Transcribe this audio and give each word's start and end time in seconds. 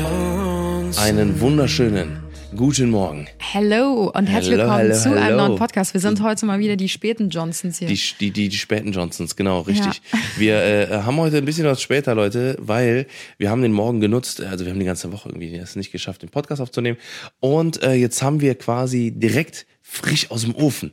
Einen 0.00 1.38
wunderschönen 1.38 2.20
guten 2.56 2.88
Morgen. 2.88 3.28
Hello 3.38 4.10
und 4.14 4.26
herzlich 4.26 4.52
Hello, 4.52 4.62
willkommen 4.62 4.90
hello, 4.90 4.94
zu 4.94 5.10
einem 5.10 5.22
hello. 5.22 5.48
neuen 5.48 5.58
Podcast. 5.58 5.92
Wir 5.92 6.00
sind 6.00 6.22
heute 6.22 6.46
mal 6.46 6.58
wieder 6.60 6.76
die 6.76 6.88
späten 6.88 7.28
Johnsons 7.28 7.78
hier. 7.78 7.88
Die, 7.88 8.00
die, 8.18 8.30
die, 8.30 8.48
die 8.48 8.56
späten 8.56 8.92
Johnsons, 8.92 9.36
genau, 9.36 9.60
richtig. 9.60 10.00
Wir 10.38 10.62
äh, 10.62 10.88
haben 11.02 11.18
heute 11.18 11.36
ein 11.36 11.44
bisschen 11.44 11.66
was 11.66 11.82
später, 11.82 12.14
Leute, 12.14 12.56
weil 12.58 13.06
wir 13.36 13.50
haben 13.50 13.60
den 13.60 13.72
Morgen 13.72 14.00
genutzt, 14.00 14.40
also 14.40 14.64
wir 14.64 14.72
haben 14.72 14.80
die 14.80 14.86
ganze 14.86 15.12
Woche 15.12 15.28
irgendwie 15.28 15.54
es 15.56 15.76
nicht 15.76 15.92
geschafft, 15.92 16.22
den 16.22 16.30
Podcast 16.30 16.62
aufzunehmen. 16.62 16.96
Und 17.40 17.82
äh, 17.82 17.92
jetzt 17.92 18.22
haben 18.22 18.40
wir 18.40 18.54
quasi 18.54 19.12
direkt 19.14 19.66
frisch 19.82 20.30
aus 20.30 20.40
dem 20.40 20.54
Ofen. 20.54 20.92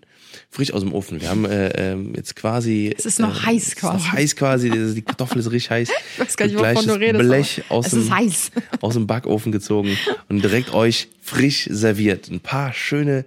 Frisch 0.50 0.72
aus 0.74 0.82
dem 0.82 0.94
Ofen. 0.94 1.22
Wir 1.22 1.30
haben 1.30 1.46
äh, 1.46 1.70
ähm, 1.92 2.14
jetzt 2.16 2.36
quasi. 2.36 2.94
Es 2.98 3.06
ist 3.06 3.20
noch 3.20 3.46
heiß 3.46 3.62
Es 3.64 3.68
ist 3.70 3.76
quasi. 3.78 3.98
noch 3.98 4.12
heiß 4.12 4.36
quasi. 4.36 4.94
Die, 4.96 5.02
Kartoffel 5.02 5.40
ist 5.40 5.52
richtig 5.52 5.70
heiß. 5.72 5.90
Ich 6.14 6.20
weiß 6.20 6.38
gar 6.38 6.46
nicht, 6.48 6.58
wovon 6.58 6.76
du 6.76 6.88
das 6.88 7.00
redest, 7.00 7.20
Blech 7.24 7.64
aus 7.70 7.86
es 7.88 7.92
dem, 7.94 8.02
ist 8.02 8.12
heiß. 8.12 8.52
aus 8.82 8.94
dem 8.94 9.08
Backofen 9.08 9.52
gezogen 9.52 9.98
und 10.28 10.44
direkt 10.44 10.74
euch 10.74 11.08
frisch 11.22 11.68
serviert. 11.72 12.30
Ein 12.30 12.40
paar 12.42 12.74
schöne, 12.74 13.26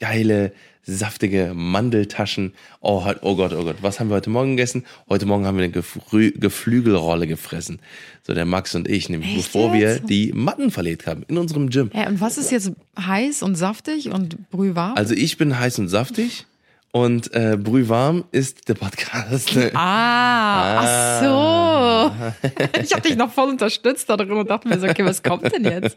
geile, 0.00 0.52
saftige 0.84 1.52
Mandeltaschen. 1.54 2.54
Oh, 2.80 3.04
oh 3.20 3.36
Gott, 3.36 3.52
oh 3.52 3.62
Gott. 3.62 3.76
Was 3.82 4.00
haben 4.00 4.08
wir 4.10 4.16
heute 4.16 4.30
Morgen 4.30 4.56
gegessen? 4.56 4.84
Heute 5.08 5.26
Morgen 5.26 5.46
haben 5.46 5.56
wir 5.56 5.62
eine 5.64 5.72
Gefrü 5.72 6.32
Geflügelrolle 6.32 7.28
gefressen. 7.28 7.78
So 8.26 8.34
der 8.34 8.44
Max 8.44 8.74
und 8.74 8.88
ich, 8.88 9.08
nämlich 9.08 9.36
Echt 9.36 9.52
bevor 9.52 9.72
wir 9.72 9.80
jetzt? 9.80 10.10
die 10.10 10.32
Matten 10.32 10.72
verlegt 10.72 11.06
haben 11.06 11.24
in 11.28 11.38
unserem 11.38 11.70
Gym. 11.70 11.90
ja, 11.94 12.08
und 12.08 12.20
was 12.20 12.36
ist 12.38 12.50
jetzt 12.50 12.72
heiß 12.98 13.42
und 13.44 13.54
saftig 13.54 14.10
und 14.10 14.50
brühwarm? 14.50 14.96
Also 14.96 15.14
ich 15.14 15.36
bin 15.36 15.56
heiß 15.58 15.78
und 15.78 15.88
saftig 15.88 16.46
und 16.92 17.32
äh, 17.32 17.56
brühwarm 17.56 18.24
ist 18.32 18.68
der 18.68 18.74
Podcast. 18.74 19.56
ah, 19.74 20.78
ach 20.80 21.22
so. 21.22 22.02
Ich 22.82 22.92
habe 22.92 23.02
dich 23.02 23.16
noch 23.16 23.32
voll 23.32 23.48
unterstützt 23.48 24.10
da 24.10 24.16
drin 24.16 24.32
und 24.32 24.50
dachte 24.50 24.68
mir 24.68 24.78
so, 24.78 24.86
okay, 24.86 25.04
was 25.04 25.22
kommt 25.22 25.50
denn 25.52 25.64
jetzt? 25.64 25.96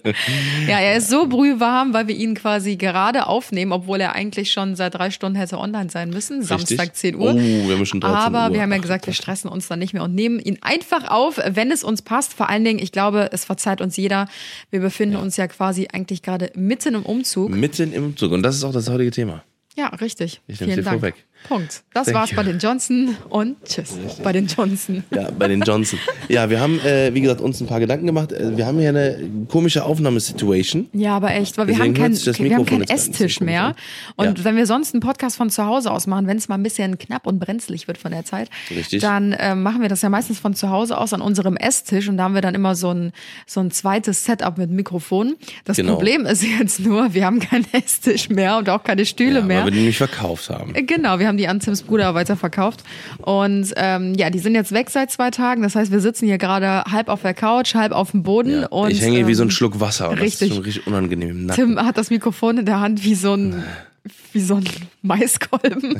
Ja, 0.68 0.80
er 0.80 0.98
ist 0.98 1.10
so 1.10 1.28
brühwarm, 1.28 1.94
weil 1.94 2.08
wir 2.08 2.16
ihn 2.16 2.36
quasi 2.36 2.76
gerade 2.78 3.28
aufnehmen, 3.28 3.72
obwohl 3.72 4.00
er 4.00 4.14
eigentlich 4.14 4.52
schon 4.52 4.76
seit 4.76 4.96
drei 4.96 5.12
Stunden 5.12 5.38
hätte 5.38 5.58
online 5.58 5.90
sein 5.90 6.10
müssen. 6.10 6.44
Samstag 6.44 6.96
10 6.96 7.16
Uhr. 7.16 7.34
Oh, 7.34 7.38
wir 7.38 7.76
haben 7.76 7.86
schon 7.86 8.00
13 8.00 8.16
Aber 8.18 8.48
Uhr. 8.48 8.54
wir 8.54 8.62
haben 8.62 8.72
ja 8.72 8.78
gesagt, 8.78 9.06
wir 9.08 9.14
stressen 9.14 9.50
uns 9.50 9.68
dann 9.68 9.80
nicht 9.80 9.94
mehr 9.94 10.04
und 10.04 10.16
nehmen 10.16 10.40
ihn 10.40 10.60
einfach 10.62 11.10
auf, 11.10 11.40
wenn 11.46 11.72
es 11.72 11.84
uns 11.84 12.02
passt. 12.04 12.34
Vor 12.34 12.50
allen 12.50 12.64
Dingen, 12.64 12.80
ich 12.80 12.92
glaube, 12.92 13.30
es 13.34 13.44
verzeiht 13.44 13.82
uns 13.82 13.98
jeder. 13.98 14.28
Wir 14.70 14.80
befinden 14.80 15.18
uns 15.18 15.36
ja 15.36 15.48
quasi 15.48 15.88
eigentlich 15.92 16.22
gerade 16.22 16.52
mitten 16.56 16.96
im 16.96 17.04
Umzug. 17.04 17.50
Mitten 17.50 17.92
im 17.92 18.16
Zug. 18.16 18.32
Und 18.32 18.44
das 18.44 18.56
ist 18.56 18.64
auch 18.64 18.74
das 18.74 18.90
heutige 18.90 19.12
Thema. 19.12 19.44
Ja, 19.76 19.88
richtig. 19.88 20.42
Ich 20.48 20.60
nehm's 20.60 20.74
Vielen 20.74 20.76
dir 20.78 20.84
Dank. 20.84 21.00
vorweg. 21.00 21.26
Punkt. 21.48 21.84
Das 21.94 22.06
Thank 22.06 22.18
war's 22.18 22.32
you. 22.32 22.36
bei 22.38 22.44
den 22.44 22.60
Johnson 22.60 23.16
und 23.30 23.56
tschüss 23.66 23.94
bei 24.24 24.32
den 24.32 24.48
Johnson. 24.48 25.04
Ja, 25.14 25.30
bei 25.38 25.48
den 25.48 25.62
Johnson. 25.62 26.00
Ja, 26.30 26.50
wir 26.50 26.60
haben, 26.60 26.80
äh, 26.82 27.14
wie 27.14 27.22
gesagt, 27.22 27.42
uns 27.42 27.62
ein 27.62 27.68
paar 27.68 27.80
Gedanken 27.80 28.06
gemacht. 28.06 28.32
Äh, 28.32 28.58
Wir 28.58 28.66
haben 28.66 28.80
hier 28.80 28.90
eine 28.90 29.18
komische 29.50 29.84
Aufnahmesituation. 29.86 30.88
Ja, 30.94 31.16
aber 31.16 31.32
echt, 31.34 31.58
weil 31.58 31.68
wir 31.68 31.76
Deswegen 31.76 32.02
haben 32.04 32.14
das 32.14 32.40
wir 32.40 32.56
haben 32.56 32.66
keinen 32.66 32.84
Esstisch 32.84 33.40
mehr. 33.42 33.76
Und 34.16 34.40
Ja. 34.40 34.44
wenn 34.46 34.56
wir 34.56 34.66
sonst 34.66 34.94
einen 34.94 35.02
Podcast 35.02 35.38
von 35.38 35.50
zu 35.50 35.66
Hause 35.66 35.92
aus 35.92 36.08
machen, 36.08 36.28
wenn 36.28 36.38
es 36.38 36.48
mal 36.48 36.56
ein 36.56 36.64
bisschen 36.64 36.98
knapp 36.98 37.28
und 37.28 37.40
brenzlig 37.40 37.88
wird 37.88 37.98
von 37.98 38.12
der 38.12 38.26
Zeit, 38.26 38.50
Richtig. 38.72 39.02
dann 39.02 39.34
äh, 39.34 39.56
machen 39.56 39.82
wir 39.82 39.90
das 39.90 40.02
ja 40.02 40.10
meistens 40.10 40.40
von 40.40 40.54
zu 40.56 40.70
Hause 40.70 40.98
aus 40.98 41.14
an 41.14 41.22
unserem 41.22 41.58
Esstisch 41.58 42.08
und 42.10 42.18
da 42.18 42.24
haben 42.24 42.34
wir 42.34 42.42
dann 42.42 42.56
immer 42.56 42.76
so 42.76 42.90
ein, 42.92 43.12
so 43.46 43.60
ein 43.60 43.72
zweites 43.72 44.26
Setup 44.26 44.58
mit 44.58 44.70
Mikrofon. 44.72 45.36
Das 45.66 45.78
Genau. 45.78 45.94
Problem 45.96 46.26
ist 46.26 46.44
jetzt 46.44 46.80
nur, 46.80 47.14
wir 47.14 47.26
haben 47.26 47.40
keinen 47.40 47.66
Esstisch 47.72 48.30
mehr 48.30 48.58
und 48.58 48.70
auch 48.70 48.84
keine 48.84 49.06
Stühle 49.06 49.40
Ja, 49.40 49.46
mehr. 49.46 49.58
weil 49.60 49.66
wir 49.66 49.72
die 49.72 49.78
nämlich 49.80 49.98
verkauft 49.98 50.50
haben. 50.50 50.74
Genau, 50.74 51.20
wir 51.20 51.28
haben 51.28 51.35
die 51.38 51.48
an 51.48 51.60
Tims 51.60 51.84
Bruder 51.84 52.14
weiterverkauft. 52.14 52.84
Und 53.22 53.74
ähm, 53.76 54.14
ja, 54.16 54.30
die 54.30 54.40
sind 54.40 54.56
jetzt 54.56 54.72
weg 54.72 54.90
seit 54.90 55.12
zwei 55.12 55.32
Tagen. 55.32 55.62
Das 55.62 55.76
heißt, 55.76 55.92
wir 55.92 56.00
sitzen 56.00 56.26
hier 56.26 56.38
gerade 56.38 56.84
halb 56.92 57.10
auf 57.10 57.22
der 57.22 57.34
Couch, 57.34 57.76
halb 57.76 57.92
auf 57.92 58.12
dem 58.12 58.24
Boden. 58.24 58.62
Ja, 58.62 58.68
und, 58.68 58.92
ich 58.92 59.02
hänge 59.02 59.18
hier 59.18 59.28
wie 59.28 59.34
so 59.34 59.44
ein 59.44 59.48
ähm, 59.48 59.52
Schluck 59.52 59.80
Wasser. 59.80 60.10
Und 60.10 60.20
richtig. 60.20 60.50
Das 60.50 60.50
ist 60.50 60.56
schon 60.56 60.64
richtig 60.64 60.88
unangenehm. 60.88 61.52
Tim 61.54 61.80
hat 61.80 61.98
das 61.98 62.10
Mikrofon 62.10 62.60
in 62.60 62.66
der 62.66 62.80
Hand 62.80 63.04
wie 63.04 63.16
so 63.16 63.34
ein, 63.34 63.64
wie 64.34 64.42
so 64.42 64.56
ein 64.56 64.66
Maiskolben. 65.02 66.00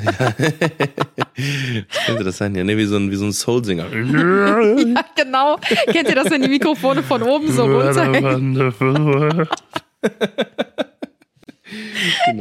Könnte 2.06 2.24
das 2.24 2.36
sein? 2.36 2.54
Ja, 2.54 2.64
nee, 2.64 2.76
wie 2.76 2.86
so 2.86 2.96
ein, 2.96 3.10
wie 3.10 3.16
so 3.16 3.24
ein 3.26 3.32
Soulsinger. 3.32 3.86
Ja, 3.96 5.04
genau. 5.14 5.58
Kennt 5.86 6.08
ihr 6.08 6.14
das, 6.14 6.30
wenn 6.30 6.42
die 6.42 6.48
Mikrofone 6.48 7.02
von 7.02 7.22
oben 7.22 7.52
so 7.52 7.64
runterhängen? 7.64 8.72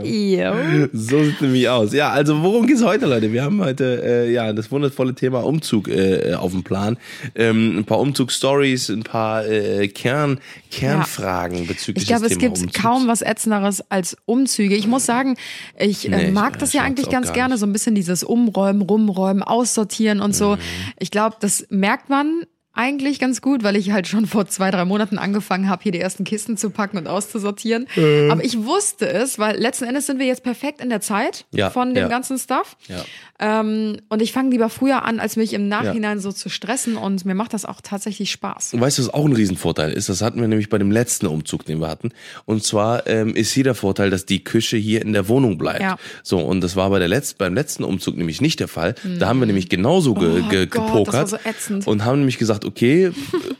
Jo. 0.04 0.88
So 0.94 1.24
sieht 1.24 1.36
es 1.36 1.42
nämlich 1.42 1.70
aus. 1.70 1.94
Ja, 1.94 2.10
also 2.12 2.42
worum 2.44 2.68
geht's 2.68 2.84
heute, 2.84 3.06
Leute? 3.06 3.32
Wir 3.32 3.44
haben 3.44 3.62
heute 3.62 4.02
äh, 4.04 4.32
ja 4.32 4.54
das 4.54 4.72
wundervolle 4.72 5.16
Thema 5.16 5.44
Umzug 5.46 5.88
äh, 5.88 6.34
auf 6.36 6.52
dem 6.52 6.64
Plan. 6.64 6.98
Ähm, 7.36 7.80
ein 7.80 7.86
paar 7.86 8.00
Umzugsstories, 8.00 8.90
ein 8.90 9.04
paar 9.04 9.46
äh, 9.46 9.88
Kern, 9.88 10.40
Kernfragen 10.72 11.68
bezüglich 11.68 12.04
Ich 12.04 12.08
glaube, 12.08 12.26
es 12.28 12.38
gibt 12.38 12.58
Umzugs. 12.58 12.74
kaum 12.82 13.08
was 13.08 13.22
ätzenderes 13.22 13.84
als 13.90 14.18
Umzüge. 14.26 14.76
Ich 14.76 14.88
muss 14.88 15.06
sagen, 15.06 15.36
ich 15.78 16.08
Nee, 16.08 16.16
äh, 16.16 16.28
ich- 16.28 16.34
mag 16.34 16.60
das 16.60 16.70
ich 16.70 16.76
ja 16.76 16.82
mag's 16.82 16.92
eigentlich 16.92 17.10
ganz 17.10 17.34
gerne, 17.34 17.58
so 17.58 17.66
ein 17.66 17.74
bisschen 17.74 17.96
dieses 17.96 18.24
Umräumen, 18.24 18.82
Rumräumen, 18.82 19.44
Aussortieren 19.44 20.20
und 20.22 20.30
Mhm. 20.32 20.34
so. 20.34 20.58
Ich 21.00 21.12
glaube, 21.12 21.36
das 21.40 21.66
merkt 21.70 22.10
man 22.10 22.44
eigentlich 22.76 23.20
ganz 23.20 23.42
gut, 23.42 23.64
weil 23.64 23.76
ich 23.76 23.92
halt 23.92 24.08
schon 24.08 24.26
vor 24.26 24.48
zwei, 24.48 24.70
drei 24.72 24.86
Monaten 24.86 25.18
angefangen 25.18 25.70
habe, 25.70 25.84
hier 25.84 25.92
die 25.92 26.00
ersten 26.00 26.24
Kisten 26.24 26.58
zu 26.58 26.70
packen 26.70 26.98
und 26.98 27.08
auszusortieren. 27.08 27.88
Mhm. 27.96 28.30
Aber 28.32 28.44
ich 28.44 28.64
wusste 28.64 29.08
es, 29.08 29.40
weil 29.40 29.58
letzten 29.58 29.86
Endes 29.86 30.06
sind 30.06 30.20
wir 30.20 30.26
jetzt 30.26 30.44
perfekt 30.44 30.82
in 30.82 30.90
der 30.90 31.02
Zeit 31.02 31.46
Ja, 31.52 31.70
von 31.70 31.94
dem 31.94 32.04
ja. 32.04 32.08
ganzen 32.08 32.38
Stuff. 32.38 32.76
Ja. 32.88 33.04
Ähm, 33.38 33.98
und 34.10 34.22
ich 34.22 34.32
fange 34.32 34.50
lieber 34.52 34.70
früher 34.70 35.04
an, 35.04 35.20
als 35.20 35.36
mich 35.36 35.54
im 35.54 35.68
Nachhinein 35.68 36.20
so 36.20 36.32
zu 36.32 36.50
stressen. 36.50 36.96
Und 36.98 37.26
mir 37.26 37.36
macht 37.36 37.54
das 37.54 37.66
auch 37.66 37.82
tatsächlich 37.82 38.32
Spaß. 38.32 38.74
Und 38.74 38.82
weißt 38.82 38.98
du, 38.98 39.04
was 39.04 39.14
auch 39.14 39.26
ein 39.26 39.34
Riesenvorteil 39.34 39.92
ist? 39.92 40.08
Das 40.10 40.22
hatten 40.22 40.40
wir 40.40 40.48
nämlich 40.48 40.70
bei 40.70 40.78
dem 40.78 40.92
letzten 40.92 41.28
Umzug, 41.28 41.66
den 41.66 41.80
wir 41.80 41.88
hatten. 41.88 42.12
Und 42.46 42.64
zwar 42.64 43.08
ähm, 43.08 43.36
ist 43.36 43.52
hier 43.52 43.64
der 43.64 43.76
Vorteil, 43.76 44.10
dass 44.10 44.26
die 44.26 44.44
Küche 44.44 44.78
hier 44.78 45.02
in 45.02 45.14
der 45.14 45.28
Wohnung 45.28 45.58
bleibt. 45.58 45.82
Ja. 45.82 45.98
So, 46.24 46.40
und 46.40 46.62
das 46.62 46.76
war 46.76 46.90
bei 46.90 47.00
der 47.00 47.08
Letz 47.08 47.34
beim 47.34 47.54
letzten 47.54 47.84
Umzug 47.84 48.18
nämlich 48.18 48.42
nicht 48.42 48.60
der 48.60 48.68
Fall. 48.68 48.96
Da 49.20 49.28
haben 49.28 49.40
wir 49.40 49.46
nämlich 49.48 49.70
genauso 49.70 50.14
ge 50.14 50.42
Oh 50.46 50.50
ge 50.50 50.66
Gott, 50.66 50.76
das 50.76 50.86
gepokert 50.92 51.14
war 51.14 51.28
so 51.28 51.38
ätzend. 51.44 51.88
und 51.88 52.04
haben 52.06 52.20
nämlich 52.20 52.38
gesagt, 52.38 52.65
okay, 52.66 53.12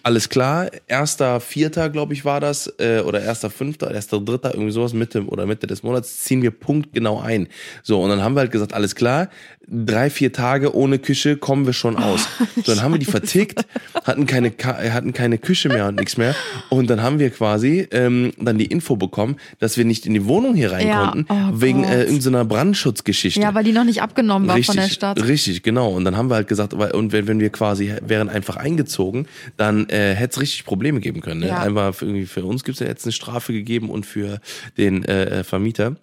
alles 0.04 0.30
klar, 0.30 0.70
erster 0.88 1.40
Vierter, 1.40 1.90
glaube 1.90 2.14
ich, 2.14 2.26
war 2.26 2.40
das, 2.40 2.68
äh, 2.80 3.02
oder 3.02 3.22
erster 3.22 3.50
Fünfter, 3.50 3.92
erster 3.92 4.20
Dritter, 4.20 4.54
irgendwie 4.54 4.72
sowas, 4.72 4.94
Mitte 4.94 5.26
oder 5.26 5.46
Mitte 5.46 5.68
des 5.68 5.84
Monats, 5.84 6.24
ziehen 6.24 6.42
wir 6.42 6.52
punktgenau 6.52 7.20
ein. 7.20 7.48
So, 7.84 8.02
und 8.02 8.10
dann 8.10 8.22
haben 8.22 8.36
wir 8.36 8.42
halt 8.42 8.52
gesagt, 8.52 8.74
alles 8.74 8.96
klar, 8.96 9.30
drei, 9.68 10.10
vier 10.10 10.32
Tage 10.34 10.76
ohne 10.76 11.00
Küche 11.00 11.38
kommen 11.38 11.66
wir 11.66 11.74
schon 11.74 11.98
aus. 11.98 12.28
So, 12.56 12.74
dann 12.74 12.82
haben 12.82 12.94
wir 12.94 13.00
die 13.00 13.06
vertickt, 13.06 13.66
hatten 14.06 14.26
keine, 14.26 14.50
Ka 14.50 14.78
hatten 14.92 15.14
keine 15.14 15.38
Küche 15.38 15.68
mehr 15.70 15.88
und 15.88 15.96
nichts 16.00 16.18
mehr. 16.18 16.34
Und 16.70 16.90
dann 16.90 17.02
haben 17.04 17.20
wir 17.20 17.30
quasi 17.30 17.88
ähm, 17.92 18.32
dann 18.40 18.58
die 18.58 18.66
Info 18.66 18.96
bekommen, 18.96 19.36
dass 19.60 19.78
wir 19.78 19.84
nicht 19.86 20.06
in 20.06 20.14
die 20.14 20.26
Wohnung 20.26 20.56
hier 20.56 20.72
rein 20.72 20.88
Ja, 20.88 21.08
konnten, 21.12 21.26
oh 21.30 21.62
wegen 21.62 21.82
Gott. 21.84 21.92
äh, 21.92 22.04
irgendeiner 22.06 22.46
Brandschutzgeschichte. 22.46 23.40
Ja, 23.42 23.54
weil 23.54 23.64
die 23.66 23.72
noch 23.74 23.84
nicht 23.84 24.02
abgenommen 24.02 24.48
war 24.48 24.62
von 24.64 24.76
der 24.78 24.88
Stadt. 24.90 25.22
Richtig, 25.24 25.64
genau. 25.64 25.90
Und 25.90 26.06
dann 26.06 26.16
haben 26.18 26.30
wir 26.30 26.36
halt 26.36 26.48
gesagt, 26.48 26.78
weil- 26.78 26.92
und 26.92 27.12
wenn, 27.12 27.28
wenn 27.28 27.40
wir 27.40 27.50
quasi 27.50 27.94
wären 28.02 28.30
einfach 28.30 28.56
eingezogen, 28.56 29.28
dann 29.58 29.88
äh, 29.90 30.14
hätte 30.16 30.34
es 30.36 30.42
richtig 30.42 30.66
Probleme 30.66 31.00
geben 31.02 31.22
können. 31.22 31.42
Ne? 31.42 31.48
Ja. 31.48 31.60
Einmal 31.60 31.94
für, 31.94 32.06
irgendwie 32.06 32.26
für 32.26 32.44
uns 32.46 32.64
gibt 32.64 32.76
es 32.76 32.80
ja 32.80 32.88
jetzt 32.88 33.06
eine 33.06 33.12
Strafe 33.12 33.54
gegeben 33.54 33.90
und 33.90 34.06
für 34.06 34.40
den 34.78 35.04
äh, 35.06 35.44
Vermieter. 35.44 35.98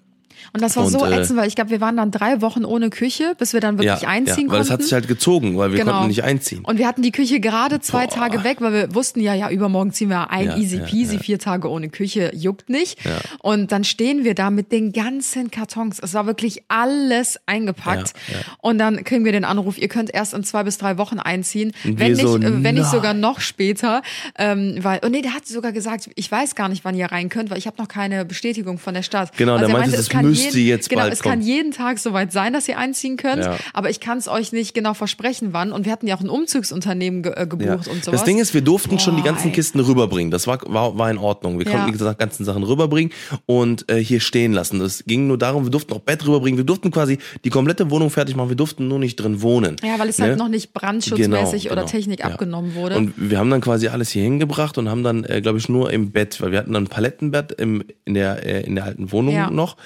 Und 0.53 0.63
das 0.63 0.77
war 0.77 0.85
Und, 0.85 0.93
so 0.93 1.05
äh, 1.05 1.21
ätzend, 1.21 1.39
weil 1.39 1.49
ich 1.49 1.55
glaube, 1.55 1.71
wir 1.71 1.81
waren 1.81 1.97
dann 1.97 2.11
drei 2.11 2.41
Wochen 2.41 2.65
ohne 2.65 2.91
Küche, 2.91 3.35
bis 3.39 3.53
wir 3.53 3.61
dann 3.61 3.79
wirklich 3.79 4.07
einziehen 4.07 4.49
weil 4.49 4.59
konnten. 4.59 4.63
es 4.63 4.71
hat 4.71 4.83
sich 4.83 4.93
halt 4.93 5.09
gezogen, 5.09 5.57
weil 5.59 5.73
wir 5.73 5.79
Genau. 5.79 5.93
konnten 5.93 6.09
nicht 6.09 6.25
einziehen. 6.25 6.65
Und 6.65 6.79
wir 6.79 6.87
hatten 6.87 7.03
die 7.03 7.13
Küche 7.13 7.41
gerade 7.41 7.81
zwei 7.81 8.07
Boah. 8.07 8.15
Tage 8.15 8.45
weg, 8.45 8.59
weil 8.61 8.73
wir 8.73 8.95
wussten 8.95 9.21
ja, 9.21 9.35
ja, 9.35 9.51
übermorgen 9.51 9.93
ziehen 9.93 10.09
wir 10.11 10.31
ein, 10.31 10.47
Ja, 10.47 10.57
easy 10.57 10.79
ja, 10.79 10.85
peasy, 10.85 11.17
ja. 11.17 11.21
vier 11.23 11.39
Tage 11.39 11.69
ohne 11.71 11.89
Küche, 11.89 12.31
juckt 12.35 12.69
nicht. 12.69 12.99
Und 13.41 13.73
dann 13.73 13.85
stehen 13.85 14.25
wir 14.25 14.35
da 14.35 14.51
mit 14.51 14.73
den 14.73 14.93
ganzen 14.93 15.51
Kartons. 15.51 15.99
Es 16.03 16.15
war 16.15 16.27
wirklich 16.27 16.63
alles 16.69 17.39
eingepackt. 17.47 18.15
Ja, 18.29 18.35
ja. 18.35 18.41
Und 18.61 18.79
dann 18.79 19.05
kriegen 19.05 19.25
wir 19.25 19.33
den 19.33 19.45
Anruf, 19.45 19.79
ihr 19.79 19.89
könnt 19.89 20.13
erst 20.13 20.35
in 20.35 20.45
zwei 20.45 20.63
bis 20.65 20.79
drei 20.79 20.99
Wochen 20.99 21.19
einziehen. 21.19 21.73
Wenn 21.85 21.99
wir 21.99 22.09
nicht, 22.11 22.21
so, 22.23 22.37
äh, 22.39 22.63
wenn 22.65 22.75
nicht 22.75 22.91
sogar 22.91 23.15
noch 23.15 23.41
später. 23.41 24.03
Ähm, 24.39 24.79
weil, 24.81 25.01
oh 25.05 25.09
nee, 25.09 25.23
der 25.23 25.35
hat 25.35 25.47
sogar 25.47 25.73
gesagt, 25.73 26.11
ich 26.15 26.31
weiß 26.31 26.55
gar 26.55 26.69
nicht, 26.69 26.85
wann 26.85 26.95
ihr 26.95 27.07
rein 27.07 27.29
könnt, 27.29 27.51
weil 27.51 27.59
ich 27.59 27.67
habe 27.67 27.77
noch 27.79 27.89
keine 27.89 28.25
Bestätigung 28.25 28.79
von 28.79 28.95
der 28.95 29.03
Stadt. 29.03 29.37
Genau, 29.37 29.59
der 29.59 29.69
er 29.69 29.73
meinte, 29.73 29.97
es 29.97 30.09
kann 30.09 30.32
müsste 30.33 30.59
jetzt 30.61 30.89
genau, 30.91 31.03
bald 31.03 31.13
es 31.13 31.23
kann 31.23 31.33
kommen. 31.41 31.43
jeden 31.43 31.71
Tag 31.73 31.99
soweit 31.99 32.33
sein, 32.33 32.53
dass 32.53 32.69
ihr 32.69 32.79
einziehen 32.79 33.17
könnt, 33.17 33.45
Ja. 33.45 33.57
aber 33.75 33.91
ich 33.91 34.01
kann 34.01 34.19
es 34.19 34.29
euch 34.29 34.53
nicht 34.53 34.75
genau 34.75 34.95
versprechen, 34.95 35.49
wann. 35.53 35.73
Und 35.73 35.85
wir 35.85 35.93
hatten 35.93 36.07
ja 36.07 36.17
auch 36.17 36.21
ein 36.21 36.29
Umzugsunternehmen 36.29 37.23
ge 37.23 37.33
äh, 37.37 37.47
gebucht 37.47 37.67
Ja. 37.87 37.93
und 37.93 38.05
sowas. 38.05 38.21
Das 38.21 38.25
Ding 38.25 38.39
ist, 38.39 38.55
wir 38.55 38.61
durften 38.63 38.99
schon 38.99 39.17
die 39.17 39.23
Boah, 39.23 39.29
ganzen 39.29 39.49
ey. 39.49 39.53
Kisten 39.53 39.81
rüberbringen. 39.81 40.31
Das 40.31 40.47
war, 40.47 40.59
war, 40.67 40.97
war 40.99 41.11
in 41.11 41.19
Ordnung. 41.19 41.59
Wir 41.59 41.67
konnten 41.67 41.93
die 41.93 41.99
ganzen 42.17 42.45
Sachen 42.45 42.63
rüberbringen 42.63 43.13
und 43.47 43.89
äh, 43.91 43.99
hier 44.03 44.21
stehen 44.21 44.53
lassen. 44.53 44.79
Das 44.79 45.05
ging 45.07 45.27
nur 45.27 45.39
darum, 45.39 45.65
wir 45.65 45.71
durften 45.71 45.93
auch 45.95 46.01
Bett 46.01 46.27
rüberbringen. 46.27 46.59
Wir 46.59 46.65
durften 46.65 46.91
quasi 46.91 47.19
die 47.45 47.51
komplette 47.51 47.91
Wohnung 47.91 48.11
fertig 48.11 48.37
machen. 48.37 48.49
Wir 48.49 48.57
durften 48.57 48.89
nur 48.89 48.99
nicht 48.99 49.17
drin 49.17 49.43
wohnen. 49.43 49.77
ja, 49.83 49.99
weil 49.99 50.09
es 50.09 50.19
Ne? 50.19 50.27
halt 50.27 50.39
noch 50.39 50.49
nicht 50.49 50.73
brandschutzmäßig 50.73 51.63
Genau, 51.65 51.73
oder 51.73 51.83
genau. 51.83 51.91
Technik 51.93 52.25
abgenommen 52.25 52.75
wurde. 52.75 52.97
Und 52.97 53.15
wir 53.17 53.39
haben 53.39 53.51
dann 53.51 53.61
quasi 53.61 53.89
alles 53.89 54.11
hier 54.11 54.23
hingebracht 54.23 54.79
und 54.79 54.89
haben 54.89 55.03
dann, 55.03 55.25
äh, 55.25 55.41
glaube 55.41 55.59
ich, 55.59 55.69
nur 55.69 55.93
im 55.93 56.11
Bett, 56.13 56.41
weil 56.41 56.53
wir 56.53 56.59
hatten 56.59 56.73
dann 56.73 56.85
ein 56.85 56.89
Palettenbett 56.89 57.53
im, 57.53 57.83
in, 58.05 58.15
der, 58.15 58.45
äh, 58.47 58.63
in 58.67 58.75
der 58.75 58.85
alten 58.85 59.13
Wohnung 59.13 59.35
Ja. 59.35 59.51
noch. 59.51 59.77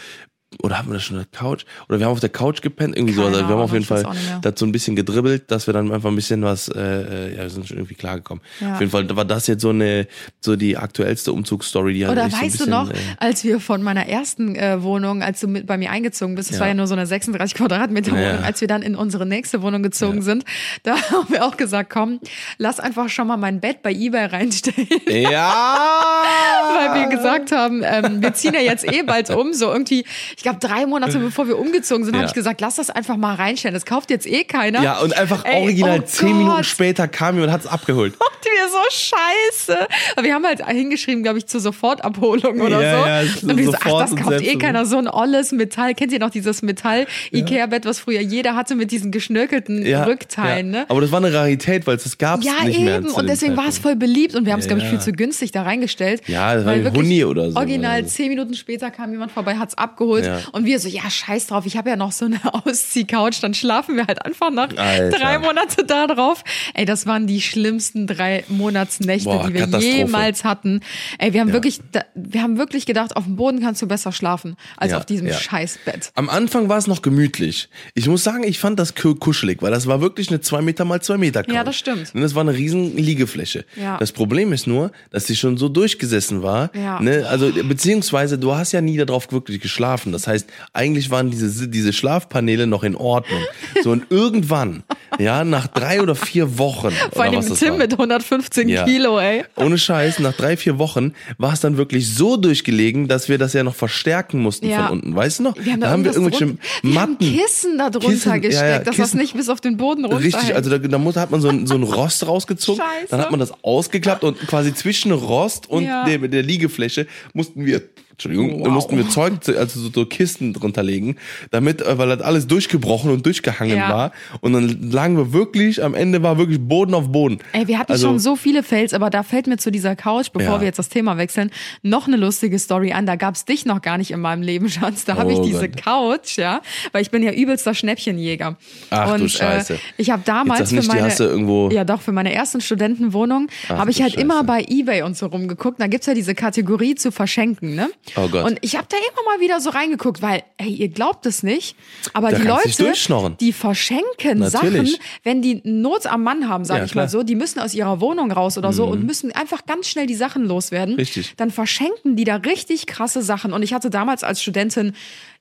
Oder 0.62 0.78
haben 0.78 0.88
wir 0.88 0.94
das 0.94 1.02
schon 1.02 1.18
auf 1.18 1.24
der 1.30 1.38
Couch? 1.38 1.64
Oder 1.88 1.98
wir 1.98 2.06
haben 2.06 2.12
auf 2.12 2.20
der 2.20 2.28
Couch 2.28 2.62
gepennt, 2.62 2.96
irgendwie 2.96 3.14
so. 3.14 3.22
Keine 3.22 3.36
Also 3.36 3.48
wir 3.48 3.54
haben 3.56 3.62
auf 3.62 3.72
jeden 3.72 3.84
Fall 3.84 4.06
so 4.54 4.64
ein 4.64 4.72
bisschen 4.72 4.94
gedribbelt, 4.96 5.50
dass 5.50 5.66
wir 5.66 5.74
dann 5.74 5.90
einfach 5.92 6.08
ein 6.08 6.14
bisschen 6.14 6.42
was, 6.42 6.68
äh, 6.68 6.80
äh, 6.80 7.36
ja, 7.36 7.42
wir 7.42 7.50
sind 7.50 7.66
schon 7.66 7.76
irgendwie 7.78 7.94
klargekommen. 7.96 8.42
Ja. 8.60 8.74
Auf 8.74 8.80
jeden 8.80 8.92
Fall 8.92 9.14
war 9.16 9.24
das 9.24 9.48
jetzt 9.48 9.60
so 9.62 9.70
eine, 9.70 10.06
so 10.40 10.54
die 10.56 10.76
aktuellste 10.76 11.32
Umzugsstory, 11.32 11.94
die 11.94 12.06
halt 12.06 12.16
Oder 12.16 12.26
echt 12.26 12.36
so 12.36 12.42
weißt 12.42 12.54
du 12.54 12.58
bisschen, 12.58 12.70
noch, 12.70 12.90
Äh, 12.90 12.94
als 13.18 13.42
wir 13.44 13.58
von 13.60 13.82
meiner 13.82 14.06
ersten 14.06 14.54
äh, 14.54 14.82
Wohnung, 14.82 15.22
als 15.22 15.40
du 15.40 15.48
mit 15.48 15.66
bei 15.66 15.76
mir 15.76 15.90
eingezogen 15.90 16.36
bist, 16.36 16.50
das 16.50 16.56
Ja. 16.58 16.60
war 16.62 16.68
ja 16.68 16.74
nur 16.74 16.86
so 16.86 16.94
eine 16.94 17.06
36 17.06 17.56
Quadratmeter 17.56 18.12
Ja. 18.16 18.30
Wohnung, 18.34 18.44
als 18.44 18.60
wir 18.60 18.68
dann 18.68 18.82
in 18.82 18.94
unsere 18.94 19.26
nächste 19.26 19.62
Wohnung 19.62 19.82
gezogen 19.82 20.22
sind, 20.22 20.44
da 20.84 20.94
haben 21.10 21.28
wir 21.28 21.44
auch 21.44 21.56
gesagt, 21.56 21.90
komm, 21.90 22.20
lass 22.58 22.78
einfach 22.80 23.08
schon 23.08 23.26
mal 23.26 23.36
mein 23.36 23.60
Bett 23.60 23.82
bei 23.82 23.92
eBay 23.92 24.26
reinstellen. 24.26 24.86
ja! 25.08 26.22
Weil 26.76 27.00
wir 27.02 27.08
gesagt 27.08 27.52
haben, 27.52 27.82
ähm, 27.84 28.22
wir 28.22 28.32
ziehen 28.34 28.54
ja 28.54 28.60
jetzt 28.60 28.84
eh 28.90 29.02
bald 29.02 29.30
um, 29.30 29.52
so 29.52 29.72
irgendwie, 29.72 30.04
ich 30.36 30.42
glaube 30.42 30.58
drei 30.60 30.84
Monate 30.86 31.18
bevor 31.18 31.48
wir 31.48 31.58
umgezogen 31.58 32.04
sind, 32.04 32.14
Ja. 32.14 32.20
habe 32.20 32.28
ich 32.28 32.34
gesagt, 32.34 32.60
lass 32.60 32.76
das 32.76 32.90
einfach 32.90 33.16
mal 33.16 33.34
reinstellen. 33.34 33.74
Das 33.74 33.86
kauft 33.86 34.10
jetzt 34.10 34.26
eh 34.26 34.44
keiner. 34.44 34.82
Ja, 34.82 34.98
und 35.00 35.16
einfach 35.16 35.44
Ey, 35.44 35.62
original 35.62 36.00
oh 36.00 36.02
zehn 36.06 36.36
Minuten 36.36 36.56
Gott. 36.56 36.66
später 36.66 37.08
kam 37.08 37.36
jemand 37.36 37.48
und 37.48 37.54
hat's 37.54 37.66
abgeholt. 37.66 38.14
Und 38.46 38.52
wir 38.52 38.68
so 38.70 38.78
scheiße. 38.90 39.88
Aber 40.14 40.24
wir 40.24 40.32
haben 40.34 40.44
halt 40.46 40.64
hingeschrieben, 40.64 41.22
glaube 41.24 41.38
ich, 41.38 41.46
zur 41.46 41.60
Sofortabholung 41.60 42.60
oder 42.60 42.80
Ja, 42.80 43.00
so. 43.00 43.06
ja, 43.06 43.22
es 43.22 43.42
und 43.42 43.56
wir 43.56 43.64
so, 43.66 43.74
ach, 43.74 43.98
das 43.98 44.14
kauft 44.14 44.40
eh 44.40 44.54
keiner. 44.56 44.86
So 44.86 44.98
ein 44.98 45.08
olles 45.08 45.50
Metall. 45.50 45.94
Kennt 45.94 46.12
ihr 46.12 46.20
noch 46.20 46.30
dieses 46.30 46.62
Metall-Ikea-Bett, 46.62 47.84
was 47.84 47.98
früher 47.98 48.20
jeder 48.20 48.54
hatte 48.54 48.74
mit 48.76 48.90
diesen 48.92 49.10
geschnörkelten 49.10 49.84
Ja, 49.84 50.04
Rückteilen, 50.04 50.72
ja. 50.72 50.80
ne? 50.80 50.86
Aber 50.88 51.00
das 51.00 51.10
war 51.12 51.18
eine 51.24 51.32
Rarität, 51.32 51.86
weil 51.88 51.96
das 51.96 52.18
gab's 52.18 52.44
Ja, 52.46 52.64
nicht 52.64 52.78
mehr. 52.80 52.98
eben. 52.98 53.08
zu 53.08 53.16
Und 53.16 53.28
deswegen 53.28 53.56
war 53.56 53.66
es 53.68 53.78
voll 53.78 53.96
beliebt 53.96 54.34
und 54.34 54.46
wir 54.46 54.52
haben 54.52 54.60
es, 54.60 54.66
glaube 54.66 54.78
ich, 54.80 54.84
Ja. 54.84 54.90
viel 54.90 55.00
zu 55.00 55.12
günstig 55.12 55.50
da 55.52 55.62
reingestellt. 55.62 56.22
Ja, 56.28 56.54
das 56.54 56.64
war 56.64 56.72
ein 56.72 56.94
Huni 56.94 57.24
oder 57.24 57.50
so. 57.50 57.56
Original 57.56 57.96
Also. 57.96 58.10
zehn 58.10 58.28
Minuten 58.28 58.54
später 58.54 58.90
kam 58.90 59.10
jemand 59.10 59.32
vorbei, 59.32 59.56
hat's 59.56 59.76
abgeholt 59.76 60.25
Ja. 60.26 60.40
und 60.52 60.64
wir 60.64 60.78
so, 60.80 60.88
ja, 60.88 61.08
scheiß 61.08 61.46
drauf, 61.46 61.66
ich 61.66 61.76
habe 61.76 61.90
ja 61.90 61.96
noch 61.96 62.12
so 62.12 62.24
eine 62.26 62.40
Ausziehcouch, 62.66 63.40
dann 63.40 63.54
schlafen 63.54 63.96
wir 63.96 64.06
halt 64.06 64.24
einfach 64.24 64.50
noch 64.50 64.68
Alter. 64.76 65.18
drei 65.18 65.38
Monate 65.38 65.84
da 65.84 66.06
drauf. 66.06 66.44
Ey, 66.74 66.84
das 66.84 67.06
waren 67.06 67.26
die 67.26 67.40
schlimmsten 67.40 68.06
drei 68.06 68.44
Monatsnächte, 68.48 69.28
Boah, 69.28 69.48
die 69.48 69.54
wir 69.54 69.66
jemals 69.78 70.44
hatten. 70.44 70.80
Ey, 71.18 71.32
wir 71.32 71.40
haben 71.40 71.48
Ja. 71.48 71.54
wirklich, 71.54 71.80
wir 72.14 72.42
haben 72.42 72.58
wirklich 72.58 72.86
gedacht, 72.86 73.16
auf 73.16 73.24
dem 73.24 73.36
Boden 73.36 73.60
kannst 73.60 73.82
du 73.82 73.86
besser 73.86 74.12
schlafen 74.12 74.56
als 74.76 74.92
Ja, 74.92 74.98
auf 74.98 75.06
diesem. 75.06 75.26
Scheißbett. 75.32 76.10
Am 76.14 76.28
Anfang 76.28 76.68
war 76.68 76.78
es 76.78 76.86
noch 76.86 77.02
gemütlich. 77.02 77.68
Ich 77.94 78.08
muss 78.08 78.24
sagen, 78.24 78.44
ich 78.44 78.58
fand 78.58 78.78
das 78.78 78.94
ku- 78.94 79.14
kuschelig, 79.14 79.62
weil 79.62 79.70
das 79.70 79.86
war 79.86 80.00
wirklich 80.00 80.28
eine 80.28 80.40
zwei 80.40 80.62
Meter 80.62 80.84
mal 80.84 81.00
zwei 81.02 81.16
Meter 81.18 81.42
Couch. 81.42 81.54
Ja, 81.54 81.64
das 81.64 81.76
stimmt. 81.76 82.14
Und 82.14 82.20
das 82.22 82.34
war 82.34 82.42
eine 82.42 82.52
riesen 82.54 82.96
Liegefläche. 82.96 83.64
Ja. 83.76 83.96
Das 83.98 84.12
Problem 84.12 84.52
ist 84.52 84.66
nur, 84.66 84.92
dass 85.10 85.26
sie 85.26 85.36
schon 85.36 85.56
so 85.56 85.68
durchgesessen 85.68 86.42
war. 86.42 86.70
Ja. 86.74 87.00
Ne? 87.00 87.26
Also 87.28 87.50
beziehungsweise 87.52 88.38
du 88.38 88.54
hast 88.54 88.72
ja 88.72 88.80
nie 88.80 88.96
darauf 88.96 89.30
wirklich 89.32 89.60
geschlafen. 89.60 90.12
Das 90.16 90.26
heißt, 90.26 90.48
eigentlich 90.72 91.10
waren 91.10 91.30
diese 91.30 91.68
diese 91.68 91.92
Schlafpaneele 91.92 92.66
noch 92.66 92.82
in 92.82 92.96
Ordnung. 92.96 93.40
So 93.82 93.90
und 93.90 94.06
irgendwann, 94.10 94.82
ja, 95.18 95.44
nach 95.44 95.66
drei 95.66 96.00
oder 96.00 96.14
vier 96.14 96.58
Wochen 96.58 96.90
Vor 97.12 97.22
allem 97.24 97.40
Tim 97.54 97.70
war. 97.72 97.76
mit 97.78 97.92
115 97.92 98.68
Ja. 98.68 98.84
Kilo, 98.84 99.18
ey. 99.18 99.44
Ohne 99.56 99.76
Scheiß, 99.78 100.18
nach 100.20 100.32
drei, 100.32 100.56
vier 100.56 100.78
Wochen 100.78 101.12
war 101.38 101.52
es 101.52 101.60
dann 101.60 101.76
wirklich 101.76 102.14
so 102.14 102.36
durchgelegen, 102.36 103.08
dass 103.08 103.28
wir 103.28 103.38
das 103.38 103.52
ja 103.52 103.62
noch 103.62 103.74
verstärken 103.74 104.40
mussten 104.40 104.68
Ja. 104.68 104.86
von 104.88 104.98
unten. 105.00 105.14
Weißt 105.14 105.38
du 105.38 105.42
noch? 105.44 105.54
Da, 105.54 105.90
haben 105.90 106.04
wir 106.04 106.12
irgendwelche 106.12 106.46
drunter- 106.46 106.58
wir 106.82 107.00
haben 107.00 107.12
Matten. 107.12 107.36
Kissen 107.36 107.78
da 107.78 107.90
drunter 107.90 108.08
Kissen, 108.08 108.28
ja, 108.30 108.36
gesteckt, 108.38 108.68
ja, 108.70 108.78
dass 108.80 108.96
das 108.96 109.14
nicht 109.14 109.34
bis 109.36 109.48
auf 109.48 109.60
den 109.60 109.76
Boden 109.76 110.04
runter 110.04 110.24
Richtig, 110.24 110.54
also 110.54 110.70
da, 110.70 110.78
da 110.78 110.98
muss, 110.98 111.16
hat 111.16 111.30
man 111.30 111.40
so 111.40 111.48
ein, 111.48 111.66
so 111.66 111.74
ein 111.74 111.82
Rost 111.82 112.26
rausgezogen, 112.26 112.80
Scheiße. 112.82 113.08
dann 113.10 113.20
hat 113.20 113.30
man 113.30 113.40
das 113.40 113.52
ausgeklappt 113.62 114.24
und 114.24 114.38
quasi 114.46 114.74
zwischen 114.74 115.12
Rost 115.12 115.68
und 115.68 115.84
Ja. 115.84 116.04
der, 116.04 116.18
der 116.18 116.42
Liegefläche 116.42 117.06
mussten 117.34 117.66
wir, 117.66 117.82
Entschuldigung, 118.18 118.64
da 118.64 118.70
mussten 118.70 118.96
wir 118.96 119.06
Zeug, 119.10 119.34
also 119.58 119.78
so, 119.78 119.90
so 119.92 120.06
Kisten 120.06 120.54
drunter 120.54 120.82
legen, 120.82 121.16
damit, 121.50 121.82
äh, 121.82 121.98
weil 121.98 122.08
das 122.08 122.22
alles 122.22 122.46
durchgebrochen 122.46 123.10
und 123.10 123.26
durchgehangen 123.26 123.76
Ja. 123.76 123.90
war 123.90 124.12
und 124.40 124.54
dann 124.54 124.90
lagen 124.90 125.18
wir 125.18 125.34
wirklich, 125.34 125.84
am 125.84 125.92
Ende 125.94 126.22
war 126.22 126.38
wirklich 126.38 126.58
Boden 126.58 126.94
auf 126.94 127.12
Boden. 127.12 127.40
Ey, 127.52 127.68
wir 127.68 127.78
hatten 127.78 127.92
Also- 127.92 128.06
schon 128.08 128.18
so 128.18 128.34
viele 128.34 128.62
Fails, 128.62 128.94
aber 128.94 129.10
da 129.10 129.22
fällt 129.22 129.46
mir 129.48 129.58
zu 129.58 129.70
dieser 129.70 129.96
Couch, 129.96 130.28
bevor 130.32 130.54
Ja. 130.54 130.60
wir 130.60 130.66
jetzt 130.66 130.78
das 130.78 130.88
Thema 130.88 131.18
wechseln, 131.18 131.50
noch 131.82 132.06
eine 132.06 132.16
lustige 132.16 132.58
Story 132.58 132.92
an. 132.92 133.04
Da 133.04 133.16
gab's 133.16 133.44
dich 133.44 133.66
noch 133.66 133.82
gar 133.82 133.98
nicht 133.98 134.12
in 134.12 134.20
meinem 134.20 134.40
Leben, 134.40 134.70
Schatz. 134.70 135.04
Da 135.04 135.16
habe 135.18 135.32
ich 135.32 135.38
Oh 135.38 135.44
diese 135.44 135.68
Gott. 135.68 135.82
Couch, 135.84 136.38
ja, 136.38 136.62
weil 136.92 137.02
ich 137.02 137.10
bin 137.10 137.22
ja 137.22 137.32
übelster 137.32 137.74
Schnäppchenjäger. 137.74 138.56
Ach 138.88 139.12
Und, 139.12 139.20
du 139.20 139.28
Scheiße. 139.28 139.74
Äh, 139.74 139.78
ich 139.98 140.08
habe 140.08 140.22
damals 140.24 140.72
nicht, 140.72 140.86
für 140.90 140.96
meine 140.96 141.74
ja 141.74 141.84
doch 141.84 142.00
für 142.00 142.12
meine 142.12 142.32
ersten 142.32 142.62
Studentenwohnung 142.62 143.48
habe 143.68 143.90
ich 143.90 144.00
halt 144.00 144.12
Scheiße. 144.12 144.22
immer 144.22 144.42
bei 144.44 144.64
eBay 144.66 145.02
und 145.02 145.16
so 145.18 145.26
rumgeguckt. 145.26 145.80
Da 145.80 145.86
gibt's 145.86 146.06
ja 146.06 146.14
diese 146.14 146.34
Kategorie 146.34 146.94
zu 146.94 147.10
verschenken, 147.12 147.74
ne? 147.74 147.90
Oh 148.14 148.28
Gott. 148.28 148.44
Und 148.44 148.58
ich 148.60 148.76
habe 148.76 148.86
da 148.88 148.96
immer 148.96 149.34
mal 149.36 149.40
wieder 149.40 149.60
so 149.60 149.70
reingeguckt, 149.70 150.22
weil 150.22 150.42
ey, 150.58 150.68
ihr 150.68 150.88
glaubt 150.88 151.26
es 151.26 151.42
nicht, 151.42 151.76
aber 152.12 152.30
Da 152.30 152.38
die 152.38 152.46
Leute, 152.46 152.92
die 153.40 153.52
verschenken 153.52 154.38
Natürlich. 154.38 154.92
Sachen, 154.92 155.04
wenn 155.24 155.42
die 155.42 155.60
Not 155.64 156.06
am 156.06 156.22
Mann 156.22 156.48
haben, 156.48 156.64
sag 156.64 156.78
Ja, 156.78 156.84
ich 156.84 156.94
mal 156.94 157.02
klar. 157.02 157.08
so, 157.08 157.22
die 157.22 157.34
müssen 157.34 157.58
aus 157.60 157.74
ihrer 157.74 158.00
Wohnung 158.00 158.30
raus 158.30 158.56
oder 158.58 158.72
so 158.72 158.84
und 158.84 159.04
müssen 159.04 159.32
einfach 159.32 159.66
ganz 159.66 159.88
schnell 159.88 160.06
die 160.06 160.14
Sachen 160.14 160.44
loswerden. 160.44 160.94
Richtig. 160.94 161.34
Dann 161.36 161.50
verschenken 161.50 162.16
die 162.16 162.24
da 162.24 162.36
richtig 162.36 162.86
krasse 162.86 163.22
Sachen. 163.22 163.52
Und 163.52 163.62
ich 163.62 163.72
hatte 163.74 163.90
damals 163.90 164.22
als 164.22 164.40
Studentin 164.40 164.94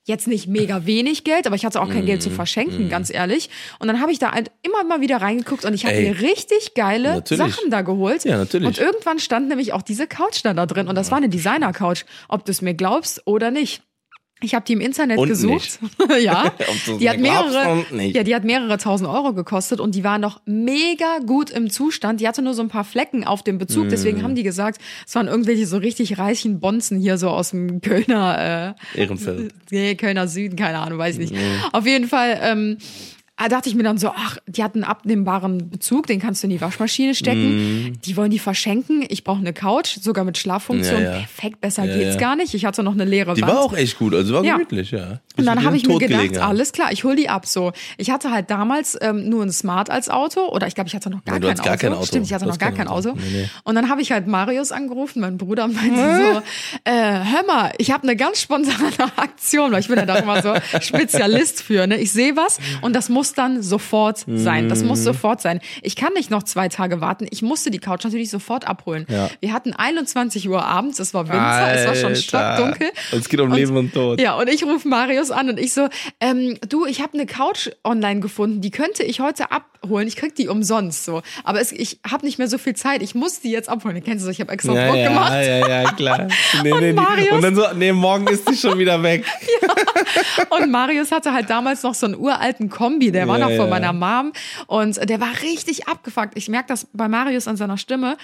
jetzt 0.06 0.28
nicht 0.28 0.46
mega 0.46 0.86
wenig 0.86 1.24
Geld, 1.24 1.46
aber 1.46 1.56
ich 1.56 1.66
hatte 1.66 1.80
auch 1.80 1.90
kein 1.90 2.06
Geld 2.06 2.22
zu 2.22 2.30
verschenken, 2.30 2.88
ganz 2.88 3.12
ehrlich. 3.12 3.50
Und 3.80 3.88
dann 3.88 4.00
habe 4.00 4.12
ich 4.12 4.20
da 4.20 4.32
halt 4.32 4.52
immer 4.62 4.84
mal 4.84 5.00
wieder 5.00 5.16
reingeguckt 5.16 5.64
und 5.64 5.74
ich 5.74 5.84
habe 5.84 6.00
mir 6.00 6.20
richtig 6.20 6.74
geile 6.74 7.16
Natürlich. 7.16 7.54
Sachen 7.54 7.70
da 7.70 7.82
geholt. 7.82 8.24
Ja, 8.24 8.38
natürlich. 8.38 8.68
Und 8.68 8.78
irgendwann 8.78 9.18
stand 9.18 9.48
nämlich 9.48 9.72
auch 9.72 9.82
diese 9.82 10.06
Couch 10.06 10.44
dann 10.44 10.56
da 10.56 10.66
drin 10.66 10.86
und 10.86 10.94
das 10.94 11.10
war 11.10 11.18
eine 11.18 11.28
Designer-Couch, 11.28 12.04
ob 12.28 12.44
du 12.44 12.52
es 12.52 12.62
mir 12.62 12.74
glaubst 12.74 13.26
oder 13.26 13.50
nicht. 13.50 13.82
Ich 14.42 14.54
habe 14.54 14.66
die 14.66 14.74
im 14.74 14.80
Internet 14.82 15.16
Und 15.16 15.28
gesucht. 15.28 15.78
ja. 16.20 16.52
Die 17.00 17.08
hat 17.08 17.18
mehrere, 17.18 17.86
ja, 18.08 18.22
die 18.22 18.34
hat 18.34 18.44
mehrere 18.44 18.76
tausend 18.76 19.08
Euro 19.08 19.32
gekostet 19.32 19.80
und 19.80 19.94
die 19.94 20.04
war 20.04 20.18
noch 20.18 20.40
mega 20.44 21.18
gut 21.24 21.50
im 21.50 21.70
Zustand. 21.70 22.20
Die 22.20 22.28
hatte 22.28 22.42
nur 22.42 22.52
so 22.52 22.60
ein 22.60 22.68
paar 22.68 22.84
Flecken 22.84 23.24
auf 23.24 23.42
dem 23.42 23.56
Bezug. 23.56 23.86
Mm. 23.86 23.88
Deswegen 23.88 24.22
haben 24.22 24.34
die 24.34 24.42
gesagt, 24.42 24.80
es 25.06 25.14
waren 25.14 25.26
irgendwelche 25.26 25.66
so 25.66 25.78
richtig 25.78 26.18
reichen 26.18 26.60
Bonzen 26.60 27.00
hier 27.00 27.16
so 27.16 27.30
aus 27.30 27.50
dem 27.50 27.80
Kölner, 27.80 28.74
äh, 28.94 29.00
Ehrenfeld. 29.00 29.54
nee, 29.70 29.94
Kölner 29.94 30.28
Süden, 30.28 30.56
keine 30.56 30.78
Ahnung, 30.78 30.98
weiß 30.98 31.14
ich 31.14 31.30
nicht. 31.30 31.34
Mm. 31.34 31.64
Auf 31.72 31.86
jeden 31.86 32.06
Fall, 32.06 32.38
ähm, 32.42 32.76
dachte 33.36 33.68
ich 33.68 33.74
mir 33.74 33.82
dann 33.82 33.98
so, 33.98 34.08
ach, 34.08 34.38
die 34.46 34.64
hat 34.64 34.74
einen 34.74 34.84
abnehmbaren 34.84 35.70
Bezug, 35.70 36.06
den 36.06 36.20
kannst 36.20 36.42
du 36.42 36.46
in 36.46 36.52
die 36.52 36.60
Waschmaschine 36.60 37.14
stecken. 37.14 37.98
Die 38.04 38.16
wollen 38.16 38.30
die 38.30 38.38
verschenken. 38.38 39.04
Ich 39.08 39.24
brauche 39.24 39.40
eine 39.40 39.52
Couch, 39.52 39.98
sogar 40.00 40.24
mit 40.24 40.38
Schlaffunktion. 40.38 41.00
Mm. 41.00 41.04
Ja, 41.04 41.10
ja. 41.12 41.18
Perfekt, 41.18 41.60
besser 41.60 41.84
Ja, 41.84 41.96
geht's 41.96 42.18
gar 42.18 42.34
nicht. 42.36 42.54
Ich 42.54 42.64
hatte 42.64 42.82
noch 42.82 42.94
eine 42.94 43.04
leere 43.04 43.34
Die 43.34 43.42
Wand. 43.42 43.52
war 43.52 43.60
auch 43.60 43.74
echt 43.74 43.98
gut, 43.98 44.14
also 44.14 44.34
war 44.34 44.42
gemütlich, 44.42 44.90
ja. 44.90 45.20
Und 45.36 45.44
dann 45.44 45.64
habe 45.64 45.76
ich 45.76 45.86
mir 45.86 45.98
gedacht, 45.98 46.38
alles 46.38 46.72
klar, 46.72 46.92
ich 46.92 47.04
hol 47.04 47.14
die 47.14 47.28
ab 47.28 47.46
so. 47.46 47.72
Ich 47.98 48.10
hatte 48.10 48.30
halt 48.30 48.50
damals 48.50 48.96
ähm, 49.02 49.28
nur 49.28 49.42
ein 49.42 49.52
Smart 49.52 49.90
als 49.90 50.08
Auto 50.08 50.48
oder 50.48 50.66
ich 50.66 50.74
glaube, 50.74 50.88
ich 50.88 50.94
hatte 50.94 51.10
noch 51.10 51.22
gar, 51.24 51.38
du 51.38 51.46
kein, 51.46 51.50
hattest 51.50 51.64
gar 51.64 51.74
Auto. 51.74 51.80
kein 51.82 51.92
Auto. 51.92 52.06
Stimmt, 52.06 52.26
ich 52.26 52.32
hatte 52.32 52.46
noch 52.46 52.58
gar 52.58 52.70
kein 52.70 52.78
kein 52.78 52.88
Auto. 52.88 53.10
Auto. 53.10 53.18
Nee, 53.20 53.42
nee. 53.42 53.50
Und 53.64 53.74
dann 53.74 53.90
habe 53.90 54.00
ich 54.00 54.12
halt 54.12 54.26
Marius 54.26 54.72
angerufen, 54.72 55.20
mein 55.20 55.36
Bruder 55.36 55.64
und 55.64 55.74
meinte 55.74 55.96
so, 55.96 56.42
äh, 56.90 56.92
hör 56.92 57.44
mal, 57.46 57.72
ich 57.78 57.90
habe 57.90 58.04
eine 58.04 58.16
ganz 58.16 58.40
spontane 58.40 58.92
Aktion, 59.16 59.72
weil 59.72 59.80
ich 59.80 59.88
bin 59.88 59.98
ja 59.98 60.06
da 60.06 60.16
immer 60.16 60.40
so 60.40 60.54
Spezialist 60.80 61.62
für, 61.62 61.86
ne? 61.86 61.98
Ich 61.98 62.12
sehe 62.12 62.36
was 62.36 62.58
und 62.80 62.94
das 62.94 63.08
muss 63.08 63.25
dann 63.34 63.62
sofort 63.62 64.24
sein. 64.26 64.68
Das 64.68 64.80
Mhm. 64.82 64.88
muss 64.88 65.02
sofort 65.04 65.40
sein. 65.40 65.60
Ich 65.82 65.96
kann 65.96 66.12
nicht 66.14 66.30
noch 66.30 66.42
zwei 66.42 66.68
Tage 66.68 67.00
warten. 67.00 67.26
Ich 67.30 67.42
musste 67.42 67.70
die 67.70 67.78
Couch 67.78 68.04
natürlich 68.04 68.30
sofort 68.30 68.66
abholen. 68.66 69.06
Ja. 69.08 69.28
Wir 69.40 69.52
hatten 69.52 69.72
21 69.72 70.48
Uhr 70.48 70.64
abends, 70.64 70.98
es 70.98 71.14
war 71.14 71.24
Winter, 71.28 71.72
es 71.74 71.86
war 71.86 71.94
schon 71.94 72.06
Alter. 72.10 72.20
stockdunkel. 72.20 72.88
Und 73.12 73.18
es 73.18 73.28
geht 73.28 73.40
um 73.40 73.52
Leben 73.52 73.76
und 73.76 73.92
Tod. 73.94 74.20
Ja, 74.20 74.34
und 74.36 74.48
ich 74.48 74.64
rufe 74.64 74.86
Marius 74.88 75.30
an 75.30 75.48
und 75.50 75.58
ich 75.60 75.72
so, 75.72 75.88
ähm, 76.20 76.58
du, 76.68 76.86
ich 76.86 77.00
habe 77.00 77.14
eine 77.14 77.26
Couch 77.26 77.68
online 77.84 78.20
gefunden, 78.20 78.60
die 78.60 78.70
könnte 78.70 79.02
ich 79.02 79.20
heute 79.20 79.50
abholen. 79.50 80.08
Ich 80.08 80.16
krieg 80.16 80.34
die 80.34 80.48
umsonst 80.48 81.04
so. 81.04 81.22
Aber 81.44 81.60
es, 81.60 81.72
ich 81.72 82.00
habe 82.08 82.24
nicht 82.26 82.38
mehr 82.38 82.48
so 82.48 82.58
viel 82.58 82.74
Zeit. 82.74 83.02
Ich 83.02 83.14
muss 83.14 83.40
die 83.40 83.50
jetzt 83.50 83.68
abholen. 83.68 84.02
Kennst 84.04 84.26
du? 84.26 84.30
Ich 84.30 84.40
habe 84.40 84.52
extra 84.52 84.74
Ja, 84.74 84.86
Druck 84.88 84.96
ja, 84.96 85.08
gemacht. 85.08 85.32
ja, 85.32 85.68
ja, 85.82 85.92
klar. 85.92 86.28
Nee, 86.62 86.72
Und 86.72 86.80
nee, 86.80 86.92
Marius- 86.92 87.30
und 87.32 87.42
dann 87.42 87.54
so, 87.54 87.64
nee, 87.76 87.92
morgen 87.92 88.26
ist 88.28 88.48
die 88.48 88.56
schon 88.56 88.78
wieder 88.78 89.02
weg. 89.02 89.24
Und 90.50 90.70
Marius 90.70 91.10
hatte 91.12 91.32
halt 91.32 91.50
damals 91.50 91.82
noch 91.82 91.94
so 91.94 92.06
einen 92.06 92.16
uralten 92.16 92.68
Kombi, 92.70 93.10
der 93.16 93.28
war 93.28 93.38
Ja, 93.38 93.48
noch 93.48 93.56
von 93.56 93.68
meiner 93.70 93.92
Mom 93.92 94.32
und 94.66 95.08
der 95.08 95.20
war 95.20 95.30
richtig 95.42 95.88
abgefuckt. 95.88 96.32
Ich 96.36 96.48
merke 96.48 96.68
das 96.68 96.86
bei 96.92 97.08
Marius 97.08 97.48
an 97.48 97.56
seiner 97.56 97.78
Stimme. 97.78 98.16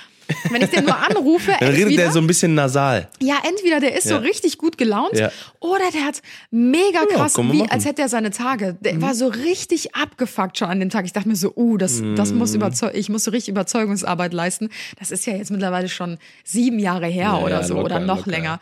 Wenn 0.51 0.63
ich 0.63 0.71
den 0.71 0.85
nur 0.85 0.97
anrufe, 0.97 1.53
Dann 1.61 1.69
redet 1.71 1.83
entweder, 1.85 2.03
der 2.05 2.13
so 2.13 2.21
ein 2.21 2.27
bisschen 2.27 2.55
nasal. 2.55 3.09
ja, 3.21 3.35
entweder 3.49 3.81
der 3.81 3.97
ist 3.97 4.05
so 4.09 4.15
Ja. 4.15 4.21
richtig 4.21 4.57
gut 4.57 4.79
gelaunt 4.79 5.19
Ja. 5.19 5.31
oder 5.61 5.91
der 5.93 6.05
hat 6.05 6.23
mega 6.51 7.05
krass, 7.07 7.37
wie. 7.37 7.43
Mhm. 7.63 7.67
als 7.71 7.85
hätte 7.85 8.03
er 8.03 8.09
seine 8.09 8.31
Tage. 8.31 8.77
Der 8.81 9.01
war 9.03 9.15
so 9.15 9.27
richtig 9.27 9.95
abgefuckt 9.95 10.59
schon 10.59 10.69
an 10.69 10.79
dem 10.81 10.91
Tag. 10.91 11.05
Ich 11.07 11.13
dachte 11.13 11.29
mir 11.29 11.37
so, 11.37 11.53
uh, 11.57 11.77
das, 11.77 12.03
das 12.17 12.31
Mhm. 12.33 12.39
muss 12.39 12.55
überzeug 12.55 12.93
ich 12.95 13.09
muss 13.09 13.25
so 13.25 13.31
richtig 13.31 13.51
Überzeugungsarbeit 13.51 14.33
leisten. 14.33 14.71
Das 14.99 15.11
ist 15.11 15.27
ja 15.27 15.35
jetzt 15.35 15.51
mittlerweile 15.51 15.89
schon 15.89 16.19
sieben 16.45 16.79
Jahre 16.79 17.07
her 17.09 17.41
oder 17.45 17.65
so 17.65 17.75
locker, 17.75 17.85
oder 17.87 17.99
noch 18.01 18.27
locker. 18.27 18.27
Mhm. 18.27 18.33
länger. 18.33 18.61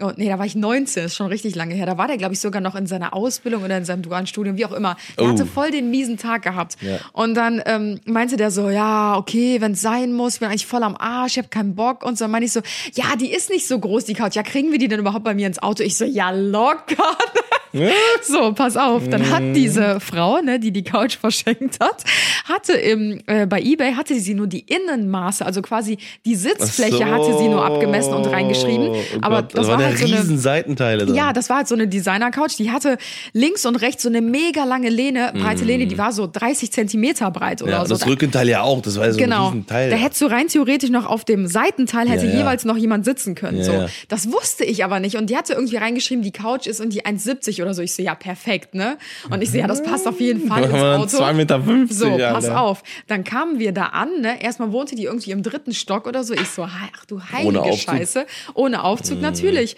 Und 0.00 0.18
nee, 0.18 0.28
da 0.28 0.38
war 0.38 0.46
ich 0.46 0.54
19, 0.54 1.04
ist 1.06 1.16
schon 1.16 1.26
richtig 1.26 1.54
lange 1.54 1.74
her. 1.74 1.86
Da 1.86 1.98
war 1.98 2.06
der, 2.06 2.16
glaube 2.16 2.34
ich, 2.34 2.40
sogar 2.40 2.60
noch 2.62 2.74
in 2.76 2.86
seiner 2.86 3.12
Ausbildung 3.14 3.64
oder 3.64 3.76
in 3.76 3.84
seinem 3.84 4.02
dualen 4.02 4.26
Studium, 4.26 4.56
wie 4.56 4.64
auch 4.66 4.72
immer. 4.72 4.96
Der 5.18 5.26
Oh. 5.26 5.28
hatte 5.28 5.46
voll 5.46 5.61
den 5.70 5.90
miesen 5.90 6.16
Tag 6.16 6.42
gehabt. 6.42 6.76
Ja. 6.80 6.98
Und 7.12 7.34
dann 7.34 7.62
ähm, 7.66 8.00
meinte 8.04 8.36
der 8.36 8.50
so, 8.50 8.70
ja, 8.70 9.16
okay, 9.16 9.60
wenn 9.60 9.72
es 9.72 9.82
sein 9.82 10.12
muss, 10.12 10.38
bin 10.38 10.48
eigentlich 10.48 10.66
voll 10.66 10.82
am 10.82 10.96
Arsch, 10.96 11.32
ich 11.32 11.38
habe 11.38 11.48
keinen 11.48 11.74
Bock. 11.74 12.04
Und 12.04 12.18
so 12.18 12.26
meine 12.28 12.44
ich 12.44 12.52
so, 12.52 12.60
ja, 12.94 13.16
die 13.16 13.32
ist 13.32 13.50
nicht 13.50 13.66
so 13.66 13.78
groß, 13.78 14.04
die 14.04 14.14
Couch. 14.14 14.34
Ja, 14.34 14.42
kriegen 14.42 14.72
wir 14.72 14.78
die 14.78 14.88
denn 14.88 15.00
überhaupt 15.00 15.24
bei 15.24 15.34
mir 15.34 15.46
ins 15.46 15.62
Auto? 15.62 15.82
Ich 15.82 15.96
so, 15.96 16.04
ja, 16.04 16.30
locker. 16.30 17.16
So, 18.22 18.52
pass 18.52 18.76
auf. 18.76 19.08
Dann 19.08 19.30
hat 19.30 19.42
diese 19.54 19.98
Frau, 19.98 20.40
ne, 20.42 20.60
die 20.60 20.72
die 20.72 20.84
Couch 20.84 21.16
verschenkt 21.16 21.78
hat, 21.80 22.04
hatte 22.44 22.72
im, 22.74 23.20
äh, 23.26 23.46
bei 23.46 23.60
eBay 23.60 23.94
hatte 23.94 24.14
sie 24.18 24.34
nur 24.34 24.46
die 24.46 24.60
Innenmaße, 24.60 25.44
also 25.46 25.62
quasi 25.62 25.98
die 26.24 26.34
Sitzfläche 26.34 27.06
hatte 27.10 27.36
sie 27.38 27.48
nur 27.48 27.64
abgemessen 27.64 28.14
und 28.14 28.26
reingeschrieben. 28.26 28.88
Oh 28.90 28.96
Aber 29.20 29.42
Gott, 29.42 29.54
das 29.54 29.66
war 29.66 29.74
waren 29.78 29.84
halt 29.86 30.00
ja 30.00 30.22
so 30.22 30.28
eine, 30.30 30.38
Seitenteile 30.38 31.06
drin. 31.06 31.14
ja, 31.14 31.32
das 31.32 31.48
war 31.48 31.58
halt 31.58 31.68
so 31.68 31.74
eine 31.74 31.88
Designer-Couch. 31.88 32.58
Die 32.58 32.70
hatte 32.70 32.98
links 33.32 33.64
und 33.66 33.76
rechts 33.76 34.02
so 34.02 34.08
eine 34.08 34.20
mega 34.20 34.64
lange 34.64 34.88
Lehne, 34.88 35.32
breite 35.34 35.64
Lehne, 35.64 35.86
die 35.86 35.98
war 35.98 36.12
so 36.12 36.26
30 36.30 36.72
Zentimeter 36.72 37.30
breit 37.30 37.62
oder 37.62 37.70
Mm. 37.72 37.74
ja, 37.74 37.84
so. 37.86 37.94
das 37.94 38.06
Rückenteil 38.06 38.48
ja 38.48 38.62
auch, 38.62 38.82
das 38.82 38.96
war 38.96 39.06
ja 39.06 39.12
so 39.12 39.18
ein 39.18 39.24
Genau. 39.24 39.46
riesen 39.48 39.66
Teil. 39.66 39.90
Da 39.90 39.96
hättest 39.96 40.20
du 40.20 40.26
rein 40.26 40.48
theoretisch 40.48 40.90
noch 40.90 41.06
auf 41.06 41.24
dem 41.24 41.46
Seitenteil 41.46 42.08
hätte 42.08 42.26
Ja, 42.26 42.32
ja. 42.32 42.38
jeweils 42.40 42.64
noch 42.64 42.76
jemand 42.76 43.04
sitzen 43.04 43.34
können. 43.34 43.58
Ja, 43.58 43.64
so. 43.64 43.72
ja. 43.72 43.86
Das 44.08 44.30
wusste 44.32 44.64
ich 44.64 44.84
aber 44.84 45.00
nicht. 45.00 45.16
Und 45.16 45.30
die 45.30 45.36
hatte 45.36 45.52
irgendwie 45.54 45.76
reingeschrieben, 45.76 46.22
die 46.22 46.32
Couch 46.32 46.66
ist 46.66 46.80
irgendwie 46.80 47.04
1,70 47.04 47.62
oder 47.62 47.74
so. 47.74 47.82
Ich 47.82 47.94
so, 47.94 48.02
ja, 48.02 48.14
perfekt, 48.14 48.74
ne? 48.74 48.96
Und 49.30 49.42
ich 49.42 49.50
so, 49.50 49.58
ja, 49.58 49.66
das 49.66 49.82
passt 49.82 50.06
auf 50.08 50.20
jeden 50.20 50.48
Fall 50.48 50.64
ins 50.64 50.72
Dann 50.72 51.00
Auto. 51.00 51.16
2,50 51.18 51.32
Meter, 51.34 51.60
So, 51.90 52.08
pass 52.18 52.31
Alter. 52.34 52.60
auf. 52.60 52.82
Dann 53.06 53.24
kamen 53.24 53.58
wir 53.58 53.72
da 53.72 53.86
an, 53.86 54.20
ne? 54.20 54.42
Erstmal 54.42 54.72
wohnte 54.72 54.94
die 54.94 55.04
irgendwie 55.04 55.30
im 55.30 55.42
dritten 55.42 55.74
Stock 55.74 56.06
oder 56.06 56.24
so. 56.24 56.34
Ich 56.34 56.48
so, 56.48 56.64
ach 56.64 57.04
du 57.06 57.20
heilige 57.22 57.60
Ohne. 57.60 57.76
Scheiße. 57.76 58.26
Ohne 58.54 58.84
Aufzug, 58.84 59.20
natürlich. 59.20 59.76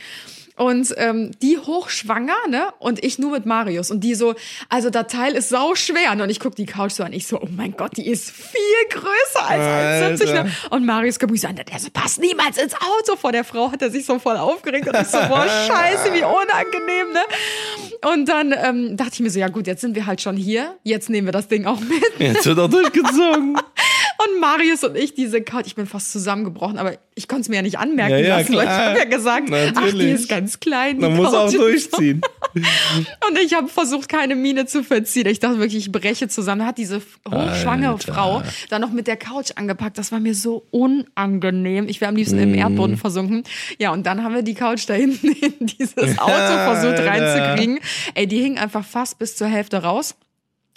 Und 0.57 0.95
ähm, 0.99 1.33
die 1.43 1.59
hochschwanger, 1.59 2.37
ne? 2.49 2.69
Und 2.79 3.03
ich 3.03 3.19
nur 3.19 3.33
mit 3.33 3.45
Marius. 3.45 3.91
Und 3.91 4.01
die 4.01 4.15
so, 4.15 4.35
also 4.69 4.89
das 4.89 5.09
Teil 5.09 5.35
ist 5.35 5.49
sau 5.49 5.75
schwer. 5.75 6.13
Und 6.13 6.31
ich 6.31 6.39
guck 6.39 6.55
die 6.55 6.67
Couch 6.67 6.93
so 6.93 7.03
an. 7.03 7.13
Ich 7.13 7.27
so, 7.27 7.41
oh 7.41 7.49
mein 7.51 7.77
Gott, 7.77 7.97
die 7.97 8.07
ist 8.07 8.31
viel 8.31 8.61
größer 8.91 9.49
als 9.49 10.21
1,70. 10.21 10.29
Alter. 10.29 10.45
Ne? 10.45 10.53
Und 10.71 10.87
Marius 10.87 11.19
mich 11.29 11.41
so 11.41 11.49
an, 11.49 11.57
der 11.57 11.65
passt 11.93 12.21
niemals 12.21 12.57
ins 12.57 12.75
Auto. 12.75 13.17
Vor 13.17 13.33
der 13.33 13.43
Frau 13.43 13.73
hat 13.73 13.83
er 13.83 13.91
sich 13.91 14.07
so 14.07 14.21
voll 14.21 14.37
aufgeregt. 14.37 14.87
Und 14.87 14.97
ich 14.97 15.09
so, 15.09 15.19
boah, 15.19 15.45
scheiße, 15.67 16.15
wie 16.15 16.23
unangenehm, 16.23 17.13
ne? 17.13 18.11
Und 18.13 18.29
dann 18.29 18.53
ähm, 18.53 18.97
dachte 18.97 19.15
ich 19.15 19.21
mir 19.21 19.31
so, 19.31 19.41
ja 19.41 19.49
gut, 19.49 19.67
jetzt 19.67 19.81
sind 19.81 19.97
wir 19.97 20.07
halt 20.07 20.21
schon 20.21 20.37
hier. 20.37 20.77
Jetzt 20.85 21.11
nehmen 21.11 21.27
wir 21.27 21.33
das 21.33 21.49
Ding 21.49 21.67
auch 21.67 21.81
mit. 21.81 22.05
Jetzt 22.19 22.47
wird 22.47 22.61
auch 22.61 22.71
durchgezogen. 22.71 23.59
Und 24.25 24.41
Marius 24.41 24.85
und 24.85 24.97
ich, 24.97 25.15
diese 25.15 25.43
Couch, 25.43 25.67
ich 25.67 25.75
bin 25.75 25.87
fast 25.87 26.13
zusammengebrochen, 26.13 26.79
aber 26.79 26.95
ich 27.17 27.29
konnte 27.29 27.43
es 27.43 27.49
mir 27.49 27.57
ja 27.57 27.63
nicht 27.63 27.79
anmerken 27.79 28.13
Ja, 28.13 28.19
ja, 28.19 28.37
lassen, 28.39 28.53
weil 28.55 28.59
ich 28.65 28.69
klar. 28.71 28.89
habe 28.91 28.99
ja 28.99 29.05
gesagt, 29.05 29.49
ach, 29.53 29.69
die 29.69 29.73
Natürlich. 29.75 30.13
ist 30.15 30.29
ganz 30.29 30.61
klein. 30.61 30.99
Man 30.99 31.17
muss 31.17 31.33
auch 31.35 31.51
durchziehen. 31.51 32.21
und 32.55 33.39
ich 33.45 33.55
habe 33.55 33.69
versucht, 33.69 34.09
keine 34.09 34.35
Miene 34.37 34.67
zu 34.67 34.83
verziehen. 34.85 35.27
Ich 35.27 35.41
dachte 35.41 35.59
wirklich, 35.59 35.87
ich 35.87 35.93
breche 35.93 36.29
zusammen. 36.29 36.61
Da 36.61 36.67
hat 36.67 36.79
diese 36.79 37.03
hochschwangere 37.29 37.93
Alter. 37.95 38.15
Frau 38.15 38.43
dann 38.71 38.81
noch 38.81 38.91
mit 38.91 39.07
der 39.07 39.17
Couch 39.17 39.51
angepackt. 39.57 39.99
Das 39.99 40.13
war 40.13 40.21
mir 40.21 40.35
so 40.35 40.65
unangenehm. 40.71 41.89
Ich 41.89 42.01
wäre 42.01 42.09
am 42.09 42.17
liebsten 42.17 42.37
Mm. 42.39 42.43
im 42.43 42.55
Erdboden 42.55 42.97
versunken. 42.97 43.45
Ja, 43.79 43.93
und 43.93 44.05
dann 44.07 44.23
haben 44.25 44.35
wir 44.35 44.43
die 44.43 44.55
Couch 44.55 44.85
da 44.89 44.95
hinten 44.95 45.29
in 45.33 45.67
dieses 45.67 45.95
Auto 46.19 46.33
versucht 46.33 46.99
reinzukriegen. 47.01 47.81
Ey, 48.15 48.27
die 48.27 48.41
hing 48.41 48.59
einfach 48.59 48.85
fast 48.85 49.19
bis 49.19 49.37
zur 49.37 49.47
Hälfte 49.49 49.83
raus. 49.83 50.15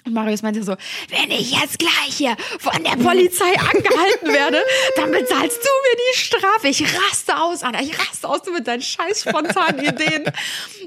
Und 0.08 0.14
Marius 0.14 0.42
meinte 0.42 0.64
so, 0.64 0.76
wenn 1.10 1.32
ich 1.32 1.52
jetzt 1.52 1.78
gleich 1.80 2.16
hier 2.16 2.36
von 2.60 2.82
der 2.84 2.92
Polizei 3.04 3.46
angehalten 3.60 4.34
werde, 4.34 4.58
dann 4.96 5.12
bezahlst 5.12 5.58
du 5.58 5.70
mir 5.70 5.98
die 6.14 6.18
Strafe. 6.18 6.68
Ich 6.70 6.82
raste 6.84 7.38
aus, 7.38 7.62
Anna. 7.64 7.82
Ich 7.82 7.98
raste 8.00 8.28
aus 8.28 8.42
du 8.44 8.52
mit 8.54 8.68
deinen 8.68 8.82
scheiß 8.82 9.22
spontanen 9.22 9.84
Ideen. 9.84 10.24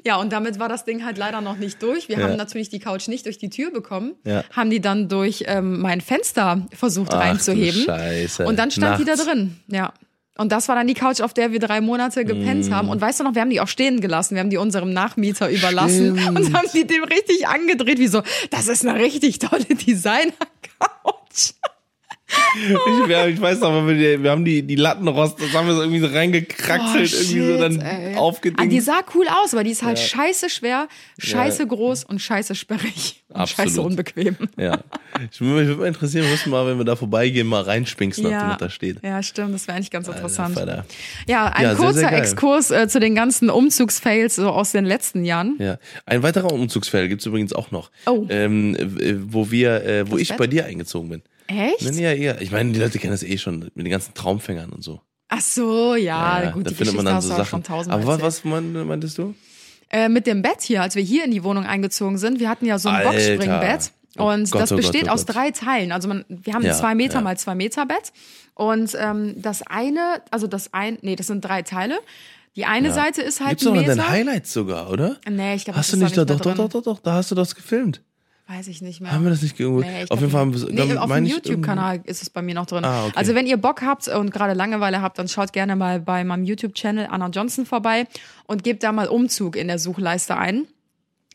Ja, 0.04 0.16
und 0.16 0.32
damit 0.32 0.58
war 0.58 0.68
das 0.68 0.84
Ding 0.84 1.04
halt 1.04 1.18
leider 1.18 1.40
noch 1.40 1.56
nicht 1.56 1.82
durch. 1.82 2.08
Wir 2.08 2.18
Ja. 2.18 2.24
haben 2.24 2.36
natürlich 2.36 2.70
die 2.70 2.78
Couch 2.78 3.08
nicht 3.08 3.26
durch 3.26 3.38
die 3.38 3.50
Tür 3.50 3.70
bekommen, 3.70 4.14
Ja. 4.24 4.42
haben 4.52 4.70
die 4.70 4.80
dann 4.80 5.08
durch 5.08 5.44
ähm, 5.46 5.80
mein 5.80 6.00
Fenster 6.00 6.66
versucht 6.72 7.12
Ach 7.12 7.20
reinzuheben. 7.20 7.82
Scheiße. 7.84 8.44
Und 8.46 8.58
dann 8.58 8.70
stand 8.70 8.98
die 9.00 9.04
da 9.04 9.12
Nachts. 9.12 9.26
drin. 9.26 9.60
Ja. 9.68 9.92
Und 10.38 10.52
das 10.52 10.68
war 10.68 10.74
dann 10.76 10.86
die 10.86 10.94
Couch, 10.94 11.20
auf 11.20 11.34
der 11.34 11.52
wir 11.52 11.58
drei 11.58 11.80
Monate 11.80 12.24
gepennt 12.24 12.68
Mm. 12.68 12.72
haben. 12.74 12.88
Und 12.88 13.00
weißt 13.00 13.20
du 13.20 13.24
noch, 13.24 13.34
wir 13.34 13.42
haben 13.42 13.50
die 13.50 13.60
auch 13.60 13.68
stehen 13.68 14.00
gelassen. 14.00 14.34
Wir 14.36 14.40
haben 14.40 14.48
die 14.50 14.56
unserem 14.56 14.92
Nachmieter 14.92 15.50
überlassen 15.50 16.12
und 16.34 16.54
haben 16.54 16.68
die 16.72 16.86
dem 16.86 17.04
richtig 17.04 17.46
angedreht, 17.48 17.98
wie 17.98 18.06
so, 18.08 18.22
das 18.50 18.68
ist 18.68 18.86
eine 18.86 18.98
richtig 18.98 19.38
tolle 19.38 19.64
Designer-Couch. 19.64 21.52
Ich, 22.56 23.34
ich 23.34 23.40
weiß 23.40 23.60
noch, 23.60 23.86
wir, 23.86 24.22
wir 24.22 24.30
haben 24.30 24.44
die, 24.44 24.62
die 24.62 24.74
Lattenrost, 24.74 25.40
das 25.40 25.52
haben 25.52 25.66
wir 25.68 25.74
so 25.74 25.82
irgendwie 25.82 26.00
so 26.00 26.06
reingekraxelt, 26.08 27.12
irgendwie 27.12 27.46
so 27.46 27.58
dann 27.58 28.16
Oh, 28.18 28.34
ey. 28.42 28.52
Ah, 28.56 28.66
die 28.66 28.80
sah 28.80 29.00
cool 29.14 29.26
aus, 29.28 29.54
aber 29.54 29.64
die 29.64 29.70
ist 29.70 29.82
halt 29.82 29.98
scheiße 29.98 30.50
schwer, 30.50 30.88
scheiße 31.18 31.66
groß 31.66 32.04
und 32.04 32.18
scheiße 32.20 32.54
sperrig. 32.54 33.22
Und 33.28 33.36
Absolut. 33.36 33.68
scheiße 33.70 33.80
unbequem. 33.82 34.36
Ja. 34.56 34.80
Ich 35.32 35.40
würde 35.40 35.74
mich 35.76 35.86
interessieren, 35.86 36.24
wir 36.24 36.30
müssen 36.32 36.50
mal, 36.50 36.66
wenn 36.66 36.78
wir 36.78 36.84
da 36.84 36.96
vorbeigehen, 36.96 37.46
mal 37.46 37.62
reinspinksen, 37.62 38.24
nachdem 38.24 38.48
das 38.50 38.58
da 38.58 38.70
steht. 38.70 38.96
ja, 39.02 39.22
stimmt. 39.22 39.54
Das 39.54 39.66
wäre 39.68 39.76
eigentlich 39.76 39.90
ganz 39.90 40.08
interessant. 40.08 40.54
Vater. 40.56 40.84
Ja, 41.28 41.46
ein 41.46 41.62
Ja, 41.62 41.68
sehr, 41.70 41.76
kurzer 41.84 41.98
sehr 42.00 42.10
geil. 42.10 42.20
Exkurs 42.20 42.70
äh, 42.72 42.88
zu 42.88 42.98
den 42.98 43.14
ganzen 43.14 43.48
Umzugsfails 43.50 44.36
so 44.36 44.48
aus 44.50 44.72
den 44.72 44.84
letzten 44.84 45.24
Jahren. 45.24 45.56
Ja. 45.58 45.78
Ein 46.06 46.22
weiterer 46.24 46.52
Umzugsfall 46.52 47.08
gibt's 47.08 47.26
übrigens 47.26 47.52
auch 47.52 47.70
noch. 47.70 47.90
Oh. 48.06 48.26
Ähm, 48.30 48.74
äh, 48.74 49.14
wo 49.32 49.50
wir, 49.50 49.84
äh, 49.84 50.06
wo 50.08 50.12
Das 50.14 50.22
ich 50.22 50.28
Bett? 50.30 50.38
bei 50.38 50.46
dir 50.48 50.66
eingezogen 50.66 51.08
bin. 51.10 51.22
Echt? 51.50 51.82
Nein, 51.82 51.98
ja, 51.98 52.12
ja. 52.12 52.40
Ich 52.40 52.50
meine, 52.50 52.72
die 52.72 52.78
Leute 52.78 52.98
kennen 52.98 53.12
das 53.12 53.22
eh 53.22 53.36
schon 53.38 53.58
mit 53.74 53.84
den 53.86 53.90
ganzen 53.90 54.14
Traumfängern 54.14 54.70
und 54.70 54.82
so. 54.82 55.00
Ach 55.28 55.40
so, 55.40 55.94
ja, 55.94 56.42
Ja, 56.44 56.50
gut, 56.50 56.66
da 56.66 56.70
die 56.70 56.74
findet 56.76 56.78
Geschichte 56.78 56.96
man 56.96 57.04
dann 57.06 57.20
so 57.22 57.28
Sachen. 57.28 57.64
Aber 57.90 58.06
was, 58.06 58.20
was 58.22 58.44
mein- 58.44 58.72
meintest 58.86 59.18
du? 59.18 59.34
Äh, 59.90 60.08
mit 60.08 60.26
dem 60.26 60.42
Bett 60.42 60.60
hier, 60.62 60.82
als 60.82 60.94
wir 60.94 61.02
hier 61.02 61.24
in 61.24 61.30
die 61.32 61.42
Wohnung 61.44 61.64
eingezogen 61.66 62.18
sind, 62.18 62.38
wir 62.40 62.48
hatten 62.48 62.66
ja 62.66 62.78
so 62.78 62.88
ein 62.88 62.96
Alter. 62.96 63.10
Boxspringbett. 63.10 63.92
Oh 64.18 64.24
Und 64.30 64.50
Gott, 64.50 64.62
das 64.62 64.72
oh 64.72 64.74
Gott, 64.76 64.82
besteht 64.82 65.06
oh 65.08 65.12
aus 65.12 65.26
Gott. 65.26 65.36
drei 65.36 65.50
Teilen. 65.52 65.92
Also 65.92 66.08
man, 66.08 66.24
wir 66.28 66.52
haben 66.54 66.62
Ja, 66.64 66.72
ein 66.72 66.76
zwei 66.78 66.94
Meter 66.96 67.14
ja. 67.16 67.20
mal 67.20 67.36
zwei 67.38 67.54
Meter 67.54 67.86
Bett. 67.86 68.12
Und 68.54 68.96
ähm, 69.00 69.34
das 69.40 69.62
eine, 69.62 70.22
also 70.30 70.46
das 70.48 70.72
ein, 70.74 70.98
nee, 71.02 71.14
das 71.16 71.28
sind 71.28 71.44
drei 71.44 71.62
Teile. 71.62 71.98
Die 72.56 72.64
eine 72.66 72.92
Seite 72.92 73.22
ist 73.22 73.38
halt 73.40 73.50
Gibt's 73.50 73.64
doch 73.64 73.74
noch 73.74 73.80
Meter. 73.80 73.94
deine 73.94 74.08
Highlights 74.08 74.52
sogar, 74.52 74.90
oder? 74.90 75.18
Nee, 75.28 75.54
ich 75.54 75.64
glaube, 75.64 75.78
Hast 75.78 75.92
du 75.92 75.96
nicht 75.96 76.16
da, 76.16 76.24
doch, 76.24 76.40
doch, 76.40 76.54
doch, 76.56 76.68
doch, 76.68 76.82
doch, 76.82 76.98
da 77.00 77.12
hast 77.14 77.30
du 77.30 77.36
das 77.36 77.54
gefilmt. 77.54 78.02
Weiß 78.52 78.66
ich 78.66 78.82
nicht 78.82 79.00
mehr. 79.00 79.12
Haben 79.12 79.22
wir 79.22 79.30
das 79.30 79.42
nicht 79.42 79.60
irgendwo? 79.60 79.80
Nee, 79.82 80.06
auf 80.08 80.18
jeden 80.18 80.32
Fall 80.32 80.40
haben 80.40 80.52
wir, 80.52 80.72
nee, 80.72 80.96
auf 80.96 81.12
dem 81.12 81.24
YouTube-Kanal 81.24 82.00
ist 82.04 82.20
es 82.20 82.30
bei 82.30 82.42
mir 82.42 82.54
noch 82.56 82.66
drin. 82.66 82.84
Ah, 82.84 83.04
okay. 83.04 83.12
Also 83.14 83.34
wenn 83.36 83.46
ihr 83.46 83.56
Bock 83.58 83.82
habt 83.82 84.08
und 84.08 84.32
gerade 84.32 84.54
Langeweile 84.54 85.00
habt, 85.02 85.18
dann 85.20 85.28
schaut 85.28 85.52
gerne 85.52 85.76
mal 85.76 86.00
bei 86.00 86.24
meinem 86.24 86.42
YouTube-Channel 86.44 87.06
Anna 87.10 87.28
Johnson 87.28 87.64
vorbei 87.64 88.06
und 88.46 88.64
gebt 88.64 88.82
da 88.82 88.90
mal 88.90 89.06
Umzug 89.06 89.54
in 89.54 89.68
der 89.68 89.78
Suchleiste 89.78 90.36
ein. 90.36 90.66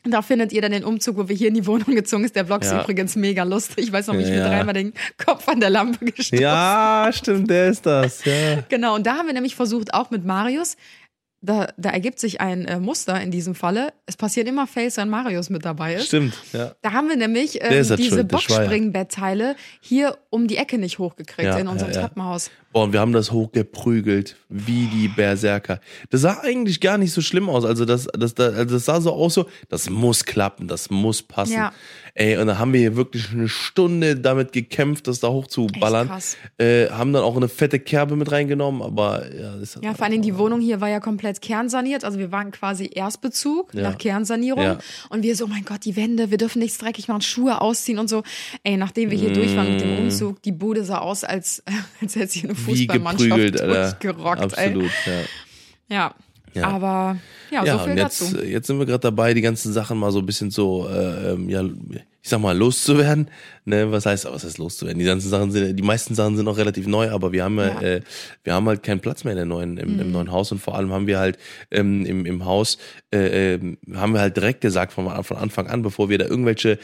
Da 0.04 0.20
findet 0.22 0.52
ihr 0.52 0.60
dann 0.62 0.70
den 0.72 0.84
Umzug, 0.84 1.16
wo 1.16 1.28
wir 1.28 1.34
hier 1.34 1.48
in 1.48 1.54
die 1.54 1.66
Wohnung 1.66 1.94
gezogen 1.96 2.22
ist. 2.24 2.36
Der 2.36 2.44
Vlog 2.46 2.62
ist 2.62 2.70
Ja. 2.70 2.82
übrigens 2.82 3.16
mega 3.16 3.42
lustig. 3.44 3.86
Ich 3.86 3.92
weiß 3.92 4.06
noch, 4.08 4.14
wie 4.14 4.20
ich 4.20 4.28
Ja, 4.28 4.34
mir 4.34 4.40
ja. 4.40 4.48
dreimal 4.48 4.74
den 4.74 4.92
Kopf 5.16 5.48
an 5.48 5.58
der 5.58 5.70
Lampe 5.70 6.04
gestoßen 6.04 6.38
Ja, 6.38 7.10
stimmt, 7.12 7.48
der 7.50 7.68
ist 7.68 7.86
das. 7.86 8.24
Ja. 8.26 8.62
Genau, 8.68 8.94
und 8.94 9.06
da 9.06 9.14
haben 9.16 9.26
wir 9.26 9.32
nämlich 9.34 9.56
versucht, 9.56 9.94
auch 9.94 10.10
mit 10.10 10.24
Marius, 10.26 10.76
da, 11.46 11.68
da 11.76 11.90
ergibt 11.90 12.18
sich 12.18 12.40
ein 12.40 12.64
äh, 12.64 12.80
Muster 12.80 13.20
in 13.20 13.30
diesem 13.30 13.54
Falle. 13.54 13.92
Es 14.04 14.16
passiert 14.16 14.48
immer 14.48 14.66
Fails, 14.66 14.96
wenn 14.96 15.08
Marius 15.08 15.48
mit 15.48 15.64
dabei 15.64 15.94
ist. 15.94 16.08
Stimmt, 16.08 16.34
ja. 16.52 16.74
Da 16.82 16.92
haben 16.92 17.08
wir 17.08 17.16
nämlich 17.16 17.62
ähm, 17.62 17.96
diese. 17.96 18.24
Boxspringbettteile 18.24 19.54
hier 19.80 20.18
um 20.30 20.48
die 20.48 20.56
Ecke 20.56 20.78
nicht 20.78 20.98
hochgekriegt 20.98 21.48
Ja, 21.48 21.58
in 21.58 21.68
unserem 21.68 21.92
ja. 21.92 22.00
Treppenhaus. 22.00 22.50
Und 22.76 22.92
wir 22.92 23.00
haben 23.00 23.12
das 23.14 23.32
hochgeprügelt, 23.32 24.36
wie 24.50 24.86
die 24.86 25.08
Berserker. 25.08 25.80
Das 26.10 26.20
sah 26.20 26.40
eigentlich 26.42 26.80
gar 26.82 26.98
nicht 26.98 27.10
so 27.12 27.22
schlimm 27.22 27.48
aus. 27.48 27.64
Also 27.64 27.86
das, 27.86 28.06
das, 28.12 28.34
das, 28.34 28.54
also 28.54 28.74
das 28.74 28.84
sah 28.84 29.00
so 29.00 29.14
aus, 29.14 29.32
so, 29.32 29.46
das 29.70 29.88
muss 29.88 30.26
klappen, 30.26 30.68
das 30.68 30.90
muss 30.90 31.22
passen. 31.22 31.54
Ja. 31.54 31.72
Ey, 32.14 32.36
und 32.36 32.46
dann 32.46 32.58
haben 32.58 32.72
wir 32.74 32.80
hier 32.80 32.96
wirklich 32.96 33.30
eine 33.32 33.48
Stunde 33.48 34.16
damit 34.16 34.52
gekämpft, 34.52 35.06
das 35.06 35.20
da 35.20 35.28
hochzuballern. 35.28 36.10
Äh, 36.58 36.88
haben 36.90 37.12
dann 37.14 37.22
auch 37.22 37.36
eine 37.36 37.48
fette 37.48 37.78
Kerbe 37.78 38.14
mit 38.16 38.30
reingenommen, 38.30 38.82
aber 38.82 39.24
ja, 39.34 39.56
das 39.56 39.78
Ja, 39.82 39.94
vor 39.94 40.02
allen 40.04 40.12
Dingen 40.12 40.22
die 40.22 40.36
Wohnung 40.36 40.60
hier 40.60 40.80
war 40.82 40.88
ja 40.90 41.00
komplett 41.00 41.40
kernsaniert. 41.40 42.04
Also 42.04 42.18
wir 42.18 42.30
waren 42.32 42.50
quasi 42.50 42.90
Erstbezug 42.92 43.72
Ja. 43.72 43.82
nach 43.84 43.96
Kernsanierung. 43.98 44.62
Ja. 44.62 44.78
Und 45.08 45.22
wir 45.22 45.34
so, 45.34 45.44
oh 45.46 45.48
mein 45.48 45.64
Gott, 45.64 45.84
die 45.86 45.96
Wände, 45.96 46.30
wir 46.30 46.38
dürfen 46.38 46.58
nichts 46.58 46.76
dreckig 46.76 47.08
machen, 47.08 47.22
Schuhe 47.22 47.60
ausziehen 47.60 47.98
und 47.98 48.08
so. 48.08 48.22
Ey, 48.64 48.76
nachdem 48.76 49.10
wir 49.10 49.18
hier 49.18 49.32
durch 49.32 49.56
waren 49.56 49.72
mit 49.72 49.76
Mm. 49.84 49.88
dem 49.88 49.98
Umzug, 50.04 50.42
die 50.42 50.52
Bude 50.52 50.84
sah 50.84 50.98
aus, 50.98 51.24
als, 51.24 51.62
als 52.02 52.16
hätte 52.16 52.28
sie 52.28 52.44
eine 52.44 52.54
Fußballmannschaft 52.66 53.60
durchgerockt. 53.60 54.42
Absolut, 54.42 54.90
ja. 55.06 55.12
Ey. 55.12 55.24
Ja. 55.88 56.14
Ja. 56.54 56.68
aber 56.68 57.18
ja, 57.50 57.64
Ja, 57.64 57.78
so 57.78 57.84
viel 57.84 57.92
und 57.92 57.98
jetzt, 57.98 58.22
dazu. 58.22 58.44
jetzt 58.44 58.66
sind 58.66 58.78
wir 58.78 58.86
gerade 58.86 59.00
dabei, 59.00 59.34
die 59.34 59.42
ganzen 59.42 59.72
Sachen 59.72 59.98
mal 59.98 60.10
so 60.10 60.20
ein 60.20 60.26
bisschen 60.26 60.50
so, 60.50 60.88
äh, 60.88 61.32
ähm, 61.32 61.48
ja, 61.50 61.62
ich 62.26 62.30
sag 62.30 62.40
mal, 62.40 62.58
loszuwerden. 62.58 63.30
Ne, 63.66 63.92
was 63.92 64.04
heißt, 64.04 64.24
was 64.24 64.42
heißt 64.42 64.58
loszuwerden? 64.58 64.98
Die 64.98 65.04
ganzen 65.04 65.28
Sachen 65.28 65.52
sind, 65.52 65.76
die 65.76 65.82
meisten 65.84 66.16
Sachen 66.16 66.34
sind 66.34 66.44
noch 66.44 66.56
relativ 66.56 66.88
neu, 66.88 67.10
aber 67.10 67.30
wir 67.30 67.44
haben 67.44 67.56
ja, 67.56 67.68
Ja. 67.68 67.74
Mhm. 67.74 67.84
äh, 67.84 68.00
wir 68.42 68.52
haben 68.52 68.66
halt 68.66 68.82
keinen 68.82 68.98
Platz 68.98 69.22
mehr 69.22 69.32
in 69.34 69.36
der 69.36 69.46
neuen, 69.46 69.76
im, 69.76 70.00
im 70.00 70.10
neuen 70.10 70.32
Haus 70.32 70.50
und 70.50 70.58
vor 70.58 70.74
allem 70.74 70.90
haben 70.92 71.06
wir 71.06 71.20
halt 71.20 71.38
ähm, 71.70 72.04
im, 72.04 72.26
im 72.26 72.44
Haus, 72.44 72.78
äh, 73.14 73.54
ähm, 73.54 73.78
haben 73.94 74.12
wir 74.12 74.20
halt 74.20 74.36
direkt 74.36 74.60
gesagt 74.60 74.92
von, 74.92 75.08
von 75.22 75.36
Anfang 75.36 75.68
an, 75.68 75.82
bevor 75.82 76.08
wir 76.08 76.18
da 76.18 76.26
irgendwelche 76.26 76.80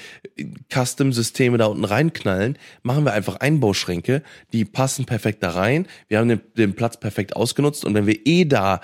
Custom-Systeme 0.73 1.59
da 1.59 1.67
unten 1.67 1.85
reinknallen, 1.85 2.57
machen 2.85 3.05
wir 3.05 3.13
einfach 3.13 3.35
Einbauschränke, 3.35 4.23
die 4.53 4.65
passen 4.65 5.07
perfekt 5.07 5.43
da 5.43 5.51
rein. 5.51 5.89
Wir 6.07 6.21
haben 6.21 6.29
den, 6.29 6.41
den 6.57 6.75
Platz 6.75 7.01
perfekt 7.01 7.35
ausgenutzt 7.35 7.85
und 7.85 7.95
wenn 7.95 8.07
wir 8.07 8.25
eh 8.27 8.45
da 8.45 8.81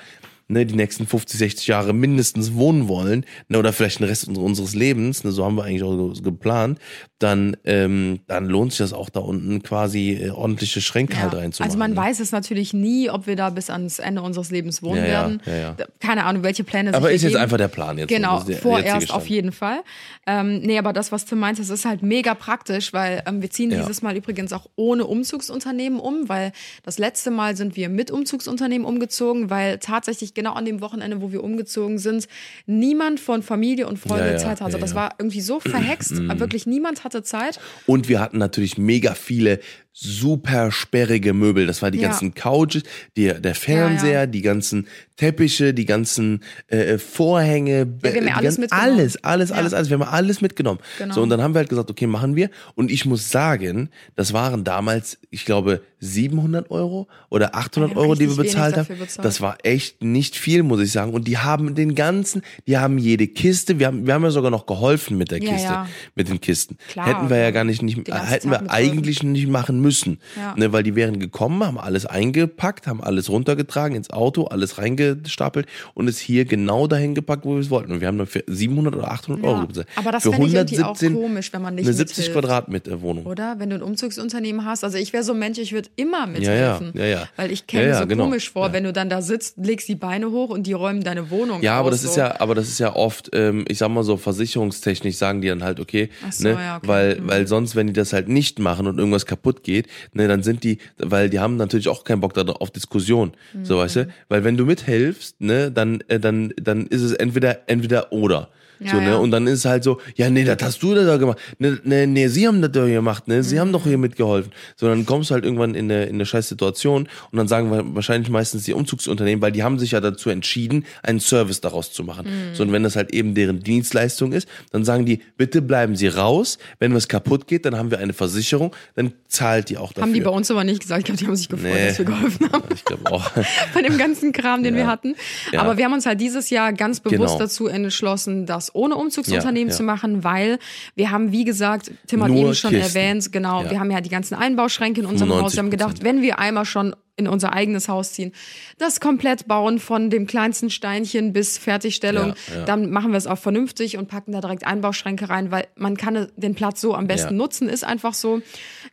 ne, 0.48 0.66
die 0.66 0.74
nächsten 0.74 1.06
50, 1.06 1.38
60 1.38 1.66
Jahre 1.66 1.92
mindestens 1.92 2.54
wohnen 2.54 2.88
wollen, 2.88 3.24
ne, 3.48 3.58
oder 3.58 3.72
vielleicht 3.72 4.00
den 4.00 4.06
Rest 4.06 4.28
unseres 4.28 4.74
Lebens, 4.74 5.24
ne, 5.24 5.30
so 5.30 5.44
haben 5.44 5.54
wir 5.56 5.64
eigentlich 5.64 5.82
auch 5.82 6.14
so 6.14 6.22
geplant, 6.22 6.78
dann, 7.18 7.56
ähm, 7.64 8.20
dann 8.26 8.46
lohnt 8.46 8.72
sich 8.72 8.78
das 8.78 8.92
auch 8.92 9.10
da 9.10 9.20
unten 9.20 9.62
quasi 9.62 10.12
äh, 10.12 10.30
ordentliche 10.30 10.80
Schränke 10.80 11.14
Ja. 11.14 11.22
halt 11.22 11.34
reinzumachen. 11.34 11.68
Also 11.70 11.78
man 11.78 11.90
ne? 11.92 11.96
weiß 11.96 12.20
es 12.20 12.32
natürlich 12.32 12.72
nie, 12.72 13.10
ob 13.10 13.26
wir 13.26 13.36
da 13.36 13.50
bis 13.50 13.70
ans 13.70 13.98
Ende 13.98 14.22
unseres 14.22 14.50
Lebens 14.50 14.82
wohnen 14.82 14.98
Ja, 15.02 15.08
werden. 15.08 15.42
ja. 15.46 15.76
Keine 16.00 16.24
Ahnung, 16.24 16.42
welche 16.42 16.64
Pläne 16.64 16.90
sich 16.90 16.96
Aber 16.96 17.10
ist 17.12 17.22
jetzt 17.22 17.36
einfach 17.36 17.56
der 17.58 17.68
Plan 17.68 17.98
jetzt. 17.98 18.08
so. 18.10 18.14
Genau, 18.16 18.42
der 18.42 18.56
vorerst 18.58 19.12
auf 19.12 19.28
jeden 19.28 19.52
Fall. 19.52 19.80
Ähm, 20.26 20.60
nee, 20.60 20.78
aber 20.78 20.92
das, 20.92 21.12
was 21.12 21.24
Tim 21.24 21.38
meint, 21.40 21.58
das 21.58 21.70
ist 21.70 21.84
halt 21.84 22.02
mega 22.02 22.34
praktisch, 22.34 22.92
weil 22.92 23.22
ähm, 23.26 23.42
wir 23.42 23.50
ziehen 23.50 23.70
dieses 23.70 24.02
Mal 24.02 24.16
übrigens 24.16 24.52
auch 24.52 24.66
ohne 24.76 25.04
Umzugsunternehmen 25.06 25.98
um, 26.00 26.28
weil 26.28 26.52
das 26.84 26.98
letzte 26.98 27.30
Mal 27.30 27.56
sind 27.56 27.76
wir 27.76 27.88
mit 27.88 28.10
Umzugsunternehmen 28.10 28.86
umgezogen, 28.86 29.50
weil 29.50 29.78
tatsächlich 29.78 30.34
genau 30.38 30.52
an 30.54 30.64
dem 30.64 30.80
Wochenende, 30.80 31.20
wo 31.20 31.32
wir 31.32 31.42
umgezogen 31.42 31.98
sind, 31.98 32.28
niemand 32.66 33.18
von 33.18 33.42
Familie 33.42 33.88
und 33.88 33.98
Freunde 33.98 34.26
Ja, 34.26 34.32
ja, 34.32 34.38
Zeit 34.38 34.60
hatte. 34.60 34.74
ja, 34.74 34.78
das 34.78 34.94
war 34.94 35.16
irgendwie 35.18 35.40
so 35.40 35.58
verhext, 35.58 36.12
wirklich 36.38 36.64
niemand 36.66 37.02
hatte 37.02 37.24
Zeit. 37.24 37.58
Und 37.86 38.08
wir 38.08 38.20
hatten 38.20 38.38
natürlich 38.38 38.78
mega 38.78 39.14
viele 39.14 39.58
super 40.00 40.70
sperrige 40.70 41.32
Möbel. 41.34 41.66
Das 41.66 41.82
war 41.82 41.90
die 41.90 41.98
Ja. 41.98 42.08
ganzen 42.08 42.34
Couches, 42.34 42.82
die, 43.16 43.32
der 43.32 43.54
Fernseher, 43.54 44.26
die 44.26 44.42
ganzen 44.42 44.86
Teppiche, 45.16 45.74
die 45.74 45.84
ganzen 45.86 46.44
äh, 46.68 46.98
Vorhänge, 46.98 47.88
wir 48.00 48.14
haben 48.14 48.26
ja 48.28 48.34
alles 48.36 48.56
ganzen- 48.56 48.60
mitgenommen. 48.60 48.90
alles, 49.00 49.24
alles, 49.24 49.50
Ja. 49.50 49.56
alles, 49.56 49.74
alles. 49.74 49.90
Wir 49.90 49.98
haben 49.98 50.08
alles 50.08 50.40
mitgenommen. 50.40 50.78
Genau. 50.98 51.14
So 51.14 51.22
und 51.22 51.30
dann 51.30 51.42
haben 51.42 51.54
wir 51.54 51.58
halt 51.58 51.68
gesagt, 51.68 51.90
okay, 51.90 52.06
machen 52.06 52.36
wir. 52.36 52.50
Und 52.76 52.92
ich 52.92 53.04
muss 53.06 53.28
sagen, 53.30 53.88
das 54.14 54.32
waren 54.32 54.62
damals, 54.62 55.18
ich 55.30 55.44
glaube, 55.44 55.82
700 55.98 56.70
Euro 56.70 57.08
oder 57.28 57.56
800 57.56 57.90
Ja, 57.90 57.96
wir 57.96 58.00
haben 58.02 58.08
Euro, 58.10 58.14
die 58.14 58.28
wir 58.28 58.36
bezahlt 58.36 58.76
haben. 58.76 58.86
bezahlt. 58.98 59.24
Das 59.24 59.40
war 59.40 59.58
echt 59.64 60.04
nicht 60.04 60.36
viel, 60.36 60.62
muss 60.62 60.80
ich 60.80 60.92
sagen. 60.92 61.12
Und 61.12 61.26
die 61.26 61.38
haben 61.38 61.74
den 61.74 61.96
ganzen, 61.96 62.42
die 62.68 62.78
haben 62.78 62.98
jede 62.98 63.26
Kiste. 63.26 63.80
Wir 63.80 63.88
haben, 63.88 64.06
wir 64.06 64.14
haben 64.14 64.22
ja 64.22 64.30
sogar 64.30 64.52
noch 64.52 64.66
geholfen 64.66 65.18
mit 65.18 65.32
der 65.32 65.42
Ja, 65.42 65.50
Kiste, 65.52 65.66
ja. 65.68 65.88
mit 66.14 66.28
den 66.28 66.40
Kisten. 66.40 66.76
Klar, 66.88 67.06
Hätten 67.08 67.30
wir 67.30 67.38
ja 67.38 67.50
gar 67.50 67.64
nicht, 67.64 67.82
nicht 67.82 67.98
hätten 68.08 68.50
wir 68.52 68.70
eigentlich 68.70 69.24
nicht 69.24 69.48
machen 69.48 69.80
müssen. 69.80 69.87
Ja. 70.36 70.54
Ne, 70.56 70.72
weil 70.72 70.82
die 70.82 70.94
wären 70.94 71.18
gekommen, 71.18 71.62
haben 71.64 71.78
alles 71.78 72.06
eingepackt, 72.06 72.86
haben 72.86 73.02
alles 73.02 73.28
runtergetragen 73.30 73.96
ins 73.96 74.10
Auto, 74.10 74.44
alles 74.44 74.78
reingestapelt 74.78 75.66
und 75.94 76.08
es 76.08 76.18
hier 76.18 76.44
genau 76.44 76.86
dahin 76.86 77.14
gepackt, 77.14 77.44
wo 77.44 77.54
wir 77.54 77.60
es 77.60 77.70
wollten. 77.70 77.92
Und 77.92 78.00
wir 78.00 78.08
haben 78.08 78.18
dann 78.18 78.26
für 78.26 78.44
700 78.46 78.94
oder 78.94 79.10
800 79.10 79.44
Ja. 79.44 79.50
Euro 79.50 79.66
bezahlt. 79.66 79.88
Aber 79.96 80.12
das 80.12 80.22
für 80.22 80.30
fände 80.32 80.46
ich 80.46 80.54
irgendwie 80.54 80.82
auch 80.82 80.98
komisch, 80.98 81.52
wenn 81.52 81.62
man 81.62 81.74
nicht 81.74 81.86
Eine 81.86 81.94
70 81.94 82.16
mithilft. 82.28 82.32
Quadratmeter 82.40 83.00
Wohnung. 83.02 83.26
Oder? 83.26 83.56
Wenn 83.58 83.70
du 83.70 83.76
ein 83.76 83.82
Umzugsunternehmen 83.82 84.64
hast. 84.64 84.84
Also 84.84 84.98
ich 84.98 85.12
wäre 85.12 85.22
so 85.24 85.32
ein 85.32 85.38
Mensch, 85.38 85.58
ich 85.58 85.72
würde 85.72 85.88
immer 85.96 86.28
Ja, 86.38 86.52
ja, 86.52 86.78
mithelfen. 86.78 86.92
ja, 87.00 87.06
ja. 87.06 87.28
Weil 87.36 87.52
ich 87.52 87.66
käme 87.66 87.94
so 87.96 88.06
genau. 88.06 88.24
komisch 88.24 88.50
vor, 88.50 88.72
wenn 88.72 88.84
du 88.84 88.92
dann 88.92 89.08
da 89.10 89.22
sitzt, 89.22 89.56
legst 89.58 89.88
die 89.88 89.94
Beine 89.94 90.30
hoch 90.30 90.50
und 90.50 90.66
die 90.66 90.72
räumen 90.72 91.02
deine 91.04 91.30
Wohnung 91.30 91.62
Ja, 91.62 91.78
aber 91.78 91.88
aus, 91.88 91.94
das 91.96 92.04
ist 92.04 92.14
so. 92.14 92.20
ja, 92.20 92.40
aber 92.40 92.54
das 92.54 92.68
ist 92.68 92.78
ja 92.80 92.94
oft, 92.96 93.30
ähm, 93.32 93.64
ich 93.68 93.78
sag 93.78 93.88
mal 93.90 94.02
so, 94.04 94.16
versicherungstechnisch 94.16 95.16
sagen 95.16 95.40
die 95.40 95.48
dann 95.48 95.62
halt, 95.62 95.80
okay, 95.80 96.08
so, 96.30 96.48
ne, 96.48 96.54
okay. 96.54 96.88
weil, 96.88 97.20
Mhm. 97.20 97.28
weil 97.28 97.46
sonst, 97.46 97.76
wenn 97.76 97.86
die 97.88 97.92
das 97.92 98.12
halt 98.12 98.28
nicht 98.28 98.58
machen 98.58 98.86
und 98.86 98.98
irgendwas 98.98 99.26
kaputt 99.26 99.62
geht, 99.62 99.77
ne, 100.12 100.28
dann 100.28 100.42
sind 100.42 100.64
die, 100.64 100.78
weil 100.98 101.30
die 101.30 101.38
haben 101.38 101.56
natürlich 101.56 101.88
auch 101.88 102.04
keinen 102.04 102.20
Bock 102.20 102.34
da 102.34 102.42
auf 102.42 102.70
Diskussion, 102.70 103.32
so 103.62 103.76
Mhm. 103.76 103.78
weißt 103.80 103.96
du, 103.96 104.08
weil 104.28 104.44
wenn 104.44 104.56
du 104.56 104.64
mithilfst, 104.64 105.40
ne, 105.40 105.70
dann, 105.70 106.02
äh, 106.08 106.18
dann, 106.18 106.52
dann 106.60 106.86
ist 106.86 107.02
es 107.02 107.12
entweder, 107.12 107.68
entweder 107.68 108.12
oder. 108.12 108.50
Ja, 108.80 108.92
so, 108.92 108.96
ne? 109.00 109.06
ja. 109.10 109.16
Und 109.16 109.30
dann 109.30 109.46
ist 109.46 109.60
es 109.60 109.64
halt 109.64 109.84
so, 109.84 110.00
ja, 110.16 110.30
nee, 110.30 110.44
das 110.44 110.58
hast 110.62 110.82
du 110.82 110.94
da 110.94 111.16
gemacht. 111.16 111.38
Ne, 111.58 111.78
ne, 111.84 112.06
nee, 112.06 112.28
sie 112.28 112.46
haben 112.46 112.62
das 112.62 112.72
doch 112.72 112.86
gemacht, 112.86 113.26
ne? 113.28 113.42
Sie 113.42 113.58
haben 113.58 113.72
doch 113.72 113.84
Mhm. 113.84 113.88
hier 113.88 113.98
mitgeholfen. 113.98 114.52
So, 114.76 114.86
dann 114.88 115.04
kommst 115.06 115.30
du 115.30 115.34
halt 115.34 115.44
irgendwann 115.44 115.74
in 115.74 115.90
eine, 115.90 116.04
in 116.04 116.14
eine 116.16 116.26
scheiß 116.26 116.48
Situation 116.48 117.08
und 117.30 117.36
dann 117.38 117.48
sagen 117.48 117.70
wir 117.70 117.82
wahrscheinlich 117.94 118.30
meistens 118.30 118.64
die 118.64 118.72
Umzugsunternehmen, 118.72 119.42
weil 119.42 119.52
die 119.52 119.62
haben 119.62 119.78
sich 119.78 119.92
ja 119.92 120.00
dazu 120.00 120.30
entschieden, 120.30 120.84
einen 121.02 121.20
Service 121.20 121.60
daraus 121.60 121.92
zu 121.92 122.04
machen. 122.04 122.26
Mhm. 122.26 122.54
So, 122.54 122.62
und 122.62 122.72
wenn 122.72 122.82
das 122.82 122.96
halt 122.96 123.12
eben 123.12 123.34
deren 123.34 123.60
Dienstleistung 123.60 124.32
ist, 124.32 124.48
dann 124.72 124.84
sagen 124.84 125.06
die, 125.06 125.20
bitte 125.36 125.62
bleiben 125.62 125.96
Sie 125.96 126.08
raus. 126.08 126.58
Wenn 126.78 126.94
was 126.94 127.08
kaputt 127.08 127.46
geht, 127.46 127.64
dann 127.64 127.76
haben 127.76 127.90
wir 127.90 127.98
eine 127.98 128.12
Versicherung, 128.12 128.74
dann 128.94 129.12
zahlt 129.28 129.68
die 129.70 129.76
auch 129.78 129.92
dafür. 129.92 130.02
Haben 130.02 130.14
die 130.14 130.20
bei 130.20 130.30
uns 130.30 130.50
aber 130.50 130.64
nicht 130.64 130.80
gesagt. 130.80 131.00
Ich 131.00 131.04
glaube, 131.06 131.18
die 131.18 131.26
haben 131.26 131.36
sich 131.36 131.48
gefreut, 131.48 131.72
Nee. 131.74 131.88
dass 131.88 131.98
wir 131.98 132.04
geholfen 132.04 132.52
haben. 132.52 132.64
Ich 132.74 132.84
glaube 132.84 133.10
auch. 133.10 133.30
Von 133.72 133.82
dem 133.82 133.98
ganzen 133.98 134.32
Kram, 134.32 134.62
den 134.62 134.74
wir 134.76 134.86
hatten. 134.86 135.14
Ja. 135.52 135.60
Aber 135.62 135.76
wir 135.76 135.84
haben 135.84 135.92
uns 135.92 136.06
halt 136.06 136.20
dieses 136.20 136.50
Jahr 136.50 136.72
ganz 136.72 137.00
bewusst 137.00 137.18
Genau. 137.18 137.38
dazu 137.38 137.66
entschlossen, 137.66 138.46
das 138.68 138.74
ohne 138.74 138.96
Umzugsunternehmen 138.96 139.68
Ja, 139.68 139.72
ja. 139.72 139.76
zu 139.76 139.82
machen, 139.82 140.24
weil 140.24 140.58
wir 140.94 141.10
haben, 141.10 141.32
wie 141.32 141.44
gesagt, 141.44 141.90
Tim 142.06 142.22
hat 142.22 142.28
Nur 142.30 142.38
eben 142.38 142.54
schon 142.54 142.70
Kisten. 142.70 142.96
erwähnt, 142.96 143.32
genau, 143.32 143.62
Ja. 143.64 143.70
wir 143.70 143.80
haben 143.80 143.90
ja 143.90 144.00
die 144.00 144.10
ganzen 144.10 144.34
Einbauschränke 144.34 145.00
in 145.00 145.06
unserem 145.06 145.32
Haus. 145.34 145.54
Wir 145.54 145.58
haben 145.62 145.70
gedacht, 145.70 145.98
95%. 146.00 146.04
wenn 146.04 146.22
wir 146.22 146.38
einmal 146.38 146.64
schon 146.64 146.94
in 147.18 147.28
unser 147.28 147.52
eigenes 147.52 147.88
Haus 147.88 148.12
ziehen, 148.12 148.32
das 148.78 149.00
komplett 149.00 149.46
bauen 149.48 149.78
von 149.78 150.08
dem 150.08 150.26
kleinsten 150.26 150.70
Steinchen 150.70 151.32
bis 151.32 151.58
Fertigstellung, 151.58 152.34
Ja, 152.50 152.58
ja. 152.60 152.64
dann 152.64 152.90
machen 152.90 153.10
wir 153.10 153.18
es 153.18 153.26
auch 153.26 153.38
vernünftig 153.38 153.98
und 153.98 154.08
packen 154.08 154.32
da 154.32 154.40
direkt 154.40 154.66
Einbauschränke 154.66 155.28
rein, 155.28 155.50
weil 155.50 155.66
man 155.76 155.96
kann 155.96 156.28
den 156.36 156.54
Platz 156.54 156.80
so 156.80 156.94
am 156.94 157.06
besten 157.06 157.34
Ja. 157.34 157.36
nutzen, 157.38 157.68
ist 157.68 157.84
einfach 157.84 158.14
so. 158.14 158.40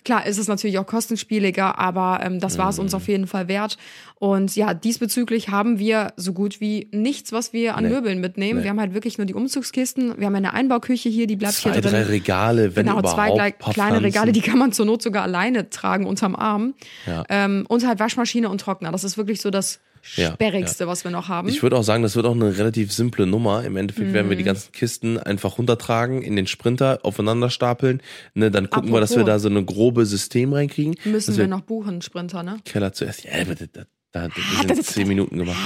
Klar 0.03 0.25
ist 0.25 0.37
es 0.37 0.47
natürlich 0.47 0.77
auch 0.79 0.85
kostenspieliger, 0.85 1.79
aber 1.79 2.19
ähm, 2.23 2.39
das 2.39 2.57
war 2.57 2.69
es 2.69 2.77
Mhm. 2.77 2.83
uns 2.83 2.93
auf 2.93 3.07
jeden 3.07 3.27
Fall 3.27 3.47
wert. 3.47 3.77
Und 4.17 4.55
ja, 4.55 4.73
diesbezüglich 4.73 5.49
haben 5.49 5.77
wir 5.77 6.13
so 6.15 6.31
gut 6.33 6.61
wie 6.61 6.87
nichts, 6.91 7.31
was 7.33 7.51
wir 7.53 7.75
an 7.75 7.83
Nee. 7.83 7.89
Möbeln 7.89 8.21
mitnehmen. 8.21 8.59
Nee. 8.59 8.63
Wir 8.63 8.69
haben 8.71 8.79
halt 8.79 8.93
wirklich 8.93 9.17
nur 9.17 9.25
die 9.27 9.33
Umzugskisten. 9.33 10.17
Wir 10.17 10.27
haben 10.27 10.35
eine 10.35 10.53
Einbauküche 10.53 11.09
hier, 11.09 11.27
die 11.27 11.35
bleibt 11.35 11.55
Zwei, 11.55 11.73
hier 11.73 11.81
drin. 11.81 11.91
drei 11.91 12.03
Regale, 12.03 12.75
wenn 12.75 12.85
Genau, 12.85 12.99
überhaupt. 12.99 13.15
zwei 13.15 13.31
gleich, 13.31 13.57
paar 13.57 13.73
kleine 13.73 13.89
Pflanzen. 13.99 14.05
Regale, 14.05 14.31
die 14.31 14.41
kann 14.41 14.57
man 14.57 14.71
zur 14.71 14.85
Not 14.85 15.01
sogar 15.01 15.23
alleine 15.23 15.69
tragen 15.69 16.05
unterm 16.05 16.35
Arm. 16.35 16.75
Ja. 17.05 17.23
Ähm, 17.29 17.65
und 17.67 17.85
halt 17.85 17.99
Waschmaschine 18.15 18.49
und 18.49 18.61
Trockner. 18.61 18.91
Das 18.91 19.03
ist 19.03 19.17
wirklich 19.17 19.41
so 19.41 19.49
das 19.49 19.79
Ja, 20.15 20.33
Sperrigste, 20.33 20.87
was 20.87 21.03
wir 21.03 21.11
noch 21.11 21.27
haben. 21.29 21.49
Ich 21.49 21.61
würde 21.63 21.75
auch 21.77 21.83
sagen, 21.83 22.03
das 22.03 22.15
wird 22.15 22.25
auch 22.25 22.33
eine 22.35 22.57
relativ 22.57 22.93
simple 22.93 23.25
Nummer. 23.25 23.63
Im 23.63 23.75
Endeffekt 23.75 24.13
werden 24.13 24.27
Mhm. 24.27 24.29
wir 24.31 24.37
die 24.37 24.43
ganzen 24.43 24.71
Kisten 24.71 25.17
einfach 25.17 25.57
runtertragen, 25.57 26.21
in 26.21 26.35
den 26.35 26.47
Sprinter 26.47 26.99
aufeinander 27.03 27.49
stapeln. 27.49 28.01
Ne, 28.33 28.51
dann 28.51 28.69
gucken 28.69 28.91
wir, 28.93 28.99
dass 28.99 29.11
wir 29.11 29.17
Apropos. 29.21 29.33
da 29.33 29.39
so 29.39 29.49
eine 29.49 29.65
grobe 29.65 30.05
System 30.05 30.53
reinkriegen. 30.53 30.95
Müssen 31.05 31.31
dass 31.31 31.37
wir 31.37 31.47
noch 31.47 31.61
buchen, 31.61 32.01
Sprinter, 32.01 32.43
ne? 32.43 32.57
Keller 32.65 32.93
zuerst. 32.93 33.23
Ja, 33.25 33.31
aber 33.41 33.55
das, 33.55 33.67
das, 33.73 33.85
das, 34.11 34.23
Ah, 34.23 34.63
das 34.67 34.77
sind 34.77 34.85
zehn 34.85 35.07
Minuten 35.07 35.37
gemacht. 35.37 35.57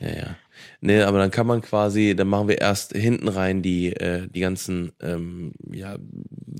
Ja, 0.00 0.08
ja. 0.08 0.36
Nee, 0.80 1.00
aber 1.02 1.18
dann 1.18 1.30
kann 1.30 1.46
man 1.46 1.60
quasi, 1.60 2.14
dann 2.16 2.28
machen 2.28 2.48
wir 2.48 2.58
erst 2.60 2.92
hinten 2.92 3.28
rein 3.28 3.62
die, 3.62 3.92
äh, 3.92 4.28
die 4.28 4.40
ganzen, 4.40 4.92
ähm, 5.00 5.52
ja, 5.72 5.96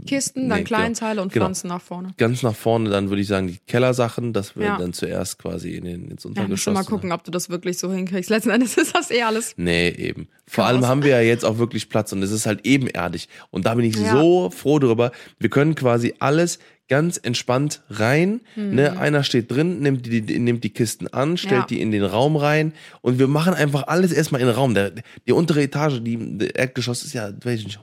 Kisten, 0.06 0.48
dann 0.48 0.58
Nee, 0.60 0.64
genau. 0.64 0.78
Kleinteile 0.78 1.20
und 1.22 1.32
Genau. 1.32 1.44
Pflanzen 1.46 1.68
nach 1.68 1.82
vorne. 1.82 2.14
ganz 2.16 2.42
nach 2.42 2.54
vorne, 2.54 2.88
dann 2.90 3.10
würde 3.10 3.20
ich 3.22 3.28
sagen, 3.28 3.46
die 3.48 3.58
Kellersachen, 3.66 4.32
das 4.32 4.56
wir 4.56 4.64
Ja. 4.66 4.78
dann 4.78 4.92
zuerst 4.92 5.38
quasi 5.38 5.72
in 5.76 5.84
den, 5.84 6.08
ins 6.10 6.24
Ja, 6.24 6.28
Untergeschoss. 6.30 6.64
du 6.64 6.70
mal 6.72 6.84
gucken, 6.84 7.12
ob 7.12 7.24
du 7.24 7.30
das 7.30 7.50
wirklich 7.50 7.78
so 7.78 7.92
hinkriegst. 7.92 8.30
Letzten 8.30 8.50
Endes 8.50 8.76
ist 8.78 8.94
das 8.94 9.10
eh 9.10 9.22
alles. 9.22 9.54
Nee, 9.56 9.88
eben. 9.90 10.28
Vor 10.46 10.64
Chaos. 10.64 10.74
allem 10.76 10.86
haben 10.86 11.02
wir 11.02 11.10
ja 11.10 11.20
jetzt 11.20 11.44
auch 11.44 11.58
wirklich 11.58 11.88
Platz 11.90 12.12
und 12.12 12.22
es 12.22 12.30
ist 12.30 12.46
halt 12.46 12.64
ebenerdig. 12.64 13.28
Und 13.50 13.66
da 13.66 13.74
bin 13.74 13.84
ich 13.84 13.96
Ja. 13.96 14.12
so 14.12 14.50
froh 14.50 14.78
drüber. 14.78 15.12
Wir 15.38 15.50
können 15.50 15.74
quasi 15.74 16.14
alles 16.20 16.58
ganz 16.88 17.18
entspannt 17.22 17.82
rein. 17.90 18.40
Mhm. 18.56 18.74
Ne? 18.74 18.98
Einer 18.98 19.22
steht 19.22 19.50
drin, 19.50 19.80
nimmt 19.80 20.06
die, 20.06 20.22
die, 20.22 20.38
nimmt 20.38 20.64
die 20.64 20.70
Kisten 20.72 21.06
an, 21.08 21.36
stellt 21.36 21.52
Ja. 21.62 21.66
die 21.66 21.80
in 21.80 21.90
den 21.92 22.04
Raum 22.04 22.36
rein 22.36 22.72
und 23.00 23.18
wir 23.18 23.28
machen 23.28 23.54
einfach 23.54 23.86
alles 23.86 24.12
erstmal 24.12 24.40
in 24.40 24.46
den 24.46 24.56
Raum. 24.56 24.74
Der, 24.74 24.92
die 25.26 25.32
untere 25.32 25.62
Etage, 25.62 26.00
die, 26.02 26.38
der 26.38 26.56
Erdgeschoss 26.56 27.02
ist 27.02 27.12
ja, 27.12 27.30
weiß 27.42 27.60
ich 27.60 27.66
nicht, 27.66 27.80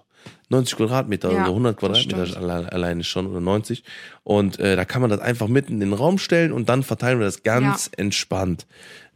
90 0.50 0.78
Quadratmeter 0.78 1.32
Ja, 1.32 1.42
oder 1.42 1.50
100 1.50 1.82
das 1.82 2.08
Quadratmeter 2.08 2.72
alleine 2.74 3.04
schon 3.04 3.28
oder 3.28 3.42
90. 3.42 3.84
Und 4.24 4.60
äh, 4.60 4.76
da 4.76 4.86
kann 4.86 5.02
man 5.02 5.10
das 5.10 5.20
einfach 5.20 5.48
mitten 5.48 5.74
in 5.74 5.80
den 5.80 5.94
Raum 5.94 6.18
stellen 6.18 6.52
und 6.52 6.70
dann 6.70 6.84
verteilen 6.84 7.20
wir 7.20 7.26
das 7.26 7.44
ganz 7.44 7.90
entspannt. 7.98 8.68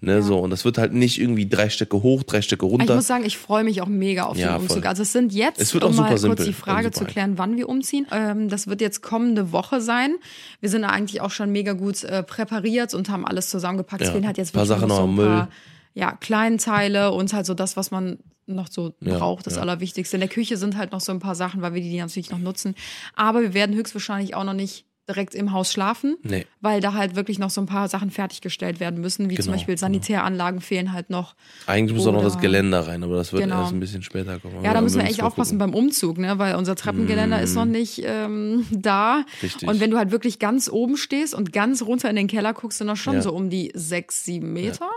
Ne, 0.02 0.22
so. 0.24 0.40
Und 0.40 0.50
das 0.52 0.64
wird 0.64 0.78
halt 0.78 0.94
nicht 0.94 1.20
irgendwie 1.20 1.46
drei 1.50 1.70
Stöcke 1.70 2.02
hoch, 2.02 2.24
drei 2.24 2.42
Stöcke 2.42 2.66
Ich 2.66 2.72
runter. 2.72 2.96
muss 2.96 3.08
sagen, 3.08 3.26
ich 3.26 3.38
freue 3.38 3.66
mich 3.66 3.82
auch 3.82 3.88
mega 3.88 4.24
auf 4.28 4.38
Ja, 4.38 4.54
den 4.54 4.62
Umzug. 4.62 4.78
voll. 4.78 4.88
Also 4.88 5.02
es 5.02 5.12
sind 5.12 5.34
jetzt, 5.34 5.60
Es 5.60 5.76
um 5.76 5.82
mal 5.82 5.92
super 5.92 6.08
kurz 6.10 6.22
simpel 6.22 6.46
die 6.46 6.54
Frage 6.54 6.88
super 6.88 7.00
zu 7.00 7.06
klären, 7.06 7.38
wann 7.38 7.58
wir 7.58 7.68
umziehen. 7.68 8.08
Ähm, 8.12 8.48
das 8.48 8.68
wird 8.68 8.80
jetzt 8.80 9.02
kommende 9.02 9.52
Woche 9.52 9.82
sein. 9.82 10.16
Wir 10.62 10.70
sind 10.70 10.86
eigentlich 10.86 11.20
auch 11.20 11.32
schon 11.32 11.52
mega 11.52 11.74
gut 11.74 12.04
äh, 12.06 12.24
präpariert 12.24 12.94
und 12.94 13.10
haben 13.10 13.26
alles 13.26 13.50
zusammengepackt. 13.50 14.02
Es 14.02 14.08
Ja. 14.08 14.14
fehlen 14.14 14.26
halt 14.26 14.38
jetzt 14.38 14.54
Paar 14.54 14.68
wirklich 14.70 14.80
Sachen 14.80 14.88
noch 14.88 14.96
so 14.98 15.04
ein 15.04 15.16
Müll. 15.16 15.26
paar 15.28 15.50
ja, 15.96 16.12
Kleinteile 16.14 17.12
und 17.12 17.34
halt 17.34 17.46
so 17.46 17.54
das, 17.54 17.76
was 17.76 17.92
man 17.92 18.20
noch 18.48 18.68
so 18.72 18.94
Ja, 19.02 19.18
braucht, 19.18 19.46
das 19.48 19.56
ja. 19.58 19.62
Allerwichtigste. 19.62 20.16
In 20.16 20.22
der 20.22 20.30
Küche 20.30 20.56
sind 20.58 20.78
halt 20.78 20.92
noch 20.92 21.02
so 21.02 21.12
ein 21.12 21.20
paar 21.20 21.36
Sachen, 21.36 21.62
weil 21.62 21.74
wir 21.74 21.82
die 21.82 21.98
natürlich 22.00 22.32
noch 22.32 22.40
nutzen. 22.40 22.74
Aber 23.16 23.42
wir 23.42 23.54
werden 23.54 23.76
höchstwahrscheinlich 23.76 24.34
auch 24.34 24.44
noch 24.46 24.54
nicht 24.54 24.86
direkt 25.10 25.36
im 25.36 25.52
Haus 25.52 25.74
schlafen, 25.74 26.16
Nee. 26.24 26.46
weil 26.62 26.80
da 26.80 26.94
halt 26.94 27.16
wirklich 27.16 27.40
noch 27.40 27.50
so 27.50 27.60
ein 27.62 27.66
paar 27.68 27.88
Sachen 27.90 28.12
fertiggestellt 28.12 28.80
werden 28.80 29.02
müssen, 29.02 29.30
wie 29.30 29.36
zum 29.36 29.46
Genau, 29.46 29.58
Beispiel 29.58 29.78
Sanitäranlagen 29.78 30.62
fehlen 30.62 30.94
halt 30.94 31.10
noch. 31.10 31.36
Eigentlich 31.68 31.98
muss 31.98 32.08
auch 32.08 32.14
noch 32.14 32.24
das 32.24 32.40
Geländer 32.40 32.88
rein, 32.88 33.04
aber 33.04 33.16
das 33.18 33.34
wird 33.34 33.44
Genau. 33.44 33.62
erst 33.62 33.74
ein 33.74 33.80
bisschen 33.80 34.04
später 34.04 34.40
kommen. 34.40 34.64
Ja, 34.64 34.74
da 34.74 34.82
müssen 34.82 35.00
wir 35.02 35.06
echt 35.08 35.22
aufpassen 35.24 35.58
gucken. 35.60 35.72
beim 35.74 35.80
Umzug, 35.84 36.18
ne? 36.18 36.38
weil 36.40 36.56
unser 36.56 36.76
Treppengeländer 36.76 37.42
ist 37.42 37.56
noch 37.56 37.66
nicht 37.66 38.02
ähm, 38.06 38.66
da. 38.72 39.26
Richtig. 39.44 39.68
Und 39.68 39.80
wenn 39.80 39.92
du 39.92 39.98
halt 39.98 40.12
wirklich 40.12 40.40
ganz 40.40 40.70
oben 40.70 40.96
stehst 40.98 41.34
und 41.34 41.52
ganz 41.52 41.82
runter 41.82 42.10
in 42.10 42.16
den 42.16 42.28
Keller 42.28 42.54
guckst, 42.54 42.78
sind 42.78 42.88
das 42.88 43.00
schon 43.00 43.16
Ja. 43.16 43.22
so 43.22 43.34
um 43.34 43.50
die 43.50 43.72
sechs, 43.74 44.24
sieben 44.24 44.54
Meter. 44.54 44.88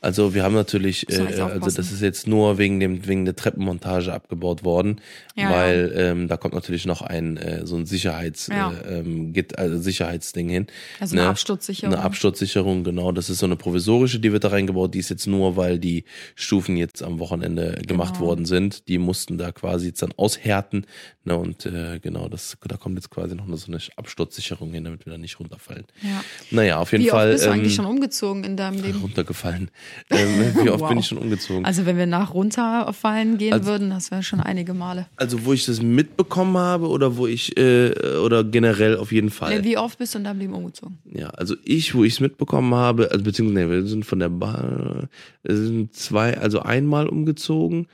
Also 0.00 0.34
wir 0.34 0.42
haben 0.42 0.54
natürlich, 0.54 1.08
äh, 1.10 1.40
also 1.40 1.70
das 1.70 1.92
ist 1.92 2.02
jetzt 2.02 2.26
nur 2.26 2.58
wegen 2.58 2.80
dem 2.80 3.06
wegen 3.06 3.24
der 3.24 3.36
Treppenmontage 3.36 4.12
abgebaut 4.12 4.64
worden, 4.64 5.00
Ja, 5.36 5.50
weil 5.50 5.92
Ähm, 5.96 6.26
da 6.28 6.36
kommt 6.36 6.54
natürlich 6.54 6.86
noch 6.86 7.02
ein 7.02 7.36
äh, 7.36 7.66
so 7.66 7.76
ein 7.76 7.86
Sicherheitsgitter 7.86 8.56
Ja. 8.56 8.72
äh, 8.90 8.98
ähm, 9.00 9.32
Sicherheit, 9.52 9.58
also 9.58 9.78
Sicherheitsding 9.82 10.48
hin. 10.48 10.66
Also 11.00 11.16
eine 11.16 11.28
Absturzsicherung. 11.28 11.94
Eine 11.94 12.02
Absturzsicherung, 12.04 12.84
genau. 12.84 13.12
Das 13.12 13.30
ist 13.30 13.38
so 13.38 13.46
eine 13.46 13.56
provisorische, 13.56 14.18
die 14.20 14.32
wird 14.32 14.44
da 14.44 14.48
reingebaut. 14.48 14.94
Die 14.94 14.98
ist 14.98 15.10
jetzt 15.10 15.26
nur, 15.26 15.56
weil 15.56 15.78
die 15.78 16.04
Stufen 16.34 16.76
jetzt 16.76 17.02
am 17.02 17.18
Wochenende 17.18 17.80
gemacht 17.86 18.14
Genau. 18.14 18.26
worden 18.26 18.44
sind. 18.46 18.88
Die 18.88 18.98
mussten 18.98 19.38
da 19.38 19.52
quasi 19.52 19.88
jetzt 19.88 20.02
dann 20.02 20.12
aushärten. 20.16 20.86
Ne, 21.24 21.36
und 21.36 21.66
äh, 21.66 22.00
genau, 22.00 22.28
das, 22.28 22.56
da 22.66 22.76
kommt 22.76 22.96
jetzt 22.96 23.10
quasi 23.10 23.34
noch 23.36 23.46
so 23.56 23.66
eine 23.70 23.78
Absturzsicherung 23.96 24.72
hin, 24.72 24.84
damit 24.84 25.06
wir 25.06 25.12
da 25.12 25.18
nicht 25.18 25.38
runterfallen. 25.38 25.84
Ja. 26.02 26.24
Naja, 26.50 26.78
auf 26.78 26.90
jeden 26.92 27.04
Wie 27.04 27.08
Fall. 27.10 27.28
oft 27.28 27.32
bist 27.34 27.44
du 27.44 27.48
ähm, 27.48 27.54
eigentlich 27.54 27.74
schon 27.74 27.86
umgezogen 27.86 28.42
in 28.44 28.56
deinem 28.56 28.82
Leben? 28.82 29.00
runtergefallen. 29.00 29.70
ähm, 30.10 30.54
wie 30.62 30.70
oft 30.70 30.80
Wow. 30.80 30.88
bin 30.88 30.98
ich 30.98 31.06
schon 31.08 31.18
umgezogen? 31.18 31.64
Also 31.64 31.86
wenn 31.86 31.96
wir 31.96 32.06
nach 32.06 32.34
runterfallen 32.34 33.38
gehen 33.38 33.52
Also- 33.52 33.66
würden, 33.66 33.90
das 33.90 34.10
wäre 34.10 34.22
schon 34.22 34.40
einige 34.40 34.74
Male. 34.74 35.06
Also 35.16 35.44
wo 35.44 35.52
ich 35.52 35.64
das 35.64 35.80
mitbekommen 35.80 36.56
habe 36.56 36.88
oder 36.88 37.16
wo 37.16 37.26
ich 37.26 37.56
äh, 37.56 37.92
oder 38.18 38.42
generell 38.44 38.96
auf 38.96 39.12
jeden 39.12 39.30
Fall. 39.30 39.41
Nee, 39.50 39.64
Wie 39.64 39.78
oft 39.78 39.98
bist 39.98 40.14
du 40.14 40.18
in 40.18 40.24
deinem 40.24 40.38
Leben 40.40 40.54
umgezogen? 40.54 40.98
Ja, 41.04 41.28
also 41.30 41.54
ich, 41.64 41.94
wo 41.94 42.04
ich 42.04 42.14
es 42.14 42.20
mitbekommen 42.20 42.74
habe, 42.74 43.10
also 43.10 43.24
beziehungsweise 43.24 43.66
nee, 43.66 43.72
wir 43.72 43.86
sind 43.86 44.04
von 44.04 44.18
der 44.18 44.30
wir 44.30 45.08
sind 45.44 45.94
zwei, 45.94 46.38
also 46.38 46.60
einmal 46.60 47.08
umgezogen, 47.08 47.86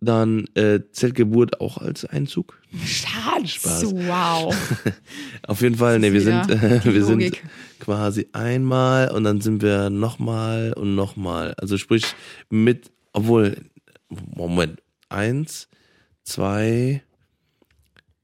dann 0.00 0.46
äh, 0.54 0.80
Zeltgeburt 0.92 1.60
auch 1.60 1.78
als 1.78 2.04
Einzug. 2.04 2.58
Schatz, 2.84 3.50
Spaß. 3.50 3.94
wow. 3.94 4.54
Auf 5.46 5.60
jeden 5.60 5.76
Fall, 5.76 5.98
nee, 5.98 6.12
wir 6.12 6.22
sind, 6.22 6.50
äh, 6.50 6.84
wir 6.84 7.04
sind 7.04 7.36
quasi 7.78 8.28
einmal 8.32 9.10
und 9.10 9.24
dann 9.24 9.40
sind 9.40 9.62
wir 9.62 9.90
nochmal 9.90 10.72
und 10.72 10.94
nochmal. 10.94 11.54
Also 11.58 11.76
sprich 11.76 12.04
mit, 12.48 12.90
obwohl, 13.12 13.56
Moment, 14.08 14.80
eins, 15.08 15.68
zwei, 16.22 17.02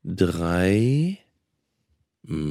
drei, 0.03 1.19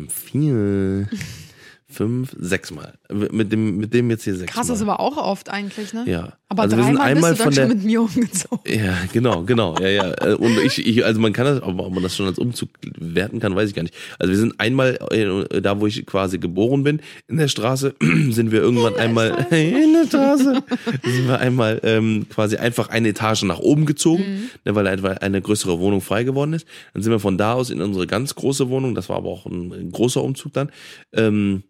vier, 0.09 1.07
fünf, 1.87 2.35
sechsmal. 2.37 2.97
Mit 3.11 3.51
dem, 3.51 3.77
mit 3.77 3.93
dem 3.93 4.09
jetzt 4.09 4.23
hier 4.23 4.35
sechsmal. 4.35 4.55
Krass, 4.55 4.67
das 4.67 4.77
ist 4.77 4.81
aber 4.83 4.99
auch 4.99 5.17
oft 5.17 5.49
eigentlich, 5.49 5.93
ne? 5.93 6.03
Ja. 6.07 6.33
Aber 6.49 6.63
Also 6.63 6.77
wir 6.77 6.83
sind 6.83 6.95
dreimal 6.97 7.11
einmal 7.11 7.31
bist 7.31 7.39
du 7.41 7.43
dann 7.45 7.53
von 7.53 7.55
der- 7.55 7.67
schon 7.67 7.77
mit 7.77 7.85
mir 7.85 8.01
umgezogen. 8.01 8.59
Ja, 8.67 8.93
genau, 9.13 9.43
genau, 9.43 9.75
ja, 9.79 9.87
ja. 9.89 10.11
Äh, 10.25 10.33
Und 10.35 10.57
ich, 10.59 10.85
ich 10.85 11.03
also 11.05 11.19
man 11.19 11.33
kann 11.33 11.45
das, 11.45 11.61
ob 11.63 11.75
man 11.75 12.01
das 12.03 12.15
schon 12.15 12.27
als 12.27 12.37
Umzug 12.39 12.69
werten 12.99 13.39
kann, 13.39 13.55
weiß 13.55 13.69
ich 13.69 13.75
gar 13.75 13.83
nicht. 13.83 13.95
Also 14.19 14.31
wir 14.31 14.37
sind 14.39 14.59
einmal 14.59 14.97
äh, 15.11 15.61
da, 15.61 15.79
wo 15.79 15.87
ich 15.87 16.05
quasi 16.05 16.37
geboren 16.37 16.83
bin, 16.83 17.01
in 17.27 17.37
der 17.37 17.47
Straße 17.47 17.95
sind 18.29 18.51
wir 18.51 18.61
irgendwann 18.61 18.95
einmal 18.95 19.47
in 19.51 19.93
der 19.93 20.05
Straße 20.07 20.63
sind 21.03 21.27
wir 21.27 21.39
einmal 21.39 21.79
ähm, 21.83 22.27
quasi 22.29 22.57
einfach 22.57 22.89
eine 22.89 23.09
Etage 23.09 23.43
nach 23.43 23.59
oben 23.59 23.85
gezogen, 23.85 24.49
ne, 24.65 24.75
weil 24.75 24.87
einfach 24.87 25.17
eine 25.17 25.41
größere 25.41 25.79
Wohnung 25.79 26.01
frei 26.01 26.23
geworden 26.23 26.53
ist. 26.53 26.67
Dann 26.93 27.03
sind 27.03 27.11
wir 27.11 27.19
von 27.19 27.37
da 27.37 27.53
aus 27.53 27.69
in 27.69 27.81
unsere 27.81 28.07
ganz 28.07 28.35
große 28.35 28.69
Wohnung. 28.69 28.95
Das 28.95 29.09
war 29.09 29.17
aber 29.17 29.29
auch 29.29 29.45
ein, 29.45 29.71
ein 29.73 29.91
großer 29.91 30.23
Umzug 30.23 30.53
dann. 30.53 30.71
Ähm, 31.13 31.63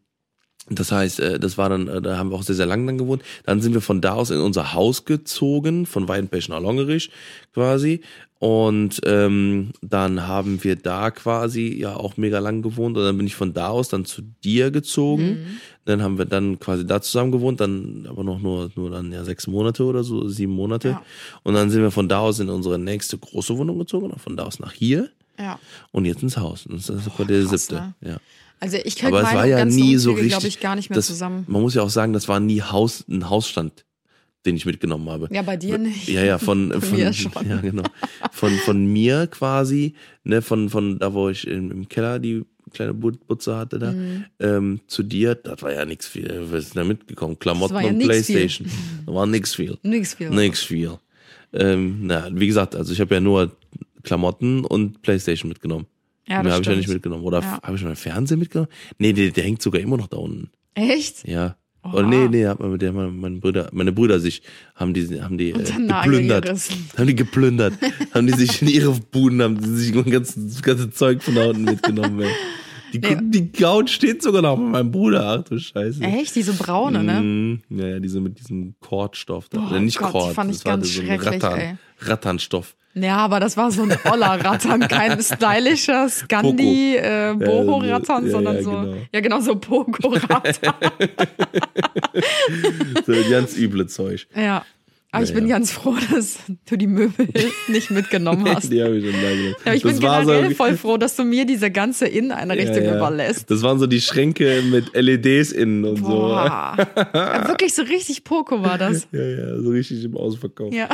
das 0.69 0.91
heißt, 0.91 1.19
äh, 1.19 1.39
das 1.39 1.57
war 1.57 1.69
dann, 1.69 1.87
äh, 1.87 2.01
da 2.01 2.17
haben 2.17 2.31
wir 2.31 2.35
auch 2.37 2.43
sehr, 2.43 2.55
sehr 2.55 2.65
lange 2.65 2.85
dann 2.87 2.97
gewohnt. 2.97 3.21
Dann 3.45 3.61
sind 3.61 3.73
wir 3.73 3.81
von 3.81 4.01
da 4.01 4.13
aus 4.13 4.31
in 4.31 4.39
unser 4.39 4.73
Haus 4.73 5.05
gezogen, 5.05 5.85
von 5.85 6.07
Weidenpech 6.07 6.49
nach 6.49 6.59
Longerich 6.61 7.11
quasi. 7.53 8.01
Und 8.39 8.99
ähm, 9.05 9.71
dann 9.81 10.27
haben 10.27 10.63
wir 10.63 10.75
da 10.75 11.09
quasi 11.09 11.73
ja 11.79 11.95
auch 11.95 12.17
mega 12.17 12.39
lang 12.39 12.61
gewohnt. 12.61 12.97
Und 12.97 13.03
dann 13.03 13.17
bin 13.17 13.25
ich 13.27 13.35
von 13.35 13.53
da 13.53 13.69
aus 13.69 13.89
dann 13.89 14.05
zu 14.05 14.21
dir 14.43 14.71
gezogen. 14.71 15.59
Dann 15.85 16.01
haben 16.03 16.17
wir 16.17 16.25
dann 16.25 16.59
quasi 16.59 16.85
da 16.85 17.01
zusammen 17.01 17.31
gewohnt, 17.31 17.59
dann 17.61 18.05
aber 18.09 18.23
noch 18.23 18.39
nur, 18.39 18.69
nur 18.75 18.89
dann 18.89 19.11
ja 19.11 19.23
sechs 19.23 19.47
Monate 19.47 19.83
oder 19.83 20.03
so, 20.03 20.27
sieben 20.27 20.51
Monate. 20.53 20.89
Ja. 20.89 21.01
Und 21.43 21.53
dann 21.53 21.69
sind 21.69 21.81
wir 21.81 21.91
von 21.91 22.09
da 22.09 22.19
aus 22.19 22.39
in 22.39 22.49
unsere 22.49 22.77
nächste 22.77 23.17
große 23.17 23.57
Wohnung 23.57 23.79
gezogen 23.79 24.09
und 24.11 24.19
von 24.19 24.35
da 24.35 24.43
aus 24.43 24.59
nach 24.59 24.73
hier 24.73 25.09
Ja. 25.39 25.57
und 25.91 26.05
jetzt 26.05 26.21
ins 26.23 26.37
Haus. 26.37 26.65
Und 26.65 26.77
das 26.77 26.89
ist 26.89 27.15
quasi 27.15 27.27
der 27.27 27.43
krass, 27.45 27.67
siebte. 27.67 27.75
ne? 27.75 27.93
Ja. 28.01 28.17
Also 28.59 28.77
ich 28.83 28.95
krieg 28.95 29.07
Aber 29.09 29.21
es 29.21 29.33
war 29.33 29.45
ja 29.45 29.63
nie 29.65 29.97
so 29.97 30.11
richtig. 30.13 30.29
glaube 30.31 30.47
ich, 30.47 30.59
gar 30.59 30.75
nicht 30.75 30.89
mehr 30.89 30.95
das, 30.95 31.07
zusammen. 31.07 31.43
Man 31.47 31.61
muss 31.61 31.75
ja 31.75 31.81
auch 31.83 31.89
sagen, 31.89 32.13
das 32.13 32.27
war 32.27 32.39
nie 32.39 32.61
Haus, 32.61 33.03
ein 33.09 33.29
Hausstand, 33.29 33.85
den 34.45 34.55
ich 34.55 34.65
mitgenommen 34.65 35.09
habe. 35.09 35.27
Ja, 35.31 35.41
bei 35.41 35.57
dir 35.57 35.77
nicht. 35.77 36.07
Ja, 36.07 36.23
ja, 36.23 36.37
von, 36.37 36.71
Von 36.71 36.81
von 36.81 36.97
mir 36.97 37.13
schon. 37.13 37.31
Ja, 37.47 37.57
genau. 37.57 37.83
Von, 38.31 38.51
von 38.59 38.85
mir 38.85 39.27
quasi, 39.27 39.93
ne, 40.23 40.41
von, 40.41 40.69
von 40.69 40.99
da, 40.99 41.13
wo 41.13 41.29
ich 41.29 41.45
im, 41.47 41.71
im 41.71 41.89
Keller 41.89 42.19
die 42.19 42.43
kleine 42.73 42.93
But- 42.93 43.25
Butze 43.27 43.55
hatte 43.55 43.77
da, 43.79 43.91
Mhm. 43.91 44.25
ähm, 44.39 44.79
zu 44.87 45.03
dir, 45.03 45.35
das 45.35 45.61
war 45.61 45.71
ja 45.73 45.85
nichts 45.85 46.07
viel. 46.07 46.27
Wir 46.51 46.61
sind 46.61 46.75
da 46.75 46.83
mitgekommen. 46.83 47.37
Klamotten 47.37 47.75
ja 47.75 47.89
und 47.89 47.99
Playstation. 47.99 48.67
Da 49.05 49.13
war 49.13 49.25
nix 49.27 49.53
viel. 49.53 49.77
Nix 49.83 50.13
viel. 50.15 50.29
Nix 50.31 50.63
viel. 50.63 50.97
Ähm, 51.53 51.99
na, 52.03 52.29
wie 52.33 52.47
gesagt, 52.47 52.75
also 52.75 52.91
ich 52.91 52.99
habe 52.99 53.13
ja 53.15 53.21
nur 53.21 53.55
Klamotten 54.03 54.65
und 54.65 55.01
Playstation 55.01 55.49
mitgenommen. 55.49 55.85
Ja, 56.27 56.41
Mehr 56.43 56.53
habe 56.53 56.61
ich 56.61 56.67
ja 56.67 56.75
nicht 56.75 56.89
mitgenommen. 56.89 57.23
Oder 57.23 57.41
Ja. 57.41 57.59
habe 57.61 57.75
ich 57.77 57.83
meinen 57.83 57.95
Fernseher 57.95 58.37
mitgenommen? 58.37 58.69
Nee, 58.97 59.13
der, 59.13 59.29
der 59.31 59.43
hängt 59.43 59.61
sogar 59.61 59.81
immer 59.81 59.97
noch 59.97 60.07
da 60.07 60.17
unten. 60.17 60.49
Echt? 60.73 61.27
Ja. 61.27 61.55
Oha. 61.83 61.93
Oder 61.93 62.07
nee, 62.07 62.27
nee, 62.27 62.47
hat 62.47 62.59
man 62.59 62.71
mit 62.71 62.81
der 62.81 62.91
meine 62.93 63.37
Brüder, 63.37 63.69
meine 63.71 63.91
Brüder 63.91 64.19
sich 64.19 64.41
haben 64.73 64.95
die 64.95 65.21
haben 65.21 65.37
die 65.37 65.51
äh, 65.51 65.53
geplündert. 65.53 66.49
Haben 66.97 67.07
die 67.07 67.15
geplündert. 67.15 67.73
haben 68.13 68.25
die 68.25 68.33
sich 68.33 68.59
in 68.63 68.69
ihre 68.69 68.91
Buden 68.91 69.41
haben 69.43 69.61
die 69.61 69.69
sich 69.69 69.91
das 69.93 70.05
ganze, 70.05 70.39
das 70.47 70.63
ganze 70.63 70.89
Zeug 70.89 71.21
von 71.21 71.35
da 71.35 71.45
unten 71.49 71.63
mitgenommen, 71.65 72.21
ey. 72.21 72.29
Die, 72.93 72.99
Nee. 72.99 73.17
die 73.21 73.51
Couch 73.51 73.89
steht 73.91 74.23
sogar 74.23 74.41
noch 74.41 74.55
bei 74.55 74.63
meinem 74.63 74.89
Bruder, 74.91 75.27
ach 75.27 75.43
du 75.43 75.59
Scheiße. 75.59 76.01
Echt? 76.01 76.35
Diese 76.35 76.53
braune, 76.53 77.03
ne? 77.03 77.21
Mm, 77.21 77.61
ja, 77.77 77.87
ja, 77.87 77.99
diese 77.99 78.21
mit 78.21 78.39
diesem 78.39 78.75
Kordstoff 78.79 79.49
da. 79.49 79.59
Oh 79.59 79.69
Oder 79.69 79.79
nicht 79.81 79.97
Gott, 79.99 80.11
Kord, 80.11 80.33
fand 80.33 80.51
ich 80.51 80.57
das 80.57 80.65
war 80.65 80.73
ganz 80.77 80.93
so 80.93 81.01
ein 81.01 81.07
schrecklich, 81.07 81.43
Rattan, 81.43 81.59
ey. 81.59 81.75
Ratternstoff. 81.99 82.75
Ja, 82.97 83.17
aber 83.17 83.41
das 83.41 83.57
war 83.57 83.71
so 83.71 83.83
ein 83.83 83.93
Oller-Rattern, 84.05 84.79
kein 84.87 85.21
stylischer 85.21 86.07
Scandi, 86.09 86.95
äh, 86.95 87.33
Boho-Rattern, 87.37 88.25
Ja, 88.25 88.31
sondern 88.31 88.55
ja, 88.55 88.63
so, 88.63 88.71
genau. 88.71 88.95
ja 89.11 89.19
genau, 89.19 89.39
so 89.41 89.55
Pogo-Rattern. 89.55 90.73
So 93.05 93.13
ganz 93.29 93.57
üble 93.57 93.87
Zeug. 93.87 94.27
ja. 94.35 94.63
Aber 95.15 95.23
ich 95.23 95.29
Ja, 95.29 95.35
bin 95.35 95.47
ja. 95.47 95.55
ganz 95.55 95.71
froh, 95.71 95.95
dass 96.11 96.37
du 96.69 96.75
die 96.77 96.87
Möbel 96.87 97.27
nicht 97.67 97.89
mitgenommen 97.91 98.47
hast. 98.53 98.71
Die 98.71 98.83
habe 98.83 98.97
ich 98.97 99.05
schon 99.05 99.13
gelassen. 99.19 99.55
Ja, 99.65 99.73
ich 99.73 99.81
Das 99.83 99.93
bin 99.93 100.01
war 100.03 100.23
so- 100.25 100.31
generell 100.31 100.55
voll 100.55 100.77
froh, 100.77 100.97
dass 100.97 101.15
du 101.15 101.23
mir 101.23 101.45
diese 101.45 101.71
ganze 101.71 102.05
Inneneinrichtung 102.07 102.83
Ja, 102.83 102.97
überlässt. 102.97 103.49
Das 103.49 103.61
waren 103.61 103.79
so 103.79 103.87
die 103.87 104.01
Schränke 104.01 104.61
mit 104.69 104.93
LEDs 104.93 105.51
innen 105.51 105.85
und 105.85 106.01
Boah. 106.01 106.75
Ja, 107.13 107.47
wirklich 107.47 107.73
so 107.73 107.81
richtig 107.83 108.23
Poco 108.23 108.61
war 108.61 108.77
das. 108.77 109.07
so. 109.11 109.17
Ja, 109.17 109.23
ja, 109.23 109.61
so 109.61 109.69
richtig 109.69 110.03
im 110.03 110.17
Ausverkauf. 110.17 110.73
Ja. 110.73 110.89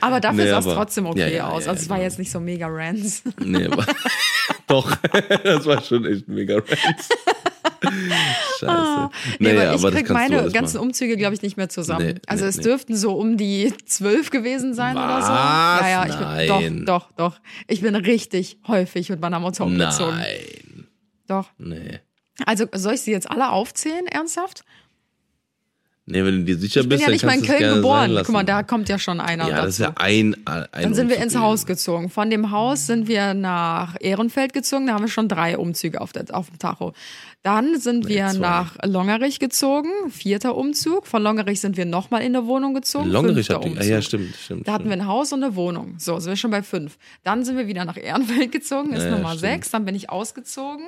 aber 0.00 0.20
dafür 0.20 0.44
Nee, 0.44 0.50
sah 0.50 0.58
es 0.60 0.64
trotzdem 0.66 1.06
okay 1.06 1.40
aus. 1.40 1.66
Also 1.68 1.82
es 1.82 1.88
war 1.88 1.96
genau. 1.96 2.04
jetzt 2.08 2.18
nicht 2.18 2.30
so 2.30 2.40
mega 2.40 2.66
rants. 2.68 3.22
Nee, 3.44 3.66
aber 3.66 3.84
doch, 4.66 4.94
das 5.42 5.66
war 5.66 5.82
schon 5.82 6.04
echt 6.06 6.28
mega 6.28 6.54
rants. 6.56 7.08
Scheiße. 8.60 8.68
Ah. 8.68 9.10
Nee, 9.38 9.52
Naja, 9.52 9.72
aber 9.72 9.88
ich 9.88 9.94
krieg 9.94 10.10
meine 10.10 10.50
ganzen 10.50 10.76
machen. 10.76 10.88
Umzüge, 10.88 11.16
glaube 11.16 11.34
ich, 11.34 11.42
nicht 11.42 11.56
mehr 11.56 11.68
zusammen. 11.68 12.06
Nee, 12.06 12.20
also 12.26 12.44
nee, 12.44 12.50
es 12.50 12.56
dürften 12.58 12.96
so 12.96 13.12
um 13.14 13.36
die 13.36 13.72
zwölf 13.86 14.30
gewesen 14.30 14.74
sein 14.74 14.96
oder 14.96 15.22
so. 15.22 15.28
Was? 15.28 15.80
Ja, 15.80 16.06
ja, 16.06 16.40
ich 16.42 16.64
bin, 16.64 16.84
doch, 16.86 17.10
doch, 17.16 17.32
doch. 17.34 17.40
Ich 17.68 17.80
bin 17.80 17.94
richtig 17.94 18.58
häufig 18.66 19.08
mit 19.10 19.20
meiner 19.20 19.40
Mutter 19.40 19.64
umgezogen. 19.64 20.16
Nein. 20.16 20.86
Doch. 21.26 21.50
Nee. 21.58 22.00
Also 22.46 22.66
soll 22.74 22.94
ich 22.94 23.00
sie 23.02 23.12
jetzt 23.12 23.30
alle 23.30 23.50
aufzählen, 23.50 24.06
ernsthaft? 24.06 24.64
Nee, 26.06 26.22
wenn 26.22 26.40
du 26.40 26.44
dir 26.44 26.58
sicher 26.58 26.80
Ich 26.82 26.88
bin 26.88 26.98
bist, 26.98 27.00
ja 27.00 27.06
dann 27.06 27.12
nicht 27.14 27.24
mal 27.24 27.34
in 27.38 27.42
Köln 27.42 27.74
geboren. 27.76 28.14
Guck 28.18 28.28
mal, 28.28 28.44
da 28.44 28.62
kommt 28.62 28.90
ja 28.90 28.98
schon 28.98 29.20
einer 29.20 29.44
Ja, 29.48 29.50
dazu. 29.56 29.64
das 29.66 29.74
ist 29.74 29.78
ja 29.78 29.92
ein, 29.96 30.36
ein 30.44 30.66
Dann 30.72 30.94
sind 30.94 31.08
wir 31.08 31.16
Umzug 31.16 31.22
ins 31.24 31.32
gewesen. 31.32 31.40
Haus 31.40 31.66
gezogen. 31.66 32.10
Von 32.10 32.28
dem 32.28 32.50
Haus 32.50 32.86
sind 32.86 33.08
wir 33.08 33.32
nach 33.32 33.96
Ehrenfeld 34.00 34.52
gezogen. 34.52 34.86
Da 34.86 34.92
haben 34.94 35.04
wir 35.04 35.08
schon 35.08 35.28
drei 35.28 35.56
Umzüge 35.56 36.02
auf, 36.02 36.12
der, 36.12 36.24
auf 36.32 36.50
dem 36.50 36.58
Tacho. 36.58 36.92
Dann 37.44 37.78
sind 37.78 38.08
wir 38.08 38.26
zwei. 38.28 38.38
nach 38.38 38.76
Longerich 38.84 39.38
gezogen. 39.38 39.90
Vierter 40.10 40.56
Umzug. 40.56 41.06
Von 41.06 41.22
Longerich 41.22 41.60
sind 41.60 41.76
wir 41.76 41.84
nochmal 41.84 42.22
in 42.22 42.34
eine 42.34 42.46
Wohnung 42.46 42.72
gezogen. 42.74 43.08
Longerich 43.10 43.50
ihr, 43.50 43.60
Umzug. 43.62 43.84
ja, 43.84 44.00
stimmt, 44.02 44.34
stimmt. 44.34 44.66
Da 44.66 44.72
hatten 44.72 44.86
wir 44.86 44.94
ein 44.94 45.06
Haus 45.06 45.32
und 45.32 45.44
eine 45.44 45.54
Wohnung. 45.54 45.94
So, 45.98 46.18
sind 46.18 46.30
wir 46.32 46.36
schon 46.36 46.50
bei 46.50 46.62
fünf. 46.62 46.96
Dann 47.22 47.44
sind 47.44 47.56
wir 47.58 47.66
wieder 47.68 47.84
nach 47.84 47.96
Ehrenfeld 47.98 48.50
gezogen, 48.50 48.94
ist 48.94 49.04
Ja, 49.04 49.10
Nummer 49.10 49.28
stimmt. 49.28 49.40
sechs. 49.40 49.70
Dann 49.70 49.84
bin 49.84 49.94
ich 49.94 50.08
ausgezogen. 50.10 50.86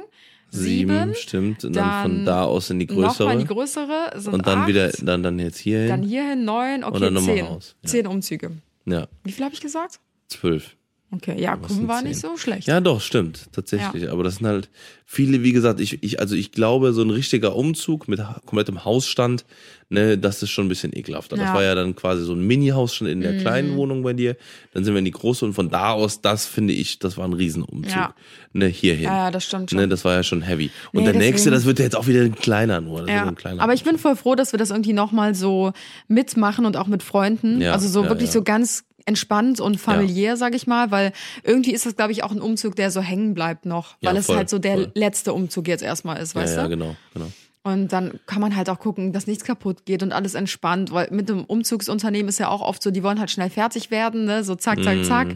Sieben, 0.51 0.91
Sieben. 0.99 1.15
stimmt. 1.15 1.65
Und 1.65 1.77
dann, 1.77 2.03
von 2.03 2.17
Dann 2.19 2.25
da 2.25 2.45
aus 2.45 2.71
in 2.71 2.79
die 2.79 2.87
Nochmal 2.87 3.09
größere. 3.09 3.33
in 3.35 3.39
die 3.41 3.47
größere. 3.47 4.11
Und 4.33 4.47
dann 4.47 4.61
acht. 4.61 4.69
wieder, 4.69 4.89
dann, 5.03 5.23
dann 5.23 5.39
jetzt 5.39 5.59
hierhin. 5.59 5.89
Dann 5.89 6.03
hierhin 6.03 6.45
neun. 6.45 6.85
Okay, 6.85 7.01
dann 7.01 7.15
nochmal 7.15 7.37
zehn. 7.37 7.45
raus. 7.45 7.77
Ja. 7.83 7.89
Zehn 7.91 8.07
Umzüge. 8.07 8.53
ja, 8.87 9.09
Wie 9.25 9.33
viel 9.33 9.45
habe 9.45 9.55
ich 9.55 9.61
gesagt? 9.61 10.01
zwölf. 10.29 10.77
Okay, 11.17 11.41
ja, 11.41 11.59
sind 11.69 11.89
war 11.89 12.03
nicht 12.03 12.19
so 12.21 12.37
schlecht. 12.37 12.67
Ja, 12.69 12.81
doch, 12.81 13.01
stimmt, 13.01 13.47
tatsächlich. 13.53 14.11
Aber 14.11 14.23
das 14.25 14.37
sind 14.37 14.47
halt 14.47 14.69
viele, 15.05 15.43
wie 15.43 15.53
gesagt, 15.53 15.81
ich, 15.81 16.03
ich, 16.03 16.21
also 16.21 16.35
ich 16.35 16.53
glaube, 16.53 16.93
so 16.93 17.03
ein 17.03 17.11
richtiger 17.11 17.55
Umzug 17.57 18.09
mit 18.09 18.21
komplettem 18.45 18.85
Hausstand, 18.85 19.45
ne, 19.89 20.19
das 20.19 20.43
ist 20.43 20.51
schon 20.51 20.67
ein 20.67 20.69
bisschen 20.69 20.95
ekelhafter. 20.97 21.37
Das 21.37 21.45
Ja. 21.47 21.51
Mhm. 21.53 21.55
war 21.57 21.63
ja 21.63 21.75
dann 21.77 21.95
quasi 21.95 22.25
so 22.25 22.33
ein 22.33 22.41
Mini-Hausstand 22.41 23.11
in 23.11 23.21
der 23.21 23.39
kleinen 23.39 23.77
Wohnung 23.77 24.03
bei 24.03 24.13
dir. 24.15 24.37
Dann 24.75 24.85
sind 24.85 24.95
wir 24.95 24.99
in 24.99 25.05
die 25.05 25.13
große 25.13 25.45
und 25.45 25.55
von 25.55 25.71
da 25.71 25.93
aus, 25.93 26.21
das 26.21 26.47
finde 26.47 26.73
ich, 26.73 26.99
das 26.99 27.17
war 27.17 27.25
ein 27.25 27.33
Riesenumzug. 27.35 27.91
Ja. 27.95 28.15
Ne, 28.53 28.67
hierhin. 28.67 29.05
Ja, 29.05 29.27
ja, 29.27 29.31
das 29.31 29.45
stimmt 29.45 29.71
schon. 29.71 29.79
Ne, 29.79 29.87
das 29.89 30.05
war 30.05 30.15
ja 30.15 30.23
schon 30.25 30.43
heavy. 30.43 30.71
Und 30.93 31.05
Nee, 31.05 31.13
der 31.13 31.15
nächste, 31.15 31.51
deswegen- 31.51 31.55
das 31.55 31.65
wird 31.67 31.79
ja 31.79 31.85
jetzt 31.85 31.97
auch 31.97 32.07
wieder 32.09 32.23
ein 32.23 32.35
kleiner 32.35 32.81
nur. 32.81 33.03
Das 33.03 33.11
Ja, 33.11 33.25
ein 33.27 33.37
kleiner 33.37 33.63
aber 33.63 33.75
ich 33.75 33.85
bin 33.85 33.99
voll 33.99 34.17
froh, 34.17 34.35
dass 34.35 34.53
wir 34.53 34.59
das 34.59 34.71
irgendwie 34.71 34.93
nochmal 34.93 35.35
so 35.35 35.73
mitmachen 36.09 36.67
und 36.67 36.77
auch 36.77 36.89
mit 36.89 37.03
Freunden. 37.03 37.61
Ja, 37.61 37.73
also 37.73 37.89
so 37.89 38.03
ja, 38.03 38.09
wirklich 38.09 38.29
ja. 38.29 38.33
so 38.33 38.43
ganz 38.43 38.85
entspannt 39.07 39.61
und 39.61 39.79
familiär, 39.81 40.37
sag 40.37 40.55
ich 40.55 40.67
mal, 40.67 40.91
weil 40.91 41.13
irgendwie 41.45 41.73
ist 41.73 41.87
das, 41.87 41.97
glaube 41.97 42.13
ich, 42.13 42.23
auch 42.25 42.33
ein 42.33 42.41
Umzug, 42.41 42.77
der 42.77 42.91
so 42.91 43.01
hängen 43.01 43.35
bleibt 43.35 43.65
noch, 43.65 43.95
weil 44.03 44.15
Ja, 44.15 44.21
es 44.21 44.27
voll, 44.27 44.37
halt 44.37 44.51
so 44.51 44.59
der 44.59 44.75
voll. 44.75 44.91
letzte 44.95 45.33
Umzug 45.33 45.69
jetzt 45.69 45.83
erstmal 45.83 46.19
ist, 46.19 46.35
Ja, 46.35 46.43
weißt 46.43 46.57
ja, 46.57 46.63
du? 46.65 46.69
genau, 46.71 46.97
genau. 47.15 47.33
Und 47.67 47.93
dann 47.93 48.21
kann 48.27 48.41
man 48.41 48.55
halt 48.55 48.71
auch 48.71 48.79
gucken, 48.79 49.13
dass 49.13 49.27
nichts 49.27 49.43
kaputt 49.43 49.87
geht 49.87 50.05
und 50.05 50.13
alles 50.13 50.35
entspannt, 50.35 50.93
weil 50.93 51.09
mit 51.11 51.29
dem 51.29 51.43
Umzugsunternehmen 51.45 52.29
ist 52.29 52.39
ja 52.39 52.47
auch 52.49 52.61
oft 52.63 52.81
so, 52.81 52.93
die 52.93 53.03
wollen 53.03 53.19
halt 53.19 53.29
schnell 53.33 53.51
fertig 53.51 53.91
werden, 53.91 54.25
ne? 54.25 54.45
so 54.45 54.55
zack, 54.55 54.81
zack, 54.85 55.05
zack. 55.05 55.29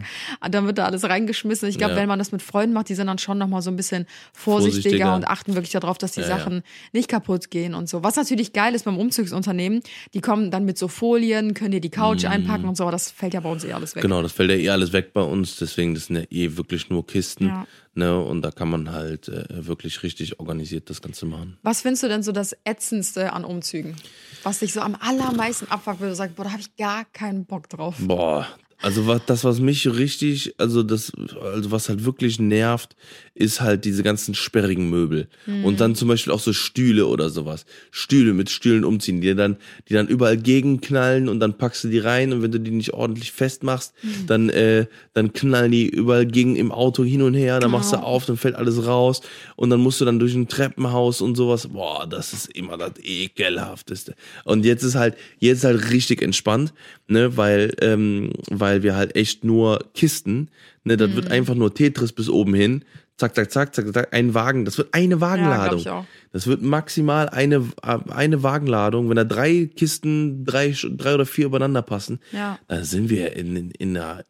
Und 0.43 0.53
dann 0.55 0.65
wird 0.65 0.77
da 0.77 0.85
alles 0.85 1.03
reingeschmissen. 1.03 1.67
Ich 1.67 1.77
glaube, 1.77 1.91
Mhm. 1.91 1.97
Ja. 1.97 2.01
wenn 2.03 2.07
man 2.07 2.19
das 2.19 2.31
mit 2.31 2.41
Freunden 2.41 2.73
macht, 2.73 2.87
die 2.87 2.95
sind 2.95 3.07
dann 3.07 3.17
schon 3.17 3.37
nochmal 3.37 3.61
so 3.61 3.69
ein 3.69 3.75
bisschen 3.75 4.05
vorsichtiger, 4.31 4.81
Vorsichtiger. 4.81 5.15
und 5.15 5.27
achten 5.27 5.55
wirklich 5.55 5.71
darauf, 5.73 5.97
dass 5.97 6.13
die 6.13 6.21
Ja, 6.21 6.29
ja. 6.29 6.37
Sachen 6.37 6.63
nicht 6.93 7.09
kaputt 7.09 7.51
gehen 7.51 7.73
und 7.73 7.89
so. 7.89 8.01
Was 8.01 8.15
natürlich 8.15 8.53
geil 8.53 8.75
ist 8.75 8.85
beim 8.85 8.97
Umzugsunternehmen, 8.97 9.81
die 10.13 10.21
kommen 10.21 10.51
dann 10.51 10.63
mit 10.63 10.77
so 10.77 10.87
Folien, 10.87 11.53
können 11.53 11.71
dir 11.71 11.81
die 11.81 11.89
Couch 11.89 12.23
einpacken 12.23 12.65
und 12.65 12.77
so, 12.77 12.83
aber 12.83 12.93
das 12.93 13.11
fällt 13.11 13.33
ja 13.33 13.41
bei 13.41 13.51
uns 13.51 13.65
eh 13.65 13.73
alles 13.73 13.93
weg. 13.95 14.03
Mhm. 14.03 14.07
Genau, 14.07 14.21
das 14.21 14.31
fällt 14.31 14.51
ja 14.51 14.55
eh 14.55 14.69
alles 14.69 14.93
weg 14.93 15.11
bei 15.11 15.21
uns, 15.21 15.57
deswegen 15.57 15.95
das 15.95 16.05
sind 16.05 16.15
ja 16.15 16.23
eh 16.29 16.55
wirklich 16.55 16.89
nur 16.89 17.05
Kisten. 17.05 17.51
Ne, 17.93 18.17
und 18.17 18.41
da 18.41 18.51
kann 18.51 18.69
man 18.69 18.91
halt 18.91 19.27
äh, 19.27 19.45
wirklich 19.49 20.01
richtig 20.01 20.39
organisiert 20.39 20.89
das 20.89 21.01
Ganze 21.01 21.25
machen. 21.25 21.57
Was 21.61 21.81
findest 21.81 22.03
du 22.03 22.07
denn 22.07 22.23
so 22.23 22.31
das 22.31 22.55
Ätzendste 22.63 23.33
an 23.33 23.43
Umzügen? 23.43 23.97
Was 24.43 24.59
dich 24.59 24.71
so 24.71 24.79
am 24.79 24.95
allermeisten 24.95 25.67
abfuckt, 25.69 25.99
wo 25.99 26.05
du 26.05 26.15
sagst, 26.15 26.37
boah, 26.37 26.45
da 26.45 26.51
habe 26.51 26.61
ich 26.61 26.73
gar 26.77 27.03
keinen 27.03 27.45
Bock 27.45 27.67
drauf. 27.67 27.95
Boah, 27.99 28.47
also 28.81 29.07
was, 29.07 29.21
das, 29.25 29.43
was 29.43 29.59
mich 29.59 29.87
richtig, 29.87 30.55
also 30.57 30.83
das, 30.83 31.11
also 31.41 31.71
was 31.71 31.89
halt 31.89 32.05
wirklich 32.05 32.39
nervt, 32.39 32.95
ist 33.33 33.61
halt 33.61 33.85
diese 33.85 34.03
ganzen 34.03 34.35
sperrigen 34.35 34.89
Möbel. 34.89 35.27
Und 35.63 35.79
dann 35.79 35.95
zum 35.95 36.07
Beispiel 36.07 36.33
auch 36.33 36.39
so 36.39 36.53
Stühle 36.53 37.07
oder 37.07 37.29
sowas. 37.29 37.65
Stühle 37.91 38.33
mit 38.33 38.49
Stühlen 38.49 38.83
umziehen, 38.83 39.21
die 39.21 39.35
dann, 39.35 39.57
die 39.87 39.93
dann 39.93 40.07
überall 40.07 40.37
gegenknallen 40.37 41.29
und 41.29 41.39
dann 41.39 41.57
packst 41.57 41.83
du 41.83 41.89
die 41.89 41.99
rein 41.99 42.33
und 42.33 42.41
wenn 42.41 42.51
du 42.51 42.59
die 42.59 42.71
nicht 42.71 42.93
ordentlich 42.93 43.31
festmachst, 43.31 43.93
dann, 44.27 44.49
äh, 44.49 44.85
dann 45.13 45.33
knallen 45.33 45.71
die 45.71 45.87
überall 45.87 46.25
gegen 46.25 46.55
im 46.55 46.71
Auto 46.71 47.03
hin 47.03 47.21
und 47.21 47.33
her, 47.33 47.59
dann 47.59 47.71
machst 47.71 47.93
du 47.93 47.97
auf, 47.97 48.25
dann 48.25 48.37
fällt 48.37 48.55
alles 48.55 48.85
raus 48.85 49.21
und 49.55 49.69
dann 49.69 49.79
musst 49.79 50.01
du 50.01 50.05
dann 50.05 50.19
durch 50.19 50.33
ein 50.33 50.47
Treppenhaus 50.47 51.21
und 51.21 51.35
sowas. 51.35 51.67
Boah, 51.67 52.07
das 52.07 52.33
ist 52.33 52.51
immer 52.55 52.77
das 52.77 52.93
ekelhafteste. 53.01 54.15
Und 54.43 54.65
jetzt 54.65 54.83
ist 54.83 54.95
halt, 54.95 55.15
jetzt 55.39 55.63
halt 55.63 55.91
richtig 55.91 56.21
entspannt, 56.21 56.73
ne, 57.07 57.37
weil, 57.37 57.73
ähm, 57.81 58.31
weil 58.49 58.70
wir 58.83 58.95
halt 58.95 59.15
echt 59.15 59.43
nur 59.43 59.79
Kisten, 59.93 60.49
ne, 60.83 60.97
das 60.97 61.15
wird 61.15 61.29
einfach 61.31 61.55
nur 61.55 61.73
Tetris 61.73 62.11
bis 62.13 62.29
oben 62.29 62.53
hin. 62.53 62.83
Zack, 63.17 63.35
zack, 63.35 63.51
zack, 63.51 63.75
zack, 63.75 63.93
zack, 63.93 64.13
ein 64.15 64.33
Wagen. 64.33 64.65
Das 64.65 64.79
wird 64.79 64.93
eine 64.95 65.21
Wagenladung. 65.21 65.79
ich 65.79 65.89
auch. 65.89 66.05
Das 66.31 66.47
wird 66.47 66.63
maximal 66.63 67.29
eine, 67.29 67.63
eine 68.09 68.41
Wagenladung. 68.41 69.09
Wenn 69.09 69.15
da 69.15 69.23
drei 69.25 69.69
Kisten, 69.75 70.43
drei, 70.43 70.73
drei 70.97 71.13
oder 71.13 71.27
vier 71.27 71.45
übereinander 71.45 71.83
passen, 71.83 72.19
Ja. 72.31 72.57
dann 72.67 72.83
sind 72.83 73.09
wir 73.11 73.35
in, 73.35 73.55
in, 73.55 73.71
in 73.71 73.93
der, 73.93 74.25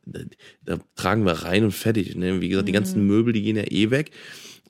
da, 0.66 0.78
tragen 0.96 1.26
wir 1.26 1.32
rein 1.34 1.64
und 1.64 1.72
fertig. 1.72 2.16
Ne? 2.18 2.42
Wie 2.42 2.50
gesagt, 2.50 2.68
die 2.68 2.72
Mhm. 2.74 2.76
ganzen 2.76 3.08
Möbel, 3.08 3.32
die 3.32 3.44
gehen 3.44 3.56
ja 3.56 3.64
eh 3.64 3.92
weg. 3.92 4.12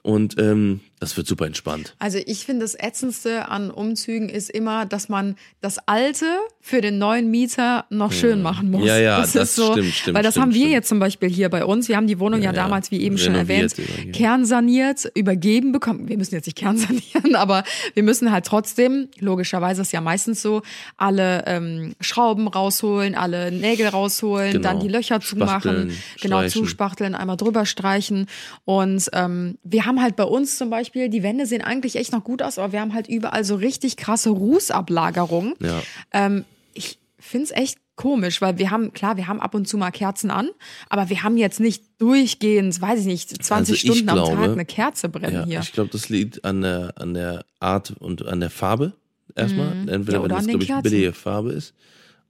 Und 0.03 0.35
ähm, 0.39 0.81
das 1.01 1.17
wird 1.17 1.27
super 1.27 1.45
entspannt. 1.47 1.95
Also 1.99 2.19
ich 2.25 2.45
finde, 2.45 2.63
das 2.63 2.75
Ätzendste 2.75 3.49
an 3.49 3.71
Umzügen 3.71 4.29
ist 4.29 4.49
immer, 4.49 4.85
dass 4.85 5.09
man 5.09 5.35
das 5.59 5.79
Alte 5.87 6.25
für 6.61 6.79
den 6.79 6.99
neuen 6.99 7.29
Mieter 7.31 7.85
noch 7.89 8.11
schön 8.11 8.41
machen 8.43 8.69
muss. 8.71 8.81
Hm. 8.81 8.87
Ja, 8.87 8.97
ja, 8.99 9.19
das, 9.19 9.33
das 9.33 9.49
ist 9.49 9.55
so, 9.55 9.71
stimmt, 9.73 9.93
stimmt, 9.93 10.15
Weil 10.15 10.23
das 10.23 10.33
stimmt, 10.35 10.43
haben 10.45 10.53
wir 10.53 10.59
stimmt. 10.61 10.73
jetzt 10.73 10.87
zum 10.89 10.99
Beispiel 10.99 11.27
hier 11.29 11.49
bei 11.49 11.65
uns. 11.65 11.89
Wir 11.89 11.97
haben 11.97 12.05
die 12.05 12.19
Wohnung 12.19 12.39
ja, 12.41 12.51
Ja, 12.51 12.53
damals, 12.53 12.91
wie 12.91 13.01
eben 13.01 13.17
schon 13.17 13.33
erwähnt, 13.33 13.75
übergeben. 13.77 14.11
kernsaniert, 14.11 15.11
übergeben 15.15 15.71
bekommen. 15.71 16.07
Wir 16.07 16.17
müssen 16.17 16.35
jetzt 16.35 16.45
nicht 16.45 16.55
kernsanieren, 16.57 17.35
aber 17.35 17.63
wir 17.95 18.03
müssen 18.03 18.31
halt 18.31 18.45
trotzdem, 18.45 19.09
logischerweise 19.19 19.81
ist 19.81 19.91
ja 19.91 20.01
meistens 20.01 20.41
so, 20.43 20.61
alle 20.97 21.43
ähm, 21.47 21.95
Schrauben 21.99 22.47
rausholen, 22.47 23.15
alle 23.15 23.51
Nägel 23.51 23.87
rausholen, 23.87 24.51
Genau. 24.51 24.63
dann 24.69 24.79
die 24.79 24.87
Löcher 24.87 25.19
zumachen, 25.19 25.97
genau 26.21 26.37
streichen. 26.37 26.51
zuspachteln, 26.61 27.15
einmal 27.15 27.37
drüber 27.37 27.65
streichen. 27.65 28.27
Und 28.65 29.09
ähm, 29.13 29.57
wir 29.63 29.85
haben 29.87 29.99
halt 29.99 30.15
bei 30.15 30.25
uns 30.25 30.57
zum 30.57 30.69
Beispiel, 30.69 30.90
die 30.93 31.23
Wände 31.23 31.45
sehen 31.45 31.61
eigentlich 31.61 31.95
echt 31.95 32.11
noch 32.11 32.23
gut 32.23 32.41
aus, 32.41 32.57
aber 32.59 32.73
wir 32.73 32.81
haben 32.81 32.93
halt 32.93 33.07
überall 33.07 33.43
so 33.43 33.55
richtig 33.55 33.97
krasse 33.97 34.29
Rußablagerungen. 34.29 35.53
Ja. 35.59 35.81
Ähm, 36.13 36.45
ich 36.73 36.99
finde 37.19 37.45
es 37.45 37.51
echt 37.51 37.77
komisch, 37.95 38.41
weil 38.41 38.57
wir 38.57 38.71
haben, 38.71 38.93
klar, 38.93 39.15
wir 39.17 39.27
haben 39.27 39.39
ab 39.39 39.53
und 39.53 39.67
zu 39.67 39.77
mal 39.77 39.91
Kerzen 39.91 40.31
an, 40.31 40.49
aber 40.89 41.09
wir 41.09 41.21
haben 41.23 41.37
jetzt 41.37 41.59
nicht 41.59 41.83
durchgehend, 41.99 42.81
weiß 42.81 43.01
ich 43.01 43.05
nicht, 43.05 43.29
20 43.29 43.51
Also 43.53 43.73
ich 43.73 43.81
Stunden 43.81 44.09
am 44.09 44.15
glaube- 44.15 44.35
Tag 44.35 44.49
eine 44.51 44.65
Kerze 44.65 45.09
brennen 45.09 45.35
Ja, 45.35 45.45
hier. 45.45 45.59
ich 45.59 45.71
glaube, 45.71 45.89
das 45.91 46.09
liegt 46.09 46.43
an 46.43 46.61
der, 46.61 46.93
an 46.97 47.13
der 47.13 47.45
Art 47.59 47.91
und 47.99 48.25
an 48.25 48.39
der 48.39 48.49
Farbe 48.49 48.93
erstmal. 49.35 49.71
Entweder 49.87 49.97
Mhm. 49.99 50.05
Ja, 50.13 50.19
oder 50.19 50.35
wenn 50.37 50.47
das, 50.47 50.47
glaube 50.47 50.63
ich, 50.63 50.83
billige 50.83 51.13
Farbe 51.13 51.51
ist 51.51 51.73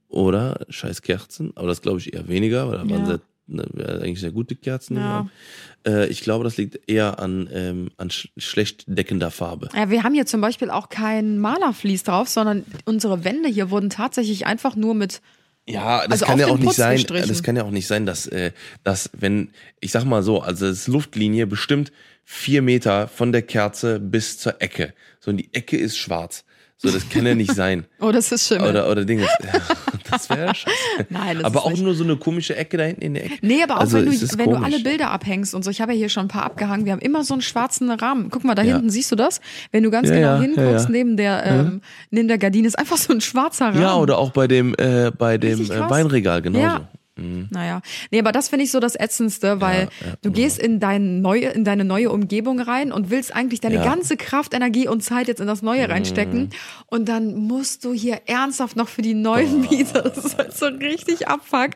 oder 0.08 0.60
scheiß 0.68 1.00
Kerzen. 1.02 1.52
Aber 1.54 1.68
das 1.68 1.80
glaube 1.80 2.00
ich 2.00 2.12
eher 2.12 2.28
weniger, 2.28 2.68
weil 2.68 2.78
da 2.78 2.80
waren 2.90 3.00
Ja. 3.00 3.06
sehr, 3.06 3.14
ne, 3.16 3.22
eigentlich 3.60 4.20
sehr 4.20 4.32
gute 4.32 4.56
Kerzen. 4.56 4.96
Ja. 4.96 5.28
Äh, 5.86 6.06
ich 6.08 6.20
glaube, 6.22 6.44
das 6.44 6.56
liegt 6.56 6.88
eher 6.88 7.18
an, 7.18 7.48
ähm, 7.52 7.90
an 7.96 8.10
sch 8.10 8.28
schlecht 8.36 8.84
deckender 8.86 9.30
Farbe. 9.30 9.68
Ja, 9.74 9.90
wir 9.90 10.02
haben 10.02 10.14
hier 10.14 10.26
zum 10.26 10.40
Beispiel 10.40 10.70
auch 10.70 10.88
kein 10.88 11.38
Malerflies 11.38 12.02
drauf, 12.04 12.28
sondern 12.28 12.64
unsere 12.84 13.24
Wände 13.24 13.48
hier 13.48 13.70
wurden 13.70 13.90
tatsächlich 13.90 14.46
einfach 14.46 14.76
nur 14.76 14.94
mit 14.94 15.20
Ja, 15.66 16.02
das 16.06 16.22
Also 16.22 16.26
kann 16.26 16.38
ja 16.38 16.46
auch 16.46 16.56
nicht 16.56 16.66
Putz 16.66 16.76
sein. 16.76 16.96
gestrichen. 16.96 17.28
Das 17.28 17.42
kann 17.42 17.56
ja 17.56 17.64
auch 17.64 17.70
nicht 17.70 17.86
sein, 17.86 18.06
dass, 18.06 18.26
äh, 18.26 18.52
dass 18.84 19.10
wenn, 19.12 19.50
ich 19.80 19.92
sag 19.92 20.04
mal 20.04 20.22
so, 20.22 20.40
also 20.40 20.66
das 20.66 20.78
ist 20.80 20.88
Luftlinie 20.88 21.46
bestimmt 21.46 21.92
vier 22.24 22.62
Meter 22.62 23.08
von 23.08 23.32
der 23.32 23.42
Kerze 23.42 23.98
bis 24.00 24.38
zur 24.38 24.60
Ecke. 24.62 24.94
So, 25.20 25.30
und 25.30 25.36
die 25.38 25.52
Ecke 25.52 25.76
ist 25.76 25.96
schwarz. 25.98 26.44
So, 26.76 26.90
das 26.90 27.08
kann 27.08 27.24
ja 27.26 27.34
nicht 27.36 27.52
sein. 27.54 27.86
Oh, 28.00 28.10
das 28.10 28.32
ist 28.32 28.48
Schimmel. 28.48 28.70
Oder, 28.70 28.90
oder 28.90 29.04
Dinge. 29.04 29.22
Ja, 29.22 29.60
das 30.12 30.30
wäre 30.30 30.54
scheiße. 30.54 30.76
Nein, 31.08 31.36
das 31.38 31.44
aber 31.44 31.64
auch 31.64 31.70
nicht. 31.70 31.82
nur 31.82 31.94
so 31.94 32.04
eine 32.04 32.16
komische 32.16 32.54
Ecke 32.56 32.76
da 32.76 32.84
hinten 32.84 33.02
in 33.02 33.14
der 33.14 33.24
Ecke. 33.26 33.38
Nee, 33.42 33.62
aber 33.62 33.76
auch 33.76 33.80
Also, 33.80 33.98
wenn, 33.98 34.04
du, 34.06 34.38
wenn 34.38 34.50
du 34.50 34.56
alle 34.56 34.78
Bilder 34.80 35.10
abhängst 35.10 35.54
und 35.54 35.64
so, 35.64 35.70
ich 35.70 35.80
habe 35.80 35.92
ja 35.92 35.98
hier 35.98 36.08
schon 36.08 36.26
ein 36.26 36.28
paar 36.28 36.44
abgehangen, 36.44 36.84
wir 36.84 36.92
haben 36.92 37.00
immer 37.00 37.24
so 37.24 37.34
einen 37.34 37.42
schwarzen 37.42 37.90
Rahmen. 37.90 38.28
Guck 38.30 38.44
mal, 38.44 38.54
da 38.54 38.62
Ja. 38.62 38.74
hinten 38.74 38.90
siehst 38.90 39.10
du 39.10 39.16
das? 39.16 39.40
Wenn 39.72 39.82
du 39.82 39.90
ganz 39.90 40.08
Ja, 40.08 40.14
genau 40.14 40.26
ja, 40.34 40.40
hinguckst, 40.40 40.88
neben 40.90 41.16
der 41.16 41.44
ähm, 41.46 41.80
neben 42.10 42.28
der 42.28 42.38
Gardine 42.38 42.68
ist 42.68 42.78
einfach 42.78 42.96
so 42.96 43.12
ein 43.12 43.20
schwarzer 43.20 43.66
Rahmen. 43.66 43.80
Ja, 43.82 43.96
oder 43.96 44.18
auch 44.18 44.30
bei 44.30 44.46
dem, 44.46 44.74
äh, 44.78 45.10
bei 45.16 45.38
dem 45.38 45.60
äh. 45.70 45.90
Weinregal 45.90 46.42
genauso. 46.42 46.62
Ja. 46.64 46.88
Naja, 47.14 47.82
nee, 48.10 48.18
aber 48.20 48.32
das 48.32 48.48
finde 48.48 48.64
ich 48.64 48.70
so 48.70 48.80
das 48.80 48.94
Ätzendste, 48.98 49.60
weil 49.60 49.82
ja, 50.00 50.14
du 50.22 50.30
gehst 50.32 50.58
in, 50.58 50.80
dein 50.80 51.20
neue, 51.20 51.48
in 51.48 51.62
deine 51.62 51.84
neue 51.84 52.10
Umgebung 52.10 52.58
rein 52.58 52.90
und 52.90 53.10
willst 53.10 53.34
eigentlich 53.36 53.60
deine 53.60 53.74
Ja. 53.74 53.80
Mhm. 53.82 53.84
ganze 53.84 54.16
Kraft, 54.16 54.54
Energie 54.54 54.88
und 54.88 55.02
Zeit 55.04 55.28
jetzt 55.28 55.38
in 55.40 55.46
das 55.46 55.60
Neue 55.60 55.86
reinstecken 55.90 56.48
und 56.86 57.08
dann 57.10 57.34
musst 57.34 57.84
du 57.84 57.92
hier 57.92 58.22
ernsthaft 58.26 58.76
noch 58.76 58.88
für 58.88 59.02
die 59.02 59.12
neuen 59.12 59.60
Mieter, 59.60 60.00
das 60.02 60.24
ist 60.24 60.38
halt 60.38 60.56
so 60.56 60.64
richtig 60.66 61.28
abfuck, 61.28 61.72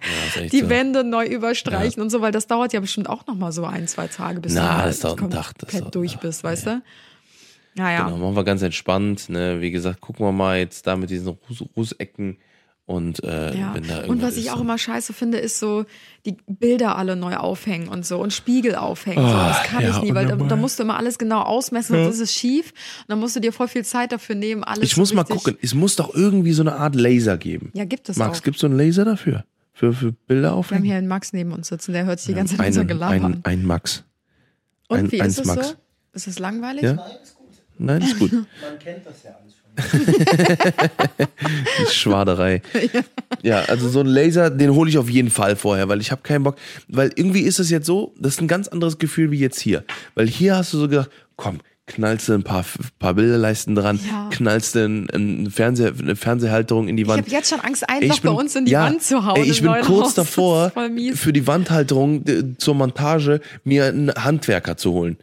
die 0.53 0.61
so. 0.61 0.69
Wände 0.71 1.05
neu 1.05 1.27
überstreichen 1.27 2.03
und 2.03 2.09
so, 2.09 2.23
weil 2.23 2.33
das 2.33 2.47
dauert 2.47 2.73
ja 2.73 2.81
bestimmt 2.81 3.11
auch 3.11 3.27
noch 3.27 3.35
mal 3.37 3.53
so 3.53 3.65
ein, 3.67 3.87
zwei 3.89 4.07
Tage, 4.07 4.41
bis 4.41 4.55
Na, 4.55 4.81
du 4.81 4.87
das 4.89 5.01
dauert 5.01 5.19
Tag, 5.19 5.31
das 5.31 5.47
komplett 5.53 5.83
dauert- 5.83 5.95
durch 5.97 6.17
bist, 6.19 6.45
weißt 6.45 6.67
du? 6.67 6.83
Naja. 7.75 8.05
Genau, 8.05 8.17
machen 8.17 8.37
wir 8.37 8.45
ganz 8.45 8.63
entspannt. 8.63 9.29
Ne? 9.29 9.61
Wie 9.61 9.71
gesagt, 9.71 10.01
gucken 10.01 10.25
wir 10.25 10.33
mal 10.33 10.57
jetzt 10.59 10.87
da 10.87 10.97
mit 10.97 11.11
diesen 11.11 11.29
Ruß 11.29 11.63
Rußecken 11.77 12.39
und 12.87 13.23
äh, 13.25 13.55
Ja. 13.59 13.75
wenn 13.75 13.87
da 13.87 14.05
Und 14.07 14.23
was 14.23 14.37
ich 14.37 14.47
ist, 14.47 14.53
auch 14.53 14.61
immer 14.61 14.79
scheiße 14.79 15.13
finde, 15.13 15.39
ist 15.39 15.59
so 15.59 15.85
die 16.25 16.37
Bilder 16.47 16.97
alle 16.97 17.17
neu 17.17 17.37
aufhängen 17.37 17.89
und 17.89 18.07
so 18.07 18.19
und 18.19 18.33
Spiegel 18.33 18.75
aufhängen. 18.77 19.27
so. 19.27 19.35
Ah, 19.35 19.49
Das 19.49 19.63
kann 19.65 19.83
ja, 19.83 19.91
ich 19.91 20.03
nie, 20.03 20.15
weil 20.15 20.27
da, 20.27 20.37
da 20.37 20.57
musst 20.57 20.79
du 20.79 20.85
immer 20.85 20.97
alles 20.97 21.19
genau 21.19 21.43
ausmessen, 21.43 21.97
sonst 21.97 22.15
ist 22.17 22.21
es 22.21 22.33
schief. 22.33 22.71
Und 22.71 23.09
dann 23.09 23.19
musst 23.21 23.35
du 23.37 23.41
dir 23.41 23.53
voll 23.53 23.69
viel 23.69 23.85
Zeit 23.85 24.13
dafür 24.13 24.35
nehmen, 24.37 24.63
alles 24.65 24.85
Ich 24.85 24.97
muss 24.97 25.13
mal 25.13 25.25
gucken, 25.25 25.59
es 25.61 25.75
muss 25.75 25.97
doch 25.97 26.15
irgendwie 26.15 26.53
so 26.53 26.63
eine 26.63 26.77
Art 26.77 26.95
Laser 26.95 27.37
geben. 27.37 27.71
Ja, 27.75 27.85
gibt 27.85 28.09
es 28.09 28.17
Max, 28.17 28.39
auch. 28.39 28.43
gibt 28.45 28.57
es 28.57 28.61
so 28.61 28.67
einen 28.69 28.77
Laser 28.79 29.05
dafür? 29.05 29.45
Für, 29.73 29.93
für 29.93 30.13
Bilder 30.13 30.43
Wir 30.43 30.51
haben 30.53 30.59
aufhängen? 30.59 30.85
hier 30.85 30.97
einen 30.97 31.09
Max 31.09 31.33
neben 31.35 31.53
uns 31.53 31.69
sitzen, 31.69 31.93
der 31.93 32.07
hört 32.07 32.19
sich 32.21 32.29
die 32.29 32.35
ganze 32.35 32.57
Zeit 32.57 32.69
unser 32.69 32.81
ein, 32.83 32.87
Gelaber 32.89 33.25
an. 33.25 33.41
ein, 33.43 33.63
Max. 33.67 34.05
Und 34.89 34.99
ein- 34.99 35.13
wie 35.13 35.19
ist 35.19 35.39
es 35.41 35.45
Max. 35.47 35.69
so? 35.71 35.75
Ist 36.15 36.29
es 36.29 36.39
langweilig? 36.39 36.83
Ja? 36.85 37.05
Nein, 37.79 38.01
ist 38.01 38.19
gut. 38.19 38.33
Man 38.33 38.47
kennt 38.79 39.05
das 39.05 39.23
ja 39.25 39.33
alles 39.43 39.55
Schwaderei. 41.91 42.63
ja. 43.43 43.61
also 43.69 43.89
so 43.89 44.01
ein 44.01 44.07
Laser, 44.07 44.51
den 44.51 44.75
hole 44.75 44.91
ich 44.91 44.99
auf 44.99 45.11
jeden 45.11 45.31
Fall 45.31 45.57
vorher, 45.57 45.89
weil 45.89 46.01
ich 46.01 46.11
habe 46.11 46.23
keinen 46.23 46.45
Bock. 46.45 46.57
Weil 46.89 47.11
irgendwie 47.15 47.43
ist 47.43 47.59
es 47.59 47.71
jetzt 47.71 47.87
so, 47.87 48.15
das 48.19 48.35
ist 48.35 48.41
ein 48.41 48.49
ganz 48.49 48.69
anderes 48.69 48.99
Gefühl 48.99 49.31
wie 49.31 49.39
jetzt 49.39 49.61
hier. 49.61 49.85
Weil 50.15 50.27
hier 50.27 50.57
hast 50.57 50.73
du 50.73 50.79
so 50.79 50.89
gedacht, 50.89 51.11
komm, 51.37 51.59
knallst 51.87 52.29
du 52.29 52.33
ein 52.35 52.43
paar, 52.43 52.65
paar 52.99 53.15
Bilderleisten 53.15 53.75
dran, 53.75 54.01
Ja. 54.11 54.29
knallst 54.31 54.75
du 54.75 54.85
ein, 54.85 55.09
ein 55.15 55.51
Fernseher, 55.51 55.93
eine 55.99 56.17
Fernsehhalterung 56.17 56.89
in 56.89 56.97
die 56.97 57.05
Ich 57.05 57.09
Wand. 57.09 57.23
habe 57.23 57.31
jetzt 57.31 57.51
schon 57.51 57.61
Angst, 57.61 57.89
ein 57.89 58.03
Ey, 58.03 58.09
Loch 58.09 58.21
bei 58.21 58.31
uns 58.31 58.57
in 58.57 58.65
die 58.65 58.73
ja, 58.73 58.85
Wand 58.85 59.03
zu 59.03 59.25
hauen. 59.25 59.37
Ey, 59.37 59.51
ich 59.51 59.63
bin 59.63 59.73
kurz 59.83 60.07
Haus. 60.09 60.15
Davor, 60.15 60.73
für 61.15 61.33
die 61.33 61.47
Wandhalterung 61.47 62.27
äh, 62.27 62.43
zur 62.59 62.75
Montage 62.75 63.41
mir 63.65 63.87
einen 63.87 64.13
Handwerker 64.13 64.77
zu 64.77 64.93
holen. 64.93 65.17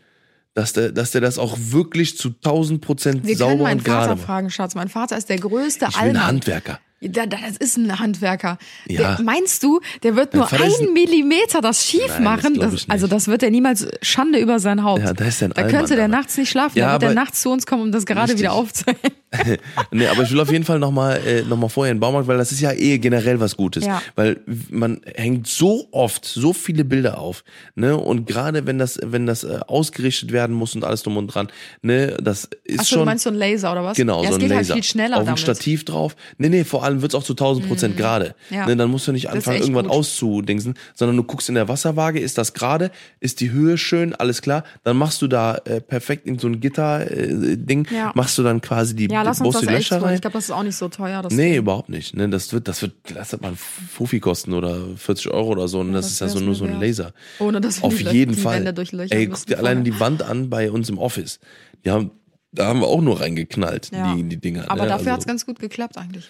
Dass 0.56 0.74
der, 0.74 0.92
dass 0.92 1.12
der 1.12 1.22
das 1.22 1.40
auch 1.40 1.58
wirklich 1.60 2.18
zu 2.18 2.30
1000 2.30 2.80
Prozent 2.80 3.26
Wir 3.26 3.36
können 3.36 3.38
sauber 3.38 3.64
meinen 3.64 3.80
und 3.80 3.86
gerade 3.86 4.02
Vater 4.04 4.16
macht. 4.16 4.26
fragen, 4.26 4.50
Schatz. 4.52 4.76
Mein 4.76 4.88
Vater 4.90 5.18
ist 5.18 5.30
der 5.30 5.40
größte 5.40 5.88
Ich 5.90 5.96
will 5.96 6.10
einen. 6.10 6.26
Handwerker. 6.28 6.80
Da, 7.10 7.26
da, 7.26 7.38
das 7.48 7.58
ist 7.58 7.78
ein 7.78 8.00
Handwerker. 8.00 8.58
Ja. 8.88 9.16
Der, 9.16 9.24
meinst 9.26 9.62
du, 9.64 9.80
der 10.04 10.16
wird 10.16 10.34
nur 10.34 10.48
Vater 10.48 10.66
ist 10.66 10.80
einen 10.80 10.90
ein- 10.90 10.94
Millimeter 10.94 11.62
das 11.62 11.86
schief 11.86 12.02
Nein, 12.08 12.10
das 12.10 12.20
machen? 12.44 12.60
Das, 12.60 12.72
nicht. 12.74 12.90
also 12.92 13.08
das 13.08 13.28
wird 13.28 13.44
er 13.44 13.52
niemals 13.52 13.88
Schande 14.02 14.40
über 14.40 14.60
sein 14.60 14.84
Haupt. 14.84 15.02
Ja, 15.04 15.14
da 15.14 15.26
ist 15.26 15.42
der 15.42 15.50
ein 15.50 15.52
Da 15.52 15.62
Allmann, 15.62 15.76
könnte 15.76 15.96
der 15.96 16.06
aber- 16.06 16.16
nachts 16.16 16.38
nicht 16.38 16.50
schlafen. 16.50 16.78
Ja, 16.78 16.86
da 16.88 16.92
wird 16.94 17.04
er 17.04 17.08
aber- 17.10 17.16
nachts 17.16 17.42
zu 17.42 17.50
uns 17.52 17.66
kommen, 17.66 17.82
um 17.84 17.92
das 17.92 18.06
gerade 18.06 18.22
Richtig. 18.34 18.40
wieder 18.40 18.54
aufzuhängen. 18.54 19.00
nee, 19.92 20.06
aber 20.06 20.22
ich 20.24 20.32
will 20.32 20.40
auf 20.40 20.52
jeden 20.52 20.64
Fall 20.64 20.78
nochmal 20.78 21.20
äh, 21.26 21.42
noch 21.42 21.58
mal 21.58 21.68
vorher 21.68 21.92
in 21.92 21.98
den 21.98 22.02
Baumarkt, 22.02 22.28
weil 22.28 22.38
das 22.38 22.52
ist 22.52 22.60
ja 22.62 22.72
eh 22.72 23.00
generell 23.00 23.40
was 23.40 23.58
Gutes. 23.58 23.84
Ja. 23.84 24.00
Weil 24.16 24.40
man 24.70 25.02
hängt 25.16 25.48
so 25.48 25.88
oft 25.92 26.24
so 26.24 26.54
viele 26.54 26.86
Bilder 26.86 27.18
auf. 27.18 27.44
Ne? 27.74 27.98
Und 27.98 28.28
gerade 28.28 28.68
wenn 28.68 28.78
das, 28.78 29.00
wenn 29.04 29.26
das 29.26 29.44
äh, 29.44 29.60
ausgerichtet 29.66 30.32
werden 30.32 30.56
muss 30.56 30.76
und 30.76 30.84
alles 30.84 31.02
drum 31.02 31.18
und 31.18 31.28
dran, 31.28 31.48
ne, 31.82 32.16
das 32.22 32.48
ist 32.64 32.82
Achso, 32.82 32.90
schon. 32.92 33.00
du 33.00 33.06
meinst 33.06 33.24
so 33.24 33.32
ein 33.32 33.36
Laser 33.36 33.72
oder 33.72 33.84
was? 33.84 33.98
Genau, 33.98 34.22
ja, 34.24 34.30
so 34.30 34.36
ein 34.36 34.40
geht 34.40 34.50
Laser. 34.50 34.76
halt 34.76 34.84
viel 34.84 34.84
schneller 34.84 35.16
Auf 35.16 35.22
ein 35.22 35.26
damit. 35.26 35.40
Stativ 35.40 35.84
drauf. 35.84 36.16
Nee, 36.38 36.50
nee, 36.50 36.64
vor 36.64 36.84
allem 36.84 36.93
wird's 37.02 37.16
auch 37.16 37.24
zu 37.24 37.34
1000 37.34 37.68
Prozent 37.68 37.98
gerade. 37.98 38.36
Ja. 38.50 38.66
Ne, 38.68 38.76
dann 38.76 38.90
musst 38.92 39.08
du 39.08 39.12
nicht 39.12 39.30
anfangen, 39.30 39.58
echt 39.58 39.66
irgendwann 39.66 39.88
gut. 39.88 39.96
auszudingsen, 39.96 40.76
sondern 40.94 41.18
du 41.18 41.24
guckst 41.24 41.50
in 41.50 41.56
der 41.56 41.68
Wasserwaage, 41.68 42.20
ist 42.20 42.38
das 42.38 42.54
gerade, 42.54 42.92
ist 43.20 43.40
die 43.40 43.52
Höhe 43.52 43.78
schön, 43.78 44.14
alles 44.14 44.42
klar. 44.42 44.64
Dann 44.84 44.98
machst 44.98 45.22
du 45.22 45.28
da 45.28 45.56
äh, 45.66 45.82
perfekt 45.82 46.28
in 46.28 46.38
so 46.40 46.48
ein 46.48 46.60
Gitter-Ding, 46.60 47.88
Ja. 47.92 48.12
machst 48.16 48.38
du 48.38 48.44
dann 48.44 48.62
quasi 48.62 48.96
die, 48.96 49.08
Ja, 49.10 49.24
lass 49.24 49.42
uns 49.42 49.56
das 49.56 49.64
Löcher 49.64 50.02
rein. 50.02 50.16
Ich 50.16 50.22
glaube, 50.22 50.34
das 50.36 50.46
ist 50.46 50.52
auch 50.52 50.64
nicht 50.64 50.76
so 50.76 50.90
teuer. 50.90 51.22
Das 51.22 51.34
Nee, 51.34 51.58
überhaupt 51.58 51.90
nicht. 51.90 52.16
Ne, 52.16 52.30
das 52.30 52.54
wird, 52.54 52.68
das 52.68 52.82
wird, 52.82 52.94
das 53.14 53.32
wird 53.32 53.42
mal 53.42 53.54
Fuffi 53.56 54.20
kosten 54.20 54.54
oder 54.54 54.78
40 54.96 55.32
Euro 55.32 55.50
oder 55.50 55.68
so. 55.68 55.80
Und 55.80 55.94
das, 55.94 56.06
das 56.06 56.12
ist 56.14 56.20
ja 56.20 56.28
so 56.28 56.40
nur 56.40 56.56
so 56.56 56.66
ein. 56.66 56.80
Laser. 56.80 57.14
Ohne 57.40 57.62
dass 57.62 57.78
wir 57.82 57.86
Auf 57.86 57.96
die 57.96 58.04
jeden 58.06 58.36
Fall. 58.36 58.66
Ey, 59.10 59.28
guck 59.28 59.46
dir 59.46 59.58
alleine 59.58 59.84
die 59.84 60.00
Wand 60.00 60.24
an 60.24 60.50
bei 60.50 60.72
uns 60.72 60.90
im 60.90 60.98
Office. 60.98 61.40
Die 61.86 61.92
haben, 61.92 62.12
da 62.52 62.68
haben 62.68 62.80
wir 62.80 62.88
auch 62.88 63.02
nur 63.02 63.22
reingeknallt, 63.22 63.92
Ja. 63.94 64.14
die, 64.16 64.24
die 64.24 64.38
Dinger. 64.38 64.70
Aber 64.70 64.84
ne? 64.84 64.90
dafür 64.90 65.08
also, 65.08 65.12
hat's 65.12 65.28
ganz 65.28 65.46
gut 65.46 65.60
geklappt 65.60 65.98
eigentlich. 65.98 66.28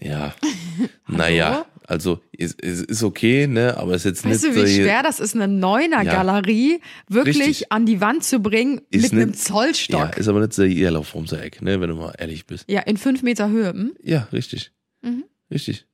Ja. 0.00 0.34
naja, 1.08 1.66
also 1.86 2.20
ist, 2.32 2.60
ist, 2.60 2.84
ist 2.84 3.02
okay, 3.02 3.46
ne, 3.46 3.76
aber 3.76 3.94
ist 3.94 4.04
jetzt 4.04 4.24
Weißt 4.24 4.44
du, 4.44 4.48
nicht 4.48 4.56
wie 4.56 4.60
so 4.66 4.82
schwer 4.82 5.02
das 5.02 5.20
ist, 5.20 5.34
eine 5.34 5.48
Neuner-Galerie 5.48 6.80
wirklich 7.08 7.38
Richtig. 7.38 7.72
an 7.72 7.86
die 7.86 8.00
Wand 8.00 8.24
zu 8.24 8.40
bringen 8.40 8.80
Ist 8.90 9.02
mit 9.04 9.12
einem 9.12 9.30
nicht- 9.30 9.42
Zollstock? 9.42 9.98
Ja, 9.98 10.06
Ja, 10.06 10.12
ist 10.12 10.28
aber 10.28 10.40
nicht 10.40 10.52
so 10.52 10.62
Irrlauf 10.64 11.08
vom 11.08 11.24
Eck, 11.26 11.62
ne, 11.62 11.80
wenn 11.80 11.88
du 11.88 11.96
mal 11.96 12.12
ehrlich 12.18 12.46
bist. 12.46 12.68
in 12.68 12.96
fünf 12.96 13.22
Meter 13.22 13.48
Höhe. 13.48 13.70
Hm? 13.70 13.92
Ja, 14.02 14.28
richtig. 14.32 14.72
Mhm. 15.02 15.24
Richtig. 15.50 15.86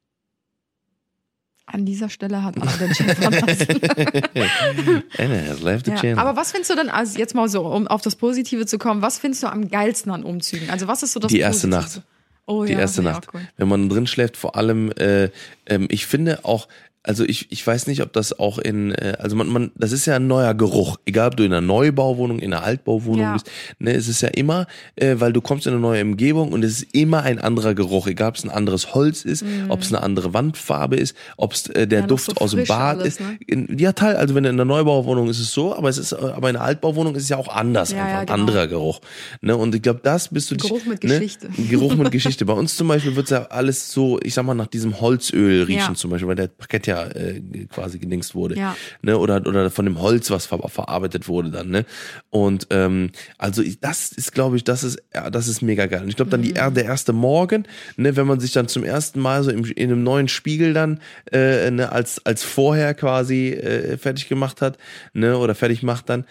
An 1.66 1.86
dieser 1.86 2.10
Stelle 2.10 2.42
hat 2.42 2.60
Arden 2.60 2.94
schon 2.94 3.06
verlassen. 3.06 3.80
Anna 5.18 5.46
has 5.48 5.62
left 5.62 5.86
the 5.86 5.92
ja. 5.92 5.96
channel. 5.96 6.18
Aber 6.18 6.36
was 6.36 6.52
findest 6.52 6.70
du 6.70 6.74
denn, 6.76 6.90
also 6.90 7.18
jetzt 7.18 7.34
mal 7.34 7.48
so, 7.48 7.62
um 7.66 7.88
auf 7.88 8.02
das 8.02 8.16
Positive 8.16 8.66
zu 8.66 8.76
kommen, 8.78 9.00
was 9.00 9.18
findest 9.18 9.42
du 9.44 9.46
am 9.46 9.68
geilsten 9.68 10.12
an 10.12 10.24
Umzügen? 10.24 10.68
Also 10.70 10.88
was 10.88 11.02
ist 11.02 11.12
so 11.14 11.20
das 11.20 11.32
Die 11.32 11.38
erste 11.38 11.68
Positivste? 11.68 12.00
Nacht. 12.00 12.08
Oh, 12.46 12.64
die 12.64 12.72
ja, 12.72 12.80
erste 12.80 13.02
Nacht. 13.02 13.28
cool. 13.32 13.40
Wenn 13.56 13.68
man 13.68 13.88
drin 13.88 14.06
schläft, 14.06 14.36
vor 14.36 14.56
allem, 14.56 14.90
äh, 14.92 15.30
ähm, 15.66 15.86
ich 15.90 16.06
finde 16.06 16.44
auch, 16.44 16.68
also 17.04 17.22
ich, 17.24 17.52
ich 17.52 17.64
weiß 17.66 17.86
nicht, 17.86 18.02
ob 18.02 18.12
das 18.14 18.38
auch 18.38 18.58
in, 18.58 18.92
äh, 18.92 19.14
also 19.18 19.36
man, 19.36 19.46
man, 19.48 19.70
das 19.76 19.92
ist 19.92 20.06
ja 20.06 20.16
ein 20.16 20.26
neuer 20.26 20.54
Geruch, 20.54 20.96
egal 21.06 21.28
ob 21.28 21.36
du 21.36 21.44
in 21.44 21.52
einer 21.52 21.60
Neubauwohnung, 21.60 22.38
in 22.40 22.52
einer 22.52 22.64
Altbauwohnung 22.64 23.20
Ja. 23.20 23.32
bist, 23.34 23.50
ne, 23.78 23.92
es 23.92 24.08
ist 24.08 24.22
ja 24.22 24.28
immer, 24.30 24.66
äh, 24.96 25.16
weil 25.18 25.32
du 25.32 25.40
kommst 25.42 25.66
in 25.66 25.72
eine 25.74 25.80
neue 25.82 26.02
Umgebung 26.02 26.52
und 26.52 26.64
es 26.64 26.80
ist 26.82 26.94
immer 26.94 27.22
ein 27.22 27.38
anderer 27.38 27.74
Geruch, 27.74 28.06
egal 28.06 28.30
ob 28.30 28.36
es 28.36 28.44
ein 28.44 28.50
anderes 28.50 28.94
Holz 28.94 29.24
ist, 29.24 29.44
ob 29.68 29.82
es 29.82 29.92
eine 29.92 30.02
andere 30.02 30.32
Wandfarbe 30.34 30.96
ist, 30.96 31.14
ob 31.36 31.52
es 31.52 31.66
äh, 31.68 31.86
der 31.86 31.98
Mhm. 32.00 32.02
Ja, 32.04 32.06
Duft 32.08 32.24
so 32.26 32.32
aus 32.36 32.50
dem 32.52 32.64
Bad 32.64 32.98
alles, 33.00 33.08
ist. 33.14 33.20
ne? 33.20 33.38
In, 33.46 33.78
ja, 33.78 33.92
Teil, 33.92 34.16
also 34.16 34.34
wenn 34.34 34.42
du 34.44 34.48
in 34.48 34.56
einer 34.56 34.64
Neubauwohnung 34.64 35.28
ist 35.28 35.38
es 35.40 35.52
so, 35.52 35.76
aber 35.76 35.88
es 35.90 35.98
ist, 35.98 36.12
aber 36.14 36.48
in 36.50 36.56
einer 36.56 36.64
Altbauwohnung 36.64 37.14
ist 37.14 37.24
es 37.24 37.28
ja 37.28 37.36
auch 37.36 37.48
anders, 37.48 37.92
Ja, 37.92 37.98
einfach 38.04 38.18
ein 38.20 38.26
genau. 38.26 38.38
anderer 38.40 38.66
Geruch. 38.66 39.00
Ne, 39.42 39.56
und 39.56 39.74
ich 39.74 39.82
glaube, 39.82 40.00
das 40.02 40.28
bist 40.28 40.50
du 40.50 40.56
Geruch 40.56 40.84
mit 40.86 41.04
ne, 41.04 41.10
Geschichte. 41.18 41.48
Geruch 41.70 41.94
mit 41.96 42.10
Geschichte. 42.12 42.44
Bei 42.46 42.54
uns 42.54 42.76
zum 42.76 42.88
Beispiel 42.88 43.14
wird's 43.16 43.30
ja 43.30 43.44
alles 43.46 43.92
so, 43.92 44.18
ich 44.22 44.32
sag 44.34 44.44
mal, 44.46 44.54
nach 44.54 44.66
diesem 44.68 45.00
Holzöl 45.00 45.64
riechen 45.64 45.96
zum 45.96 46.10
Beispiel, 46.10 46.28
weil 46.28 46.36
der 46.36 46.48
Parkett 46.48 46.86
ja 46.86 46.93
äh, 47.02 47.40
quasi 47.72 47.98
gedingst 47.98 48.34
wurde. 48.34 48.56
Ja. 48.56 48.76
Ne? 49.02 49.18
Oder, 49.18 49.36
oder 49.46 49.70
von 49.70 49.84
dem 49.84 50.00
Holz, 50.00 50.30
was 50.30 50.46
ver 50.46 50.58
verarbeitet 50.68 51.28
wurde 51.28 51.50
dann. 51.50 51.68
Ne? 51.68 51.84
Und 52.30 52.68
ähm, 52.70 53.10
also 53.38 53.62
das 53.80 54.12
ist, 54.12 54.32
glaube 54.32 54.56
ich, 54.56 54.64
das 54.64 54.84
ist, 54.84 55.02
ja, 55.12 55.30
das 55.30 55.48
ist 55.48 55.62
mega 55.62 55.86
geil. 55.86 56.02
Und 56.02 56.08
ich 56.08 56.16
glaube 56.16 56.30
dann 56.30 56.42
die, 56.42 56.54
Mhm. 56.54 56.74
der 56.74 56.84
erste 56.84 57.12
Morgen, 57.12 57.66
ne, 57.96 58.16
wenn 58.16 58.26
man 58.26 58.40
sich 58.40 58.52
dann 58.52 58.68
zum 58.68 58.84
ersten 58.84 59.20
Mal 59.20 59.42
so 59.42 59.50
im, 59.50 59.64
in 59.64 59.90
einem 59.90 60.02
neuen 60.02 60.28
Spiegel 60.28 60.72
dann 60.72 61.00
äh, 61.32 61.70
ne, 61.70 61.92
als, 61.92 62.24
als 62.24 62.42
vorher 62.44 62.94
quasi 62.94 63.50
äh, 63.50 63.96
fertig 63.98 64.28
gemacht 64.28 64.60
hat, 64.60 64.78
ne, 65.12 65.36
oder 65.38 65.54
fertig 65.54 65.82
macht 65.82 66.08
dann. 66.08 66.24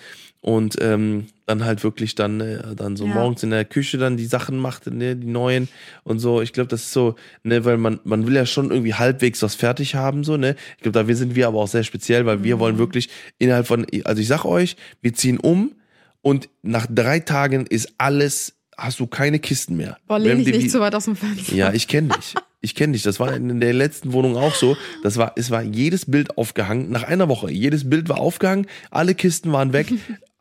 Und 0.46 0.76
ähm, 0.82 1.28
dann 1.46 1.64
halt 1.64 1.86
wirklich 1.86 2.16
dann, 2.16 2.42
äh, 2.42 2.76
dann 2.76 2.98
so 2.98 3.06
Ja. 3.06 3.14
morgens 3.14 3.44
in 3.44 3.50
der 3.52 3.64
Küche 3.64 3.98
dann 3.98 4.18
die 4.18 4.26
Sachen 4.26 4.58
macht, 4.58 4.88
ne, 4.88 5.16
die 5.16 5.26
neuen 5.28 5.70
und 6.04 6.20
so. 6.20 6.42
Ich 6.42 6.52
glaube, 6.52 6.68
das 6.68 6.82
ist 6.84 6.92
so, 6.92 7.16
ne, 7.44 7.64
weil 7.64 7.78
man, 7.78 8.02
man 8.04 8.28
will 8.28 8.36
ja 8.36 8.46
schon 8.46 8.70
irgendwie 8.70 8.94
halbwegs 8.94 9.42
was 9.42 9.56
fertig 9.56 9.96
haben, 9.96 10.26
so, 10.26 10.36
ne. 10.36 10.58
Ich 10.76 10.84
glaube, 10.84 11.00
da 11.00 11.08
wir 11.08 11.16
sind 11.16 11.36
wir 11.36 11.48
aber 11.48 11.60
auch 11.60 11.70
sehr 11.70 11.84
speziell, 11.86 12.26
weil 12.26 12.40
Mhm. 12.40 12.44
wir 12.44 12.60
wollen 12.60 12.78
wirklich 12.78 13.08
innerhalb 13.40 13.68
von, 13.68 13.86
also 14.04 14.22
ich 14.22 14.28
sag 14.28 14.44
euch, 14.44 14.76
wir 15.02 15.14
ziehen 15.14 15.40
um 15.40 15.76
und 16.22 16.50
nach 16.62 16.88
drei 16.90 17.22
Tagen 17.22 17.66
ist 17.66 17.94
alles, 17.98 18.56
hast 18.78 19.00
du 19.00 19.08
keine 19.08 19.40
Kisten 19.40 19.78
mehr. 19.78 19.98
Boah, 20.08 20.20
lehn 20.20 20.44
dich 20.44 20.54
nicht 20.58 20.72
zu 20.72 20.82
weit 20.82 20.94
aus 20.94 21.06
dem 21.06 21.16
Fenster. 21.16 21.56
ja, 21.56 21.72
ich 21.72 21.88
kenne 21.88 22.10
dich. 22.18 22.36
Ich 22.60 22.76
kenne 22.76 22.94
dich. 22.94 23.04
Das 23.04 23.20
war 23.20 23.34
in 23.34 23.60
der 23.60 23.74
letzten 23.74 24.14
Wohnung 24.14 24.38
auch 24.38 24.56
so. 24.56 24.78
Das 25.04 25.18
war, 25.18 25.34
es 25.36 25.52
war 25.52 25.64
jedes 25.64 26.06
Bild 26.10 26.38
aufgehangen. 26.38 26.90
Nach 26.92 27.04
einer 27.04 27.28
Woche. 27.28 27.52
Jedes 27.52 27.90
Bild 27.90 28.08
war 28.08 28.20
aufgehangen. 28.20 28.68
Alle 28.90 29.16
Kisten 29.16 29.52
waren 29.52 29.74
weg. 29.74 29.88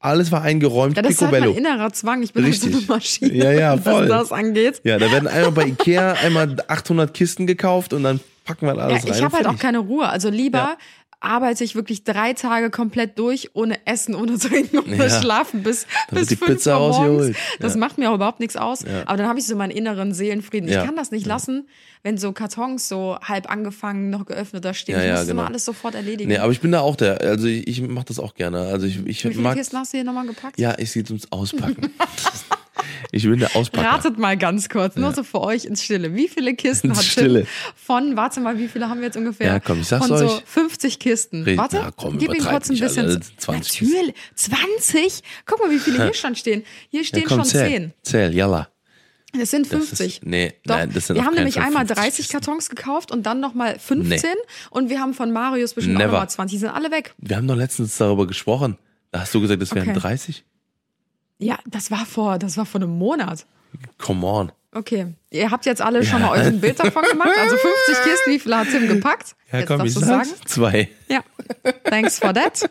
Alles 0.02 0.30
war 0.32 0.42
eingeräumt. 0.42 0.96
Ja, 0.96 1.02
das 1.02 1.12
ist 1.12 1.20
halt 1.22 1.30
mein 1.32 1.42
Picobello. 1.42 1.58
innerer 1.68 1.92
Zwang. 1.92 2.22
Ich 2.22 2.32
bin 2.32 2.44
halt 2.44 2.54
so 2.54 2.66
eine 2.66 2.74
Richtig. 2.76 2.88
Maschine, 2.88 3.32
Ja, 3.34 3.52
ja, 3.52 3.76
voll. 3.78 4.08
was 4.08 4.28
das 4.28 4.32
angeht. 4.32 4.80
Ja, 4.84 4.98
da 4.98 5.10
werden 5.10 5.28
einmal 5.28 5.52
bei 5.52 5.64
Ikea 5.66 6.12
einmal 6.14 6.56
800 6.68 7.14
Kisten 7.14 7.46
gekauft 7.46 7.92
und 7.92 8.02
dann 8.02 8.20
packen 8.44 8.66
wir 8.66 8.74
Ja, 8.74 8.82
alles 8.82 9.04
rein. 9.06 9.12
ich 9.14 9.22
habe 9.22 9.36
halt 9.36 9.46
auch 9.46 9.58
keine 9.58 9.78
Ruhe. 9.78 10.08
Also 10.08 10.28
lieber 10.28 10.58
Ja. 10.58 10.76
Arbeite 11.22 11.64
ich 11.64 11.74
wirklich 11.74 12.04
drei 12.04 12.32
Tage 12.32 12.70
komplett 12.70 13.18
durch, 13.18 13.50
ohne 13.54 13.76
Essen, 13.86 14.14
ohne 14.14 14.38
Trinken, 14.38 14.78
ohne 14.80 14.96
Ja. 14.96 15.08
Schlafen 15.20 15.62
bis, 15.62 15.86
Dann 16.10 16.18
bis 16.18 16.28
fünf 16.28 16.44
Pizza 16.46 16.80
Uhr 16.80 16.88
morgens. 16.90 16.98
rausgeholt. 17.08 17.36
Das 17.60 17.74
Ja. 17.74 17.78
macht 17.80 17.98
mir 17.98 18.10
auch 18.10 18.14
überhaupt 18.16 18.40
nichts 18.40 18.56
aus. 18.56 18.82
Ja. 18.82 19.02
Aber 19.06 19.16
dann 19.16 19.28
habe 19.28 19.38
ich 19.38 19.46
so 19.46 19.54
meinen 19.56 19.70
inneren 19.70 20.12
Seelenfrieden. 20.12 20.68
Ja. 20.68 20.80
Ich 20.80 20.86
kann 20.86 20.96
das 20.96 21.10
nicht 21.10 21.26
lassen, 21.26 21.68
wenn 22.02 22.18
so 22.18 22.32
Kartons 22.32 22.88
so 22.88 23.16
halb 23.22 23.48
angefangen, 23.50 24.10
noch 24.10 24.26
geöffnet 24.26 24.64
da 24.64 24.74
stehen. 24.74 24.96
Ja, 24.96 25.00
ich 25.02 25.06
ja, 25.08 25.12
muss 25.18 25.26
genau. 25.28 25.40
immer 25.42 25.48
alles 25.48 25.64
sofort 25.64 25.94
erledigen. 25.94 26.28
Nee, 26.30 26.38
aber 26.38 26.50
ich 26.52 26.60
bin 26.60 26.72
da 26.72 26.80
auch 26.80 26.96
der. 26.96 27.20
Also 27.20 27.46
ich, 27.46 27.66
ich 27.68 27.80
mache 27.82 28.06
das 28.06 28.18
auch 28.18 28.34
gerne. 28.34 28.62
Also 28.62 28.86
ich, 28.86 28.98
ich 29.06 29.24
Wie 29.24 29.28
viele 29.30 29.42
mag. 29.42 29.56
Kisten 29.56 29.76
hast 29.78 29.92
du 29.92 29.98
hier 29.98 30.04
nochmal 30.04 30.26
gepackt? 30.26 30.58
Ja, 30.58 30.74
ich 30.78 30.90
sehe 30.90 31.04
ums 31.08 31.30
Auspacken. 31.30 31.90
ich 33.10 33.24
bin 33.24 33.38
der 33.38 33.54
Auspacker. 33.56 33.86
Ratet 33.88 34.18
mal 34.18 34.36
ganz 34.36 34.68
kurz, 34.68 34.96
nur 34.96 35.12
so 35.12 35.22
für 35.22 35.40
euch 35.40 35.64
ins 35.64 35.82
Stille. 35.82 36.14
Wie 36.14 36.28
viele 36.28 36.54
Kisten 36.54 36.88
Ins 36.88 36.98
hat 36.98 37.04
Stille. 37.04 37.40
Tim 37.40 37.48
von, 37.74 38.16
warte 38.16 38.40
mal, 38.40 38.58
wie 38.58 38.68
viele 38.68 38.88
haben 38.88 39.00
wir 39.00 39.06
jetzt 39.06 39.16
ungefähr? 39.16 39.46
Ja, 39.46 39.60
komm, 39.60 39.80
ich 39.80 39.88
sag's 39.88 40.06
Von 40.06 40.18
so 40.18 40.24
euch. 40.26 40.42
50 40.46 40.98
Kisten. 40.98 41.42
Red- 41.44 41.58
Warte, 41.58 41.76
ja, 41.76 41.90
komm, 41.94 42.18
gib 42.18 42.34
ihm 42.34 42.44
kurz 42.44 42.70
ein 42.70 42.78
bisschen. 42.78 43.08
Sind 43.08 43.40
20 43.40 43.82
Natürlich, 43.82 44.14
20? 44.34 45.22
Guck 45.46 45.60
mal, 45.60 45.70
wie 45.70 45.78
viele 45.78 46.02
hier 46.04 46.14
schon 46.14 46.34
stehen. 46.34 46.64
Hier 46.88 47.04
stehen 47.04 47.22
ja, 47.22 47.28
komm, 47.28 47.38
schon 47.38 47.44
zähl. 47.46 47.68
10. 47.70 47.92
Zähl, 48.02 48.34
yalla. 48.34 48.68
Es 49.38 49.50
sind 49.50 49.72
Das 49.72 49.78
50. 49.86 50.06
Ist, 50.18 50.26
nee, 50.26 50.52
Doch, 50.66 50.76
nein, 50.76 50.90
das 50.92 51.06
sind 51.06 51.16
wir 51.16 51.24
haben 51.24 51.34
nämlich 51.34 51.58
einmal 51.58 51.86
50 51.86 51.96
30 51.96 52.16
Kisten. 52.16 52.32
Kartons 52.32 52.68
gekauft 52.68 53.10
und 53.10 53.22
dann 53.24 53.40
nochmal 53.40 53.78
15 53.78 54.28
und 54.70 54.90
wir 54.90 55.00
haben 55.00 55.14
von 55.14 55.32
Marius 55.32 55.72
bestimmt 55.72 55.96
auch 55.96 56.00
Never. 56.00 56.12
nochmal 56.12 56.28
20. 56.28 56.54
Die 56.54 56.58
sind 56.60 56.68
alle 56.68 56.90
weg. 56.90 57.14
Wir 57.16 57.36
haben 57.36 57.48
doch 57.48 57.56
letztens 57.56 57.96
darüber 57.96 58.26
gesprochen. 58.26 58.76
Da 59.10 59.20
hast 59.20 59.34
du 59.34 59.40
gesagt, 59.40 59.62
es 59.62 59.74
wären 59.74 59.88
Okay. 59.90 59.98
30. 60.00 60.44
Ja, 61.42 61.58
das 61.66 61.90
war 61.90 62.06
vor, 62.06 62.38
das 62.38 62.56
war 62.56 62.66
vor 62.66 62.80
einem 62.80 62.90
Monat. 62.98 63.46
Come 63.98 64.26
on. 64.26 64.52
Okay, 64.74 65.08
ihr 65.30 65.50
habt 65.50 65.66
jetzt 65.66 65.82
alle 65.82 66.02
schon 66.04 66.22
mal 66.22 66.30
euch 66.30 66.46
ein 66.46 66.60
Bild 66.60 66.78
davon 66.80 67.02
gemacht. 67.10 67.28
Also 67.38 67.56
50 67.56 68.04
Kisten, 68.04 68.30
wie 68.30 68.38
viele 68.38 68.56
hat 68.56 68.68
Tim 68.70 68.88
gepackt? 68.88 69.34
jetzt 69.52 69.68
darfst 69.68 69.96
du 69.96 70.00
sagen. 70.00 70.28
Zwei. 70.46 70.88
Ja, 71.08 71.20
thanks 71.84 72.18
for 72.18 72.32
that. 72.32 72.70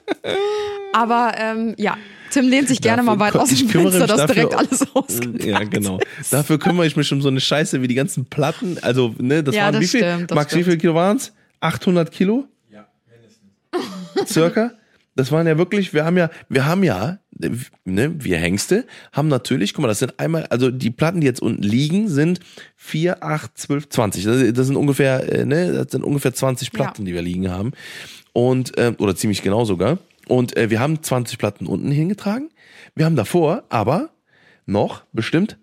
Aber 0.94 1.34
ähm, 1.38 1.76
ja, 1.78 1.98
Tim 2.32 2.48
lehnt 2.48 2.68
sich 2.70 2.82
gerne 2.82 3.04
mal 3.04 3.20
weit 3.20 3.36
Dafür- 3.36 3.42
aus 3.44 3.50
dem 3.50 3.68
ich 3.68 3.72
Fenster, 3.72 4.08
dass 4.08 4.26
direkt 4.26 4.54
dafür- 4.54 4.58
alles 4.60 4.96
ausgepackt 4.96 5.44
Ja, 5.46 5.60
genau. 5.64 6.00
Dafür 6.32 6.58
kümmere 6.60 6.88
ich 6.88 6.96
mich 6.96 7.12
um 7.14 7.22
so 7.22 7.28
eine 7.28 7.40
Scheiße 7.40 7.82
wie 7.82 7.88
die 7.88 7.96
ganzen 7.96 8.26
Platten. 8.26 8.78
Also, 8.82 9.14
ne, 9.20 9.44
das 9.44 9.54
Ja, 9.56 9.66
waren 9.66 9.74
das 9.74 9.82
wie 9.84 9.88
viel? 9.88 10.00
stimmt, 10.02 10.32
Max, 10.34 10.52
wie 10.56 10.60
stimmt. 10.62 10.66
viel 10.66 10.78
Kilo 10.78 10.96
waren's? 10.96 11.34
800 11.60 12.12
Kilo? 12.12 12.46
Ja, 12.72 12.88
mindestens. 13.10 14.34
Circa? 14.34 14.72
Das 15.16 15.32
waren 15.32 15.46
ja 15.46 15.58
wirklich, 15.58 15.94
wir 15.94 16.06
haben 16.06 16.18
ja, 16.18 16.30
wir 16.48 16.66
haben 16.66 16.84
ja, 16.84 17.20
ne, 17.86 18.24
wir 18.24 18.38
Hengste 18.38 18.86
haben 19.12 19.28
natürlich, 19.28 19.74
guck 19.74 19.82
mal, 19.82 19.88
das 19.90 20.00
sind 20.00 20.20
einmal, 20.20 20.46
also 20.46 20.72
die 20.72 20.90
Platten, 20.90 21.22
die 21.22 21.28
jetzt 21.28 21.42
unten 21.42 21.64
liegen, 21.64 22.08
sind 22.08 22.40
4, 22.78 23.24
8, 23.24 23.58
12, 23.58 23.90
20. 23.90 24.24
Das, 24.24 24.54
das 24.54 24.68
sind 24.68 24.78
ungefähr, 24.78 25.32
äh, 25.32 25.46
ne, 25.46 25.74
das 25.74 25.92
sind 25.92 26.04
ungefähr 26.04 26.34
20 26.34 26.72
Platten, 26.72 27.06
die 27.06 27.14
wir 27.14 27.22
liegen 27.22 27.50
haben. 27.50 27.72
Und, 28.34 28.78
äh, 28.78 28.94
oder 28.98 29.16
ziemlich 29.16 29.42
genau 29.42 29.66
sogar. 29.66 29.98
Und 30.28 30.56
äh, 30.56 30.70
wir 30.70 30.80
haben 30.80 31.04
20 31.04 31.38
Platten 31.38 31.68
unten 31.68 31.92
hingetragen. 31.92 32.50
Wir 32.96 33.06
haben 33.06 33.18
davor 33.18 33.64
aber 33.70 34.12
noch 34.66 35.04
bestimmt 35.12 35.58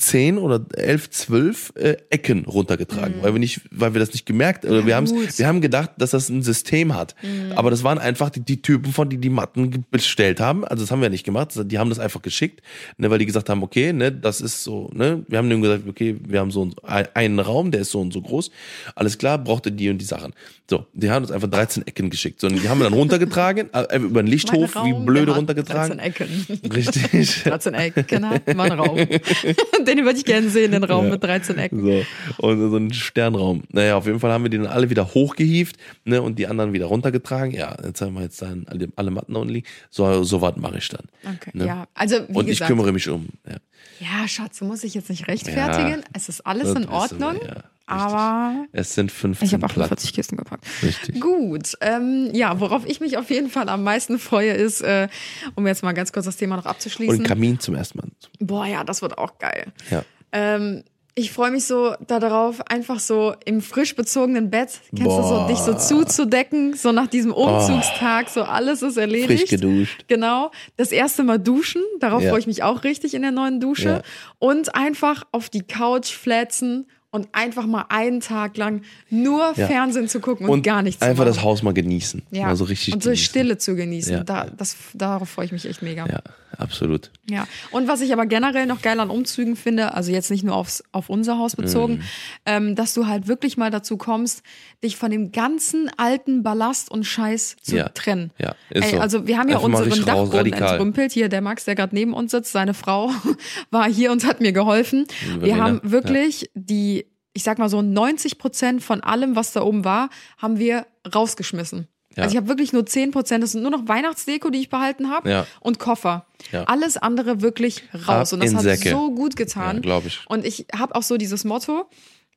10 0.00 0.38
oder 0.38 0.64
11, 0.74 1.10
12 1.10 1.72
äh, 1.76 1.96
Ecken 2.10 2.44
runtergetragen, 2.44 3.16
weil 3.22 3.32
wir 3.34 3.38
nicht, 3.38 3.60
weil 3.70 3.94
wir 3.94 4.00
das 4.00 4.12
nicht 4.12 4.26
gemerkt, 4.26 4.64
oder 4.64 4.86
wir 4.86 4.96
haben 4.96 5.06
wir 5.08 5.46
haben 5.46 5.60
gedacht, 5.60 5.90
dass 5.98 6.10
das 6.10 6.28
ein 6.28 6.42
System 6.42 6.94
hat. 6.94 7.14
Aber 7.54 7.70
das 7.70 7.84
waren 7.84 7.98
einfach 7.98 8.30
die, 8.30 8.40
die 8.40 8.62
Typen, 8.62 8.92
von 8.92 9.08
die 9.08 9.18
die 9.18 9.30
Matten 9.30 9.84
bestellt 9.90 10.40
haben. 10.40 10.64
Also 10.64 10.82
das 10.84 10.90
haben 10.90 11.02
wir 11.02 11.10
nicht 11.10 11.24
gemacht. 11.24 11.52
Die 11.64 11.78
haben 11.78 11.90
das 11.90 11.98
einfach 11.98 12.22
geschickt, 12.22 12.60
ne, 12.96 13.10
weil 13.10 13.18
die 13.18 13.26
gesagt 13.26 13.48
haben, 13.48 13.62
okay, 13.62 13.92
ne, 13.92 14.10
das 14.10 14.40
ist 14.40 14.64
so, 14.64 14.90
ne, 14.92 15.24
wir 15.28 15.38
haben 15.38 15.48
denen 15.48 15.62
gesagt, 15.62 15.84
okay, 15.88 16.16
wir 16.26 16.40
haben 16.40 16.50
so 16.50 16.70
ein- 16.82 17.06
einen 17.14 17.38
Raum, 17.38 17.70
der 17.70 17.82
ist 17.82 17.90
so 17.90 18.00
und 18.00 18.12
so 18.12 18.20
groß. 18.22 18.50
Alles 18.94 19.18
klar, 19.18 19.38
brauchte 19.38 19.70
die 19.70 19.88
und 19.90 19.98
die 19.98 20.04
Sachen. 20.04 20.32
So, 20.68 20.86
die 20.92 21.10
haben 21.10 21.22
uns 21.22 21.32
einfach 21.32 21.48
13 21.48 21.86
Ecken 21.86 22.10
geschickt. 22.10 22.40
So, 22.40 22.46
und 22.46 22.62
die 22.62 22.68
haben 22.68 22.78
wir 22.78 22.84
dann 22.84 22.92
runtergetragen, 22.94 23.70
äh, 23.74 23.96
über 23.98 24.22
den 24.22 24.28
Lichthof, 24.28 24.74
Mein 24.76 24.84
wie 24.86 24.90
Raum, 24.92 25.06
blöde 25.06 25.34
runtergetragen. 25.34 25.98
13 25.98 25.98
Ecken. 25.98 26.70
Richtig. 26.72 27.42
13 27.44 27.74
Ecken 27.74 28.28
hat 28.28 28.54
mein 28.54 28.72
Raum. 28.72 28.96
den 29.96 30.04
würde 30.04 30.18
ich 30.18 30.24
gerne 30.24 30.48
sehen, 30.50 30.72
den 30.72 30.84
Raum 30.84 31.06
Ja. 31.06 31.10
mit 31.12 31.22
13 31.24 31.58
Ecken. 31.58 31.80
So, 31.84 32.02
und 32.46 32.70
so 32.70 32.76
ein 32.76 32.92
Sternraum. 32.92 33.62
Naja, 33.70 33.96
auf 33.96 34.06
jeden 34.06 34.20
Fall 34.20 34.32
haben 34.32 34.44
wir 34.44 34.50
die 34.50 34.58
dann 34.58 34.66
alle 34.66 34.90
wieder 34.90 35.14
hochgehievt 35.14 35.76
ne, 36.04 36.20
und 36.22 36.38
die 36.38 36.46
anderen 36.46 36.72
wieder 36.72 36.86
runtergetragen. 36.86 37.52
Ja, 37.52 37.76
jetzt 37.84 38.00
haben 38.00 38.14
wir 38.14 38.22
jetzt 38.22 38.40
dann 38.42 38.64
alle, 38.68 38.88
alle 38.96 39.10
Matten 39.10 39.34
da 39.34 39.40
unten 39.40 39.52
liegen. 39.54 39.66
So, 39.90 40.22
so 40.22 40.40
was 40.40 40.56
mache 40.56 40.78
ich 40.78 40.88
dann. 40.88 41.04
Okay, 41.24 41.50
Ne? 41.54 41.66
ja. 41.66 41.86
Also, 41.94 42.16
wie 42.28 42.32
und 42.34 42.44
ich 42.48 42.52
gesagt, 42.58 42.68
kümmere 42.68 42.92
mich 42.92 43.08
um. 43.08 43.28
Ja. 43.48 43.56
ja, 44.00 44.28
Schatz, 44.28 44.58
du 44.58 44.64
musst 44.64 44.82
dich 44.84 44.94
jetzt 44.94 45.10
nicht 45.10 45.28
rechtfertigen. 45.28 46.02
Es 46.14 46.28
ist 46.28 46.46
alles 46.46 46.74
in 46.74 46.88
Ordnung. 46.88 47.34
wir, 47.40 47.46
ja. 47.48 47.64
Aber 47.90 48.66
Es 48.72 48.94
sind 48.94 49.10
15 49.12 49.46
ich 49.46 49.52
habe 49.54 49.60
Platten. 49.66 49.80
48 49.82 50.12
Kisten 50.14 50.36
gepackt. 50.36 50.64
Richtig. 50.82 51.20
Gut, 51.20 51.74
ähm, 51.80 52.30
ja, 52.32 52.58
worauf 52.60 52.86
ich 52.86 53.00
mich 53.00 53.18
auf 53.18 53.30
jeden 53.30 53.50
Fall 53.50 53.68
am 53.68 53.82
meisten 53.82 54.18
freue, 54.18 54.52
ist, 54.52 54.80
äh, 54.82 55.08
um 55.54 55.66
jetzt 55.66 55.82
mal 55.82 55.92
ganz 55.92 56.12
kurz 56.12 56.26
das 56.26 56.36
Thema 56.36 56.56
noch 56.56 56.64
Und 56.64 56.70
abzuschließen. 56.70 57.16
einen 57.16 57.24
Kamin 57.24 57.58
zum 57.60 57.74
ersten 57.74 57.98
Mal. 57.98 58.08
Boah, 58.38 58.66
ja, 58.66 58.84
das 58.84 59.02
wird 59.02 59.18
auch 59.18 59.38
geil. 59.38 59.66
Ja. 59.90 60.02
Ähm, 60.32 60.84
ich 61.16 61.32
freue 61.32 61.50
mich 61.50 61.64
so 61.66 61.94
darauf, 62.06 62.60
einfach 62.70 63.00
so 63.00 63.34
im 63.44 63.60
frisch 63.60 63.96
bezogenen 63.96 64.48
Bett, 64.48 64.80
kennst 64.90 65.04
du 65.04 65.10
so, 65.10 65.20
Boah. 65.22 65.48
dich 65.48 65.58
so 65.58 65.74
zuzudecken, 65.74 66.74
so 66.74 66.92
nach 66.92 67.08
diesem 67.08 67.32
Umzugstag, 67.32 68.28
so 68.30 68.42
alles 68.44 68.80
ist 68.82 68.96
erledigt. 68.96 69.40
Frisch 69.48 69.50
geduscht. 69.50 70.04
Genau. 70.06 70.50
Das 70.76 70.92
erste 70.92 71.24
Mal 71.24 71.38
duschen, 71.38 71.82
darauf 71.98 72.22
Ja. 72.22 72.30
freue 72.30 72.38
ich 72.38 72.46
mich 72.46 72.62
auch 72.62 72.84
richtig 72.84 73.14
in 73.14 73.22
der 73.22 73.32
neuen 73.32 73.58
Dusche. 73.60 73.88
Ja. 73.88 74.02
Und 74.38 74.74
einfach 74.76 75.24
auf 75.32 75.50
die 75.50 75.62
Couch 75.62 76.10
flätzen 76.12 76.86
und 77.10 77.28
einfach 77.32 77.66
mal 77.66 77.86
einen 77.88 78.20
Tag 78.20 78.56
lang 78.56 78.82
nur 79.08 79.52
Ja. 79.56 79.66
Fernsehen 79.66 80.08
zu 80.08 80.20
gucken 80.20 80.46
und, 80.46 80.52
Und 80.52 80.62
gar 80.62 80.82
nichts 80.82 81.02
einfach 81.02 81.24
zu 81.24 81.30
machen. 81.30 81.36
das 81.36 81.42
Haus 81.44 81.62
mal 81.62 81.74
genießen. 81.74 82.22
ja. 82.30 82.46
Mal 82.46 82.56
so 82.56 82.64
richtig 82.64 82.94
und 82.94 83.02
so 83.02 83.10
genießen. 83.10 83.24
Stille 83.24 83.58
zu 83.58 83.74
genießen. 83.74 84.12
Ja. 84.12 84.24
Da, 84.24 84.46
das, 84.56 84.76
darauf 84.94 85.28
freue 85.28 85.46
ich 85.46 85.52
mich 85.52 85.66
echt 85.66 85.82
mega. 85.82 86.06
Ja, 86.06 86.20
absolut. 86.56 87.10
Ja, 87.28 87.46
und 87.72 87.88
was 87.88 88.00
ich 88.00 88.12
aber 88.12 88.26
generell 88.26 88.66
noch 88.66 88.82
geil 88.82 88.98
an 89.00 89.10
Umzügen 89.10 89.56
finde, 89.56 89.94
also 89.94 90.12
jetzt 90.12 90.30
nicht 90.30 90.44
nur 90.44 90.54
aufs, 90.54 90.82
auf 90.92 91.08
unser 91.10 91.38
Haus 91.38 91.56
bezogen, 91.56 91.94
Mhm. 91.94 92.02
ähm, 92.46 92.74
dass 92.76 92.94
du 92.94 93.06
halt 93.06 93.26
wirklich 93.28 93.56
mal 93.56 93.70
dazu 93.70 93.96
kommst, 93.96 94.42
dich 94.82 94.96
von 94.96 95.10
dem 95.10 95.32
ganzen 95.32 95.90
alten 95.96 96.42
Ballast 96.42 96.90
und 96.90 97.04
Scheiß 97.04 97.56
zu 97.62 97.76
Ja. 97.76 97.88
trennen. 97.88 98.30
Ja, 98.38 98.54
ist 98.70 98.84
Ey, 98.84 98.90
so. 98.92 98.98
also 99.00 99.26
wir 99.26 99.36
haben 99.38 99.48
ja 99.48 99.56
Einfach 99.56 99.68
unseren 99.80 100.04
Dachboden 100.04 100.32
radikal. 100.38 100.70
entrümpelt. 100.74 101.12
Hier 101.12 101.28
der 101.28 101.40
Max, 101.40 101.64
der 101.64 101.74
gerade 101.74 101.94
neben 101.94 102.14
uns 102.14 102.30
sitzt, 102.30 102.52
seine 102.52 102.72
Frau 102.74 103.10
war 103.70 103.88
hier 103.90 104.12
und 104.12 104.24
hat 104.26 104.40
mir 104.40 104.52
geholfen. 104.52 105.06
Wir 105.40 105.56
haben 105.56 105.80
wirklich 105.82 106.50
die, 106.54 106.99
ich 107.40 107.44
sag 107.44 107.58
mal 107.58 107.70
so 107.70 107.80
90 107.80 108.36
Prozent 108.36 108.82
von 108.82 109.00
allem, 109.00 109.34
was 109.34 109.52
da 109.54 109.62
oben 109.62 109.82
war, 109.82 110.10
haben 110.36 110.58
wir 110.58 110.84
rausgeschmissen. 111.14 111.88
Ja. 112.14 112.24
Also 112.24 112.34
ich 112.34 112.36
habe 112.36 112.48
wirklich 112.48 112.74
nur 112.74 112.84
10 112.84 113.12
Prozent, 113.12 113.42
das 113.42 113.52
sind 113.52 113.62
nur 113.62 113.70
noch 113.70 113.88
Weihnachtsdeko, 113.88 114.50
die 114.50 114.58
ich 114.60 114.68
behalten 114.68 115.08
habe 115.08 115.30
Ja. 115.30 115.46
und 115.60 115.78
Koffer. 115.78 116.26
Ja. 116.52 116.64
Alles 116.64 116.98
andere 116.98 117.40
wirklich 117.40 117.84
raus. 118.06 118.32
Ab 118.34 118.36
und 118.38 118.44
das 118.44 118.54
hat 118.54 118.62
Säcke. 118.62 118.90
so 118.90 119.10
gut 119.14 119.36
getan. 119.36 119.76
Ja, 119.76 119.80
glaub 119.80 120.04
ich. 120.04 120.20
Und 120.28 120.44
ich 120.44 120.66
habe 120.76 120.94
auch 120.96 121.02
so 121.02 121.16
dieses 121.16 121.44
Motto, 121.44 121.88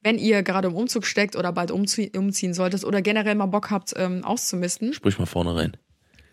wenn 0.03 0.17
ihr 0.17 0.41
gerade 0.41 0.69
im 0.69 0.75
Umzug 0.75 1.05
steckt 1.05 1.35
oder 1.35 1.51
bald 1.51 1.69
umzie 1.69 2.09
umziehen 2.15 2.53
solltet 2.53 2.85
oder 2.85 3.01
generell 3.01 3.35
mal 3.35 3.47
Bock 3.47 3.71
habt, 3.71 3.93
ähm, 3.97 4.23
auszumisten. 4.23 4.93
Sprich 4.93 5.19
mal 5.19 5.25
vorne 5.25 5.53
rein. 5.53 5.75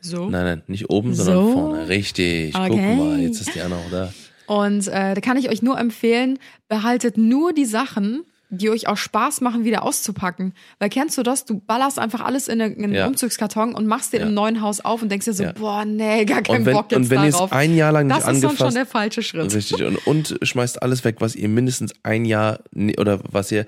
So. 0.01 0.29
Nein, 0.31 0.45
nein, 0.45 0.63
nicht 0.69 0.89
oben, 0.91 1.13
sondern 1.15 1.35
So? 1.47 1.53
vorne. 1.53 1.89
Richtig. 1.89 2.55
Okay. 2.55 2.95
mal, 2.97 3.19
jetzt 3.19 3.41
ist 3.41 3.53
die 3.55 3.61
Anna 3.63 3.77
auch 3.77 3.91
da. 3.91 4.13
Und 4.47 4.89
äh, 4.89 5.15
da 5.15 5.21
kann 5.21 5.37
ich 5.37 5.49
euch 5.49 5.63
nur 5.63 5.79
empfehlen, 5.79 6.39
behaltet 6.69 7.17
nur 7.17 7.53
die 7.53 7.65
Sachen, 7.67 8.25
die 8.51 8.69
euch 8.69 8.89
auch 8.89 8.97
Spaß 8.97 9.41
machen, 9.43 9.65
wieder 9.65 9.83
auszupacken. 9.85 10.55
Weil 10.81 10.89
kennst 10.91 11.17
du 11.17 11.23
das? 11.23 11.45
Du 11.45 11.61
ballerst 11.61 11.99
einfach 11.99 12.21
alles 12.21 12.49
in, 12.49 12.61
eine, 12.61 12.75
in 12.75 12.85
einen 12.85 12.95
Ja. 12.95 13.07
Umzugskarton 13.07 13.75
und 13.75 13.87
machst 13.87 14.13
den 14.13 14.21
Ja. 14.23 14.27
im 14.27 14.35
neuen 14.35 14.61
Haus 14.61 14.81
auf 14.81 15.03
und 15.03 15.09
denkst 15.11 15.27
dir 15.27 15.33
so, 15.33 15.45
Ja. 15.45 15.53
boah, 15.53 15.85
nee, 15.85 16.25
gar 16.25 16.43
keinen 16.43 16.67
wenn, 16.67 16.75
Bock 16.75 16.91
jetzt 16.91 16.99
und 16.99 17.11
wenn 17.11 17.23
ihr 17.23 17.29
es 17.29 17.41
ein 17.53 17.77
Jahr 17.77 17.93
lang 17.93 18.09
nicht 18.09 18.17
das 18.19 18.25
ist 18.25 18.27
dann 18.27 18.41
schon 18.41 18.51
angefasst 18.51 18.77
der 18.77 18.87
falsche 18.87 19.23
Schritt. 19.23 19.55
Richtig. 19.55 19.83
Und, 19.83 20.07
und 20.07 20.39
schmeißt 20.43 20.83
alles 20.83 21.05
weg, 21.05 21.17
was 21.21 21.37
ihr 21.37 21.49
mindestens 21.49 21.93
ein 22.03 22.25
Jahr 22.25 22.61
oder 22.99 23.21
was 23.31 23.53
ihr 23.53 23.67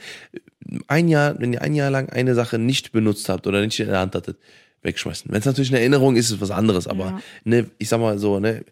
ein 0.88 1.08
Jahr, 1.08 1.38
wenn 1.40 1.52
ihr 1.52 1.62
ein 1.62 1.74
Jahr 1.74 1.90
lang 1.90 2.08
eine 2.10 2.34
Sache 2.34 2.58
nicht 2.58 2.92
benutzt 2.92 3.28
habt 3.28 3.46
oder 3.46 3.60
nicht 3.60 3.78
in 3.78 3.86
der 3.88 4.00
Hand 4.00 4.14
hattet, 4.14 4.38
wegschmeißen. 4.82 5.30
Wenn 5.30 5.38
es 5.38 5.44
natürlich 5.46 5.70
eine 5.70 5.78
Erinnerung 5.80 6.16
ist, 6.16 6.26
ist 6.26 6.32
es 6.36 6.40
was 6.40 6.50
anderes. 6.50 6.86
Aber 6.88 7.04
Ja. 7.04 7.20
ne, 7.44 7.70
ich 7.78 7.88
sag 7.88 8.00
mal 8.00 8.18
so, 8.18 8.40
ne, 8.40 8.64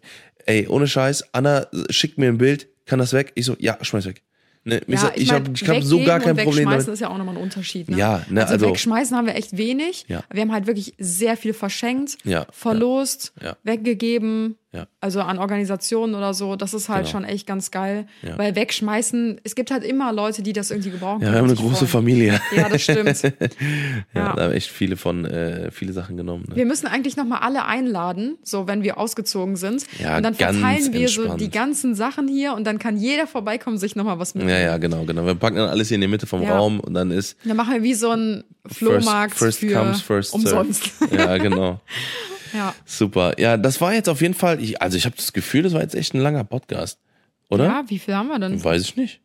ey, 0.45 0.67
ohne 0.67 0.87
Scheiß, 0.87 1.25
Anna 1.33 1.67
schickt 1.89 2.17
mir 2.17 2.27
ein 2.27 2.37
Bild, 2.37 2.67
kann 2.85 2.99
das 2.99 3.13
weg? 3.13 3.31
Ich 3.35 3.45
so, 3.45 3.55
ja, 3.59 3.77
schmeiß 3.81 4.05
weg. 4.07 4.21
Ne, 4.63 4.79
ich 4.85 4.93
Ja, 5.01 5.11
ich 5.15 5.27
mein, 5.31 5.35
habe 5.43 5.51
ich 5.55 5.67
hab 5.67 5.81
so 5.83 6.03
gar 6.03 6.19
kein 6.19 6.35
Problem 6.35 6.47
Wegschmeißen 6.67 6.85
damit. 6.85 6.87
ist 6.93 6.99
ja 6.99 7.09
auch 7.09 7.17
nochmal 7.17 7.35
ein 7.35 7.41
Unterschied. 7.41 7.89
Ne? 7.89 7.97
Ja, 7.97 8.23
ne, 8.29 8.41
also, 8.41 8.53
also- 8.53 8.67
wegschmeißen 8.67 9.17
haben 9.17 9.25
wir 9.25 9.35
echt 9.35 9.57
wenig. 9.57 10.05
Ja. 10.07 10.23
Wir 10.31 10.41
haben 10.41 10.51
halt 10.51 10.67
wirklich 10.67 10.93
sehr 10.99 11.35
viel 11.35 11.53
verschenkt, 11.53 12.17
Ja, 12.23 12.45
verlost, 12.51 13.33
weggegeben. 13.63 14.57
Ja. 14.73 14.87
Also 15.01 15.19
an 15.21 15.37
Organisationen 15.37 16.15
oder 16.15 16.33
so. 16.33 16.55
Das 16.55 16.73
ist 16.73 16.87
halt 16.87 17.01
Genau. 17.05 17.11
schon 17.11 17.23
echt 17.25 17.45
ganz 17.45 17.71
geil. 17.71 18.07
Ja. 18.21 18.37
Weil 18.37 18.55
wegschmeißen, 18.55 19.41
es 19.43 19.55
gibt 19.55 19.69
halt 19.69 19.83
immer 19.83 20.13
Leute, 20.13 20.43
die 20.43 20.53
das 20.53 20.71
irgendwie 20.71 20.91
gebrauchen 20.91 21.21
Ja, 21.21 21.31
können 21.31 21.33
wir 21.33 21.39
haben 21.39 21.45
eine 21.49 21.55
große 21.55 21.75
freuen. 21.87 21.89
Familie. 21.89 22.41
Ja, 22.55 22.69
das 22.69 22.81
stimmt. 22.83 23.21
Ja, 23.21 23.29
Ja. 24.15 24.33
da 24.33 24.43
haben 24.43 24.53
echt 24.53 24.69
viele 24.69 24.95
von, 24.95 25.25
äh, 25.25 25.71
viele 25.71 25.91
Sachen 25.91 26.15
genommen. 26.15 26.45
Ne? 26.47 26.55
Wir 26.55 26.65
müssen 26.65 26.87
eigentlich 26.87 27.17
nochmal 27.17 27.39
alle 27.41 27.65
einladen, 27.65 28.37
so 28.43 28.65
wenn 28.67 28.81
wir 28.83 28.97
ausgezogen 28.97 29.57
sind. 29.57 29.83
Ja, 29.99 30.15
und 30.17 30.23
dann 30.23 30.35
verteilen 30.35 30.93
wir 30.93 31.09
so 31.09 31.21
entspannt. 31.23 31.41
die 31.41 31.49
ganzen 31.49 31.93
Sachen 31.95 32.29
hier 32.29 32.53
und 32.53 32.65
dann 32.65 32.79
kann 32.79 32.95
jeder 32.95 33.27
vorbeikommen, 33.27 33.77
sich 33.77 33.97
nochmal 33.97 34.19
was 34.19 34.35
mitnehmen. 34.35 34.57
Ja, 34.57 34.63
ja, 34.65 34.77
genau, 34.77 35.03
genau. 35.03 35.25
Wir 35.25 35.35
packen 35.35 35.57
dann 35.57 35.67
alles 35.69 35.89
hier 35.89 35.95
in 35.95 36.01
die 36.01 36.07
Mitte 36.07 36.27
vom. 36.27 36.41
Raum 36.41 36.79
und 36.79 36.93
dann 36.93 37.11
ist 37.11 37.37
Dann 37.45 37.57
machen 37.57 37.73
wir 37.73 37.83
wie 37.83 37.93
so 37.93 38.11
ein 38.11 38.43
Flohmarkt 38.65 39.35
first, 39.35 39.59
first 39.59 39.59
für 39.59 39.73
comes, 39.79 40.01
first 40.01 40.33
umsonst. 40.33 40.91
Ja, 41.11 41.37
genau. 41.37 41.79
ja. 42.53 42.73
Super. 42.85 43.39
Ja, 43.39 43.57
das 43.57 43.79
war 43.81 43.93
jetzt 43.93 44.09
auf 44.09 44.21
jeden 44.21 44.33
Fall, 44.33 44.61
ich, 44.61 44.81
also 44.81 44.97
ich 44.97 45.05
habe 45.05 45.15
das 45.15 45.33
Gefühl, 45.33 45.63
das 45.63 45.73
war 45.73 45.81
jetzt 45.81 45.95
echt 45.95 46.13
ein 46.13 46.21
langer 46.21 46.43
Podcast. 46.43 46.99
Oder? 47.49 47.65
ja, 47.65 47.83
wie 47.87 47.99
viel 47.99 48.15
haben 48.15 48.27
wir 48.29 48.39
denn? 48.39 48.63
Weiß 48.63 48.81
ich 48.83 48.95
nicht. 48.95 49.19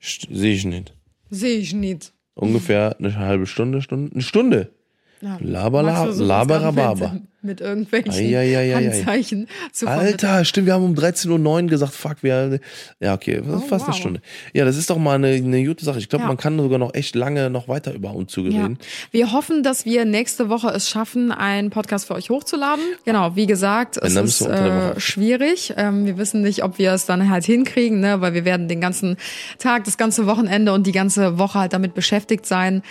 Sehe 0.00 0.54
ich 0.54 0.64
nicht. 0.64 0.94
Sehe 1.30 1.58
ich 1.58 1.74
nicht. 1.74 2.12
Ungefähr 2.34 2.96
eine 2.98 3.16
halbe 3.16 3.46
Stunde, 3.46 3.82
Stunde, 3.82 4.12
eine 4.12 4.22
Stunde. 4.22 4.72
Ja. 5.20 5.36
Laber, 5.40 5.82
Max 5.82 5.94
la- 5.98 6.02
versucht 6.04 6.20
uns 6.20 6.28
laberababa. 6.28 6.94
gerade 7.06 7.20
Mit, 7.40 7.60
irgendwelchen 7.60 8.12
Eieieiei. 8.12 8.72
Handzeichen 8.74 9.46
zu. 9.72 9.86
Alter, 9.86 10.44
stimmt, 10.44 10.66
wir 10.66 10.74
haben 10.74 10.84
um 10.84 10.94
13.09 10.94 11.38
Uhr 11.46 11.62
gesagt, 11.68 11.94
fuck, 11.94 12.16
wir, 12.22 12.58
ja, 12.98 13.14
okay, 13.14 13.36
das 13.36 13.46
ist 13.46 13.52
Oh, 13.64 13.68
fast 13.68 13.84
eine 13.84 13.92
wow. 13.92 14.00
Stunde. 14.00 14.20
Ja, 14.54 14.64
das 14.64 14.76
ist 14.76 14.90
doch 14.90 14.98
mal 14.98 15.14
eine, 15.14 15.28
eine 15.28 15.64
gute 15.64 15.84
Sache. 15.84 16.00
Ich 16.00 16.08
glaube, 16.08 16.22
Ja. 16.24 16.28
man 16.28 16.36
kann 16.36 16.58
sogar 16.58 16.78
noch 16.80 16.94
echt 16.94 17.14
lange 17.14 17.48
noch 17.48 17.68
weiter 17.68 17.94
über 17.94 18.12
Umzüge 18.12 18.50
Ja. 18.50 18.62
reden. 18.64 18.78
Wir 19.12 19.30
hoffen, 19.32 19.62
dass 19.62 19.84
wir 19.84 20.04
nächste 20.04 20.48
Woche 20.48 20.68
es 20.70 20.88
schaffen, 20.90 21.30
einen 21.30 21.70
Podcast 21.70 22.08
für 22.08 22.14
euch 22.14 22.28
hochzuladen. 22.28 22.82
Genau, 23.04 23.36
wie 23.36 23.46
gesagt, 23.46 23.98
es 24.02 24.16
ist 24.16 24.40
äh, 24.40 24.98
schwierig. 24.98 25.74
Ähm, 25.76 26.06
wir 26.06 26.18
wissen 26.18 26.42
nicht, 26.42 26.64
ob 26.64 26.78
wir 26.78 26.92
es 26.92 27.06
dann 27.06 27.30
halt 27.30 27.44
hinkriegen, 27.44 28.00
ne? 28.00 28.20
weil 28.20 28.34
wir 28.34 28.44
werden 28.44 28.66
den 28.66 28.80
ganzen 28.80 29.16
Tag, 29.58 29.84
das 29.84 29.96
ganze 29.96 30.26
Wochenende 30.26 30.72
und 30.72 30.88
die 30.88 30.92
ganze 30.92 31.38
Woche 31.38 31.60
halt 31.60 31.72
damit 31.72 31.94
beschäftigt 31.94 32.46
sein, 32.46 32.82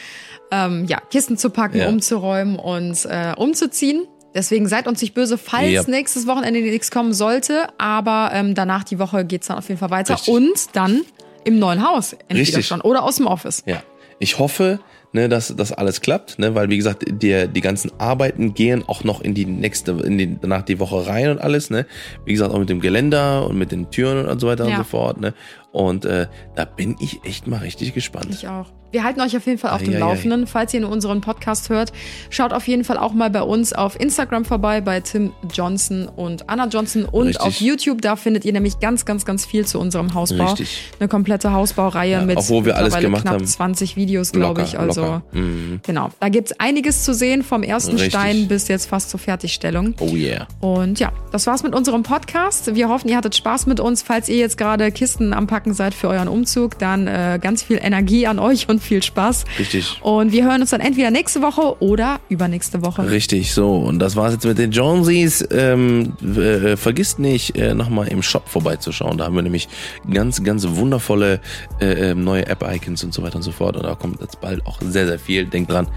ähm, 0.51 0.85
ja, 0.87 1.01
Kisten 1.11 1.35
zu 1.37 1.49
packen, 1.49 1.77
Ja. 1.79 1.89
umzuräumen 1.89 2.55
und 2.57 3.03
äh, 3.05 3.33
umzuziehen. 3.35 4.03
Deswegen 4.37 4.67
seid 4.67 4.87
uns 4.87 5.01
nicht 5.01 5.15
böse, 5.15 5.37
falls 5.37 5.71
Ja. 5.71 5.83
nächstes 5.87 6.27
Wochenende 6.27 6.61
nichts 6.61 6.91
kommen 6.91 7.11
sollte. 7.13 7.67
Aber 7.79 8.29
ähm, 8.33 8.53
danach 8.53 8.83
die 8.83 8.99
Woche 8.99 9.25
geht's 9.25 9.47
dann 9.47 9.57
auf 9.57 9.67
jeden 9.67 9.79
Fall 9.79 9.89
weiter. 9.89 10.13
Richtig. 10.13 10.31
Und 10.33 10.75
dann 10.75 11.01
im 11.43 11.57
neuen 11.59 11.83
Haus 11.85 12.13
entweder 12.13 12.39
Richtig. 12.41 12.67
schon 12.67 12.81
oder 12.81 13.03
aus 13.03 13.15
dem 13.17 13.25
Office. 13.25 13.63
Ja. 13.65 13.81
Ich 14.19 14.37
hoffe, 14.39 14.79
ne, 15.13 15.27
dass 15.29 15.55
das 15.55 15.71
alles 15.71 16.01
klappt, 16.01 16.37
ne, 16.39 16.53
weil 16.55 16.69
wie 16.69 16.77
gesagt, 16.77 17.05
die, 17.07 17.47
die 17.47 17.61
ganzen 17.61 17.91
Arbeiten 17.99 18.53
gehen 18.53 18.83
auch 18.87 19.03
noch 19.03 19.21
in 19.21 19.33
die 19.33 19.45
nächste, 19.45 19.91
in 19.91 20.17
die, 20.17 20.37
danach 20.41 20.63
die 20.63 20.79
Woche 20.79 21.07
rein 21.07 21.29
und 21.29 21.39
alles, 21.39 21.69
ne. 21.69 21.85
Wie 22.25 22.33
gesagt, 22.33 22.51
auch 22.53 22.59
mit 22.59 22.69
dem 22.69 22.79
Geländer 22.79 23.47
und 23.47 23.57
mit 23.57 23.71
den 23.71 23.89
Türen 23.91 24.27
und 24.27 24.39
so 24.39 24.47
weiter 24.47 24.65
Ja. 24.67 24.71
und 24.71 24.77
so 24.77 24.83
fort, 24.83 25.19
ne. 25.19 25.33
Und 25.71 26.05
äh, 26.05 26.27
da 26.55 26.65
bin 26.65 26.95
ich 26.99 27.19
echt 27.23 27.47
mal 27.47 27.57
richtig 27.59 27.93
gespannt. 27.93 28.27
Ich 28.31 28.47
auch. 28.47 28.67
Wir 28.91 29.03
halten 29.03 29.19
euch 29.21 29.35
auf 29.35 29.45
jeden 29.45 29.57
Fall 29.57 29.71
auf 29.71 29.83
dem. 29.83 29.97
Laufenden. 29.97 30.47
Falls 30.47 30.73
ihr 30.73 30.79
in 30.81 30.85
unseren 30.85 31.21
Podcast 31.21 31.69
hört, 31.69 31.91
schaut 32.29 32.53
auf 32.53 32.67
jeden 32.67 32.83
Fall 32.83 32.97
auch 32.97 33.13
mal 33.13 33.29
bei 33.29 33.41
uns 33.41 33.73
auf 33.73 33.99
Instagram 33.99 34.45
vorbei, 34.45 34.81
bei 34.81 35.01
Tim 35.01 35.31
Johnson 35.51 36.07
und 36.07 36.49
Anna 36.49 36.67
Johnson 36.67 37.05
und 37.05 37.27
Richtig. 37.27 37.45
auf 37.45 37.59
YouTube. 37.59 38.01
Da 38.01 38.15
findet 38.15 38.45
ihr 38.45 38.53
nämlich 38.53 38.79
ganz, 38.79 39.05
ganz, 39.05 39.25
ganz 39.25 39.45
viel 39.45 39.65
zu 39.65 39.79
unserem 39.79 40.13
Hausbau. 40.13 40.45
Richtig. 40.45 40.91
Eine 40.99 41.09
komplette 41.09 41.51
Hausbaureihe 41.51 42.11
Ja, 42.11 42.21
mit 42.21 42.37
obwohl 42.37 42.65
wir 42.65 42.77
alles 42.77 42.97
gemacht 42.97 43.23
knapp 43.23 43.35
haben. 43.35 43.45
20 43.45 43.95
Videos, 43.95 44.31
glaube 44.31 44.61
ich. 44.61 44.79
Also. 44.79 45.21
Mhm. 45.31 45.81
genau. 45.85 46.09
Da 46.19 46.29
gibt's 46.29 46.53
einiges 46.59 47.03
zu 47.03 47.13
sehen, 47.13 47.43
vom 47.43 47.63
ersten 47.63 47.93
Richtig. 47.93 48.13
Stein 48.13 48.47
bis 48.47 48.67
jetzt 48.67 48.87
fast 48.87 49.09
zur 49.09 49.19
Fertigstellung. 49.19 49.95
Oh 49.99 50.15
yeah. 50.15 50.47
Und 50.59 50.99
ja, 50.99 51.11
das 51.31 51.47
war's 51.47 51.63
mit 51.63 51.75
unserem 51.75 52.03
Podcast. 52.03 52.75
Wir 52.75 52.89
hoffen, 52.89 53.09
ihr 53.09 53.17
hattet 53.17 53.35
Spaß 53.35 53.65
mit 53.65 53.79
uns. 53.79 54.01
Falls 54.01 54.29
ihr 54.29 54.37
jetzt 54.37 54.57
gerade 54.57 54.91
Kisten 54.91 55.33
am 55.33 55.47
Packen 55.47 55.73
seid 55.73 55.93
für 55.93 56.07
euren 56.07 56.27
Umzug, 56.27 56.79
dann 56.79 57.07
äh, 57.07 57.39
ganz 57.41 57.63
viel 57.63 57.79
Energie 57.81 58.27
an 58.27 58.39
euch 58.39 58.69
und 58.69 58.76
viel 58.79 59.01
Spaß. 59.03 59.45
Richtig. 59.59 59.99
Und 60.01 60.31
wir 60.31 60.45
hören 60.45 60.61
uns 60.61 60.69
dann 60.71 60.81
entweder 60.81 61.11
nächste 61.11 61.41
Woche 61.41 61.81
oder 61.81 62.19
übernächste 62.29 62.81
Woche. 62.83 63.09
Richtig, 63.09 63.53
so. 63.53 63.75
Und 63.75 63.99
das 63.99 64.15
war's 64.15 64.33
jetzt 64.33 64.45
mit 64.45 64.57
den 64.57 64.71
Jonesies. 64.71 65.47
Ähm, 65.51 66.13
äh, 66.21 66.75
vergisst 66.77 67.19
nicht, 67.19 67.55
äh, 67.57 67.73
nochmal 67.73 68.07
im 68.07 68.21
Shop 68.23 68.47
vorbeizuschauen. 68.47 69.17
Da 69.17 69.25
haben 69.25 69.35
wir 69.35 69.41
nämlich 69.41 69.67
ganz, 70.11 70.43
ganz 70.43 70.67
wundervolle 70.67 71.39
äh, 71.79 72.11
äh, 72.11 72.15
neue 72.15 72.45
App-Icons 72.47 73.03
und 73.03 73.13
so 73.13 73.23
weiter 73.23 73.37
und 73.37 73.43
so 73.43 73.51
fort. 73.51 73.75
Und 73.77 73.83
da 73.83 73.95
kommt 73.95 74.21
jetzt 74.21 74.39
bald 74.41 74.65
auch 74.65 74.79
sehr, 74.81 75.07
sehr 75.07 75.19
viel. 75.19 75.45
Denkt 75.45 75.71
dran, 75.71 75.87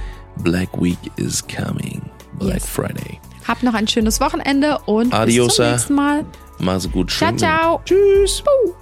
Black 0.43 0.68
Week 0.81 0.99
is 1.16 1.45
coming. 1.47 2.01
Black 2.39 2.55
Yes. 2.55 2.66
Friday. 2.68 3.18
Habt 3.47 3.62
noch 3.62 3.74
ein 3.74 3.89
schönes 3.89 4.20
Wochenende 4.20 4.78
und 4.87 5.11
bis 5.11 5.18
Adiosa. 5.18 5.55
zum 5.55 5.70
nächsten 5.72 5.95
Mal. 5.95 6.24
Mach's 6.59 6.91
gut. 6.91 7.11
Ciao, 7.11 7.35
ciao. 7.37 7.81
Tschüss. 7.85 8.43
Puh. 8.43 8.80